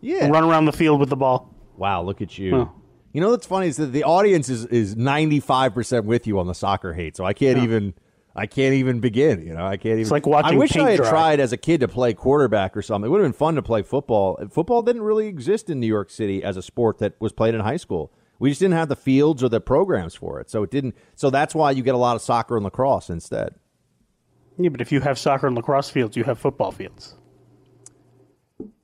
[0.00, 0.28] Yeah.
[0.28, 1.54] Run around the field with the ball.
[1.76, 2.54] Wow, look at you.
[2.56, 2.66] Huh.
[3.12, 6.54] You know what's funny is that the audience is is 95% with you on the
[6.54, 7.16] soccer hate.
[7.16, 7.64] So I can't Yeah.
[7.64, 7.94] even
[8.36, 9.66] I can't even begin, you know.
[9.66, 11.10] I can't even It's like watching I wish paint I had dry.
[11.10, 13.08] tried as a kid to play quarterback or something.
[13.08, 14.38] It would have been fun to play football.
[14.50, 17.60] Football didn't really exist in New York City as a sport that was played in
[17.62, 18.12] high school.
[18.38, 20.48] We just didn't have the fields or the programs for it.
[20.50, 23.54] So it didn't so that's why you get a lot of soccer and lacrosse instead.
[24.56, 27.16] Yeah, but if you have soccer and lacrosse fields, you have football fields.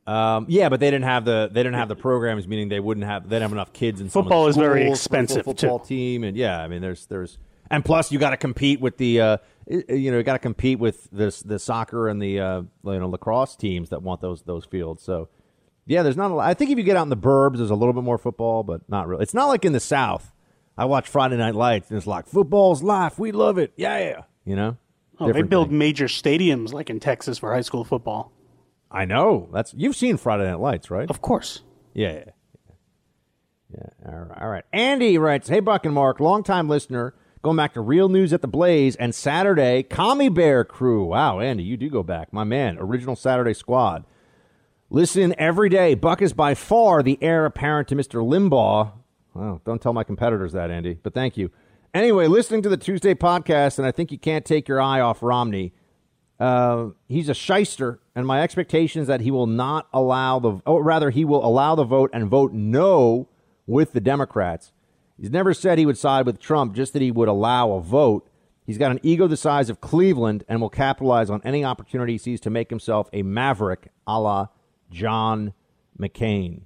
[0.06, 3.06] Um, yeah, but they didn't have the they didn't have the programs, meaning they wouldn't
[3.06, 5.26] have they didn't have enough kids in some Football is very schools for a full
[5.26, 7.38] expensive, football team, and yeah, I mean there's there's
[7.70, 9.36] and plus you got to compete with the uh,
[9.66, 13.08] you know you got to compete with the the soccer and the uh, you know
[13.08, 15.02] lacrosse teams that want those those fields.
[15.02, 15.28] So
[15.86, 16.48] yeah, there's not a lot.
[16.48, 18.62] I think if you get out in the burbs, there's a little bit more football,
[18.62, 19.22] but not really.
[19.22, 20.32] It's not like in the South.
[20.76, 23.18] I watch Friday Night Lights and it's like football's life.
[23.18, 23.72] We love it.
[23.76, 24.22] Yeah, yeah.
[24.44, 24.76] you know.
[25.20, 28.32] Oh, they build major stadiums like in Texas for high school football.
[28.94, 29.48] I know.
[29.52, 31.10] That's you've seen Friday Night Lights, right?
[31.10, 31.62] Of course.
[31.92, 32.12] Yeah.
[32.12, 33.80] Yeah.
[34.02, 34.10] yeah.
[34.12, 34.42] All right.
[34.42, 34.64] All right.
[34.72, 37.14] Andy writes, "Hey Buck and Mark, longtime listener,
[37.44, 41.04] going back to Real News at the Blaze and Saturday Commie Bear Crew.
[41.04, 42.78] Wow, Andy, you do go back, my man.
[42.78, 44.04] Original Saturday Squad.
[44.88, 45.94] Listen every day.
[45.94, 48.24] Buck is by far the heir apparent to Mr.
[48.26, 48.92] Limbaugh.
[49.34, 51.50] Well, don't tell my competitors that, Andy, but thank you.
[51.92, 55.22] Anyway, listening to the Tuesday podcast, and I think you can't take your eye off
[55.22, 55.74] Romney.
[56.40, 60.82] Uh, he's a shyster, and my expectation is that he will not allow the, or
[60.82, 63.28] rather, he will allow the vote and vote no
[63.66, 64.72] with the Democrats.
[65.18, 68.28] He's never said he would side with Trump, just that he would allow a vote.
[68.66, 72.18] He's got an ego the size of Cleveland and will capitalize on any opportunity he
[72.18, 74.48] sees to make himself a maverick a la
[74.90, 75.52] John
[75.98, 76.62] McCain.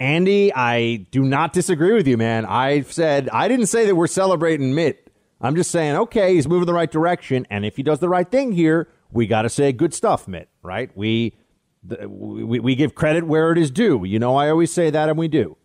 [0.00, 2.44] Andy, I do not disagree with you, man.
[2.44, 5.03] I've said, I didn't say that we're celebrating Mitt.
[5.44, 7.46] I'm just saying, okay, he's moving the right direction.
[7.50, 10.48] And if he does the right thing here, we got to say good stuff, Mitt,
[10.62, 10.90] right?
[10.96, 11.36] We,
[11.82, 14.04] the, we, we give credit where it is due.
[14.04, 15.56] You know, I always say that, and we do.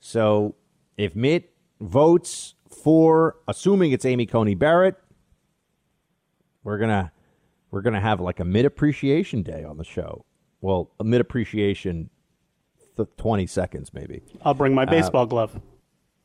[0.00, 0.56] So
[0.96, 4.96] if Mitt votes for, assuming it's Amy Coney Barrett,
[6.64, 7.12] we're gonna
[7.70, 10.24] we're gonna have like a Mitt appreciation day on the show.
[10.60, 12.10] Well, a Mitt appreciation,
[12.96, 14.22] th- twenty seconds maybe.
[14.42, 15.60] I'll bring my Uh, baseball glove.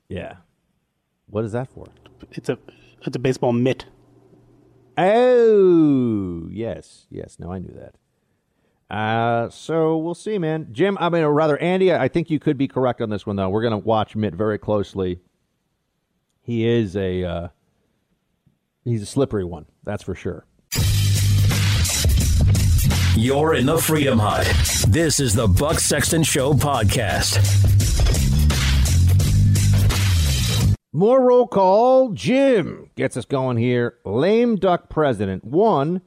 [0.09, 0.37] Yeah.
[1.27, 1.87] What is that for?
[2.31, 2.57] It's a
[3.05, 3.85] it's a baseball mitt.
[4.97, 7.37] Oh, yes, yes.
[7.39, 7.95] No, I knew that.
[8.89, 10.69] Uh, so we'll see, man.
[10.71, 13.35] Jim, I mean, or rather, Andy, I think you could be correct on this one,
[13.35, 13.49] though.
[13.49, 15.19] We're going to watch Mitt very closely.
[16.41, 17.47] He is a uh,
[18.85, 20.45] he's a slippery one, that's for sure.
[23.17, 24.45] You're in the Freedom Hut.
[24.87, 27.43] This is the Buck Sexton Show podcast.
[30.93, 32.13] More roll call.
[32.13, 33.97] Jim gets us going here.
[34.03, 35.45] Lame duck president.
[35.45, 36.01] One,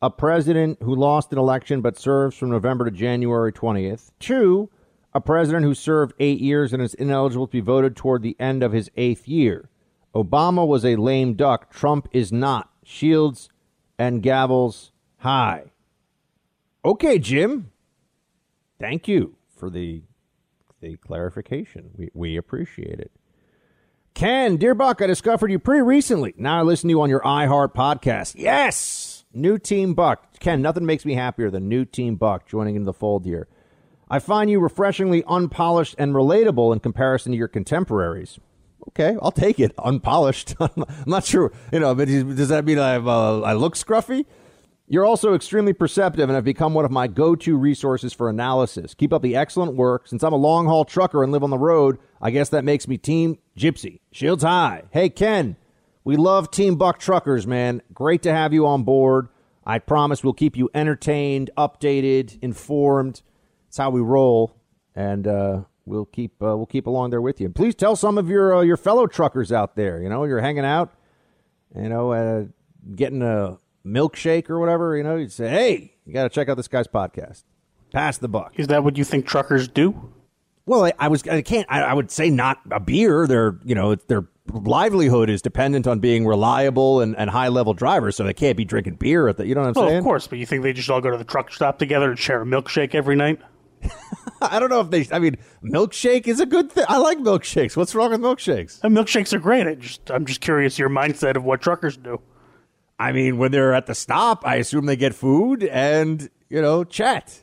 [0.00, 4.12] a president who lost an election but serves from November to January 20th.
[4.20, 4.70] Two,
[5.12, 8.62] a president who served eight years and is ineligible to be voted toward the end
[8.62, 9.70] of his eighth year.
[10.14, 11.72] Obama was a lame duck.
[11.72, 12.70] Trump is not.
[12.84, 13.48] Shields
[13.98, 15.72] and gavels high.
[16.84, 17.72] Okay, Jim.
[18.78, 20.02] Thank you for the
[20.80, 21.90] the clarification.
[21.96, 23.10] We we appreciate it.
[24.14, 26.34] Ken, dear Buck, I discovered you pretty recently.
[26.36, 28.34] Now I listen to you on your iHeart podcast.
[28.36, 30.38] Yes, new Team Buck.
[30.38, 33.48] Ken, nothing makes me happier than new Team Buck joining in the fold here.
[34.08, 38.38] I find you refreshingly unpolished and relatable in comparison to your contemporaries.
[38.90, 39.72] Okay, I'll take it.
[39.78, 40.54] Unpolished.
[40.60, 44.26] I'm not sure, you know, but does that mean I, uh, I look scruffy?
[44.86, 48.92] You're also extremely perceptive and have become one of my go to resources for analysis.
[48.94, 50.06] Keep up the excellent work.
[50.06, 52.86] Since I'm a long haul trucker and live on the road, I guess that makes
[52.86, 54.00] me Team Gypsy.
[54.12, 54.82] Shields high.
[54.90, 55.56] Hey, Ken,
[56.04, 57.80] we love Team Buck Truckers, man.
[57.94, 59.28] Great to have you on board.
[59.64, 63.22] I promise we'll keep you entertained, updated, informed.
[63.68, 64.54] It's how we roll.
[64.94, 67.46] And, uh, we'll keep uh, we'll keep along there with you.
[67.46, 70.40] And please tell some of your uh, your fellow truckers out there, you know, you're
[70.40, 70.92] hanging out,
[71.74, 72.44] you know, uh,
[72.94, 76.56] getting a milkshake or whatever, you know, you'd say, hey, you got to check out
[76.56, 77.44] this guy's podcast.
[77.92, 78.54] Pass the buck.
[78.56, 80.12] Is that what you think truckers do?
[80.66, 83.26] Well, I, I was I can't I, I, would say not a beer.
[83.26, 88.16] Their you know their livelihood is dependent on being reliable and, and high level drivers,
[88.16, 89.46] so they can't be drinking beer at the.
[89.46, 89.98] You know what I'm well, saying?
[89.98, 92.18] Of course, but you think they just all go to the truck stop together and
[92.18, 93.40] share a milkshake every night?
[94.40, 95.06] I don't know if they.
[95.14, 96.86] I mean, milkshake is a good thing.
[96.88, 97.76] I like milkshakes.
[97.76, 98.82] What's wrong with milkshakes?
[98.82, 99.66] And milkshakes are great.
[99.66, 102.20] I just I'm just curious your mindset of what truckers do.
[102.98, 106.84] I mean, when they're at the stop, I assume they get food and you know
[106.84, 107.42] chat.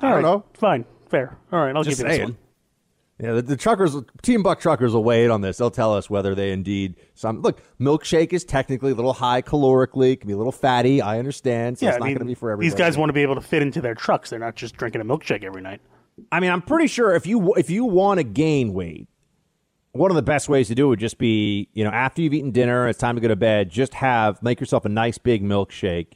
[0.00, 0.44] I All don't right, know.
[0.54, 1.36] Fine, fair.
[1.52, 2.36] All right, I'll Just give you this one.
[3.22, 5.58] Yeah, the, the truckers, Team Buck truckers will weigh in on this.
[5.58, 7.60] They'll tell us whether they indeed some look.
[7.78, 11.02] Milkshake is technically a little high calorically, can be a little fatty.
[11.02, 12.70] I understand, so yeah, it's I not mean, going to be for everybody.
[12.70, 14.30] these guys want to be able to fit into their trucks.
[14.30, 15.82] They're not just drinking a milkshake every night.
[16.32, 19.06] I mean, I'm pretty sure if you if you want to gain weight,
[19.92, 22.34] one of the best ways to do it would just be, you know, after you've
[22.34, 23.70] eaten dinner, it's time to go to bed.
[23.70, 26.12] Just have make yourself a nice big milkshake,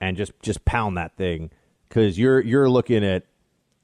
[0.00, 1.50] and just just pound that thing
[1.88, 3.24] because you're you're looking at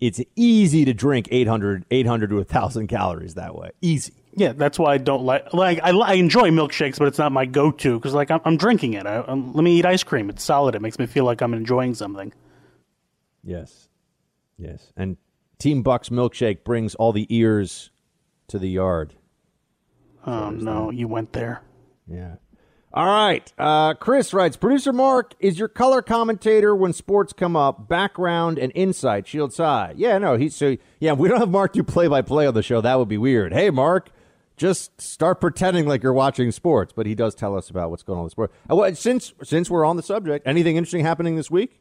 [0.01, 3.70] it's easy to drink 800, 800 to 1,000 calories that way.
[3.81, 4.12] Easy.
[4.36, 7.47] Yeah, that's why I don't like like I, I enjoy milkshakes, but it's not my
[7.47, 9.06] go-to because like I'm, I'm drinking it.
[9.06, 10.28] I, um let me eat ice cream.
[10.28, 10.74] It's solid.
[10.74, 12.32] It makes me feel like I'm enjoying something.
[13.44, 13.89] Yes.
[14.59, 14.93] Yes.
[14.97, 15.16] And
[15.59, 17.90] Team Buck's milkshake brings all the ears
[18.48, 19.15] to the yard.
[20.27, 21.63] Oh no, you went there.
[22.07, 22.37] Yeah.
[22.95, 23.53] All right.
[23.59, 28.71] Uh, Chris writes Producer Mark is your color commentator when sports come up, background and
[28.75, 29.99] insight, shield side.
[29.99, 32.63] Yeah, no, he's so, yeah, we don't have Mark do play by play on the
[32.63, 32.81] show.
[32.81, 33.53] That would be weird.
[33.53, 34.11] Hey, Mark,
[34.57, 36.93] just start pretending like you're watching sports.
[36.95, 38.53] But he does tell us about what's going on in the sport.
[38.71, 41.81] Uh, well, since, since we're on the subject, anything interesting happening this week?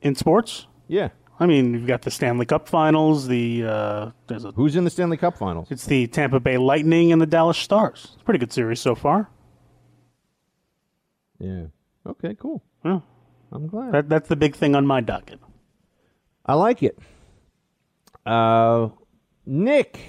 [0.00, 0.66] In sports?
[0.88, 1.10] Yeah.
[1.38, 3.28] I mean, you've got the Stanley Cup Finals.
[3.28, 5.68] The uh, there's a, Who's in the Stanley Cup Finals?
[5.70, 8.12] It's the Tampa Bay Lightning and the Dallas Stars.
[8.14, 9.28] It's a pretty good series so far.
[11.38, 11.66] Yeah.
[12.06, 12.62] Okay, cool.
[12.84, 13.00] Yeah.
[13.52, 13.92] I'm glad.
[13.92, 15.40] That, that's the big thing on my docket.
[16.44, 16.98] I like it.
[18.24, 18.88] Uh,
[19.44, 20.00] Nick.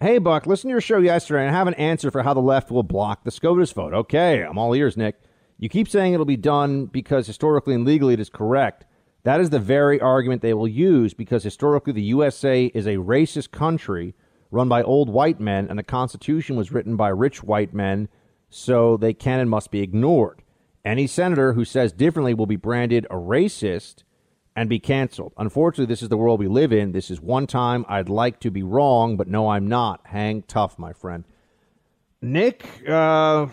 [0.00, 2.40] Hey, Buck, listen to your show yesterday and I have an answer for how the
[2.40, 3.94] left will block the SCOTUS vote.
[3.94, 5.16] Okay, I'm all ears, Nick.
[5.58, 8.84] You keep saying it'll be done because historically and legally it is correct.
[9.26, 13.50] That is the very argument they will use because historically the USA is a racist
[13.50, 14.14] country
[14.52, 18.08] run by old white men and the Constitution was written by rich white men,
[18.50, 20.42] so they can and must be ignored.
[20.84, 24.04] Any senator who says differently will be branded a racist
[24.54, 25.32] and be canceled.
[25.36, 26.92] Unfortunately, this is the world we live in.
[26.92, 30.02] This is one time I'd like to be wrong, but no, I'm not.
[30.04, 31.24] Hang tough, my friend.
[32.22, 33.48] Nick, uh,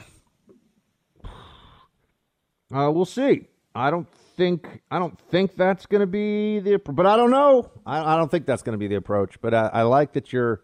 [1.26, 3.48] uh, we'll see.
[3.74, 7.72] I don't think I don't think that's going to be the, but I don't know.
[7.86, 9.42] I, I don't think that's going to be the approach.
[9.42, 10.62] But I, I like that you're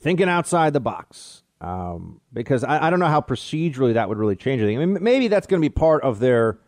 [0.00, 4.36] thinking outside the box um, because I, I don't know how procedurally that would really
[4.36, 4.80] change anything.
[4.80, 6.58] I mean, maybe that's going to be part of their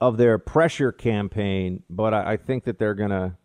[0.00, 3.38] of their pressure campaign, but I, think that they're gonna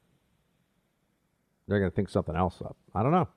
[1.68, 2.76] they're gonna think something else up.
[2.96, 3.28] I don't know.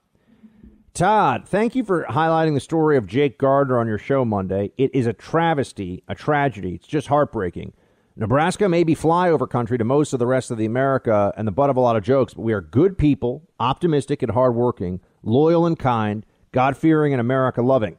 [0.94, 4.72] Todd, thank you for highlighting the story of Jake Gardner on your show Monday.
[4.78, 6.77] It is a travesty, a tragedy.
[6.77, 7.74] It's just heartbreaking.
[8.16, 11.53] Nebraska may be flyover country to most of the rest of the America and the
[11.53, 15.65] butt of a lot of jokes, but we are good people, optimistic and hardworking, loyal
[15.65, 17.99] and kind, God fearing and America loving.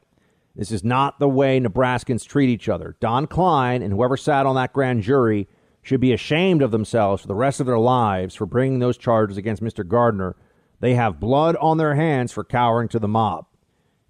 [0.54, 2.96] This is not the way Nebraskans treat each other.
[3.00, 5.48] Don Kleine and whoever sat on that grand jury
[5.80, 9.38] should be ashamed of themselves for the rest of their lives for bringing those charges
[9.38, 9.86] against Mr.
[9.86, 10.36] Gardner.
[10.80, 13.46] They have blood on their hands for cowering to the mob.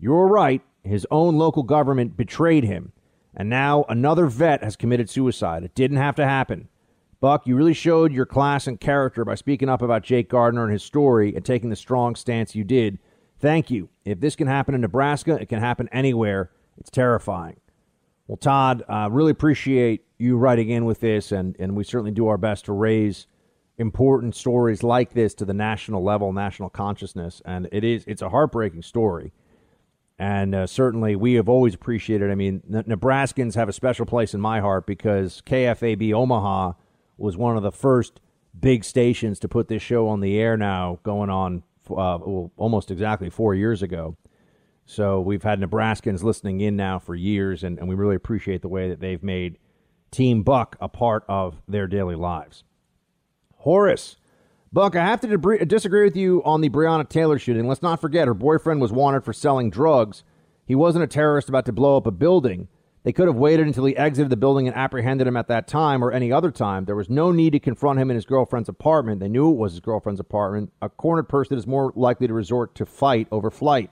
[0.01, 0.63] You're right.
[0.83, 2.93] His own local government betrayed him.
[3.35, 5.65] And now another vet has committed suicide.
[5.65, 6.69] It didn't have to happen.
[7.21, 10.73] Buck, you really showed your class and character by speaking up about Jake Gardner and
[10.73, 12.99] his story and taking the strong stance you did.
[13.39, 13.89] Thank you.
[14.05, 16.51] If this can happen in Nebraska, it can happen anywhere.
[16.79, 17.61] It's terrifying.
[18.27, 22.27] Well, Todd, uh, really appreciate you writing in with this, and, and we certainly do
[22.29, 23.27] our best to raise
[23.79, 27.43] important stories like this to the national level, national consciousness.
[27.45, 29.33] And it is it's a heartbreaking story.
[30.23, 32.31] And uh, certainly, we have always appreciated.
[32.31, 36.75] I mean, Nebraskans have a special place in my heart because KFAB Omaha
[37.17, 38.21] was one of the first
[38.61, 42.93] big stations to put this show on the air now, going on uh, well, almost
[42.93, 44.17] exactly four years ago.
[44.87, 48.69] So we've had Nebraskans listening in now for years, and, and we really appreciate the
[48.69, 49.59] way that they've made
[50.13, 52.63] Team Buck a part of their daily lives.
[53.57, 54.19] Horace,
[54.75, 57.69] Buck, I have to disagree with you on the Breonna Taylor shooting.
[57.69, 60.25] Let's not forget her boyfriend was wanted for selling drugs.
[60.65, 62.69] He wasn't a terrorist about to blow up a building.
[63.03, 66.03] They could have waited until he exited the building and apprehended him at that time
[66.03, 66.87] or any other time.
[66.87, 69.21] There was no need to confront him in his girlfriend's apartment.
[69.21, 70.73] They knew it was his girlfriend's apartment.
[70.81, 73.91] A cornered person is more likely to resort to fight over flight.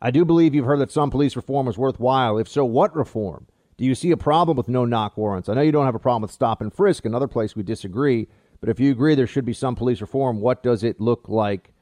[0.00, 2.38] I do believe you've heard that some police reform was worthwhile.
[2.38, 3.46] If so, what reform?
[3.76, 5.50] Do you see a problem with no knock warrants?
[5.50, 7.04] I know you don't have a problem with stop and frisk.
[7.04, 8.26] Another place we disagree.
[8.60, 11.72] But if you agree there should be some police reform, what does it look like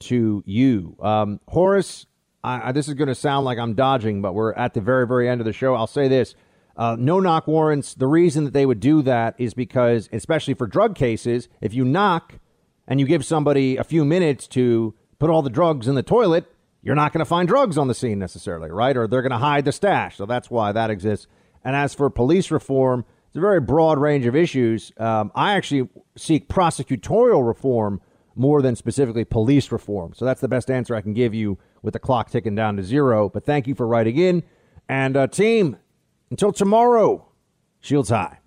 [0.00, 0.96] to you?
[1.00, 2.06] Um, Horace,
[2.42, 5.06] I, I, this is going to sound like I'm dodging, but we're at the very,
[5.06, 5.74] very end of the show.
[5.74, 6.34] I'll say this.
[6.76, 10.66] Uh, no knock warrants, the reason that they would do that is because, especially for
[10.66, 12.38] drug cases, if you knock
[12.88, 16.46] and you give somebody a few minutes to put all the drugs in the toilet,
[16.82, 18.96] you're not going to find drugs on the scene necessarily, right?
[18.96, 20.16] Or they're going to hide the stash.
[20.16, 21.26] So that's why that exists.
[21.62, 24.92] And as for police reform, it's a very broad range of issues.
[24.98, 25.88] Um, I actually
[26.18, 28.02] seek prosecutorial reform
[28.34, 30.12] more than specifically police reform.
[30.14, 32.82] So that's the best answer I can give you with the clock ticking down to
[32.82, 33.30] zero.
[33.30, 34.42] But thank you for writing in.
[34.86, 35.78] And uh, team,
[36.28, 37.26] until tomorrow,
[37.80, 38.41] shields high.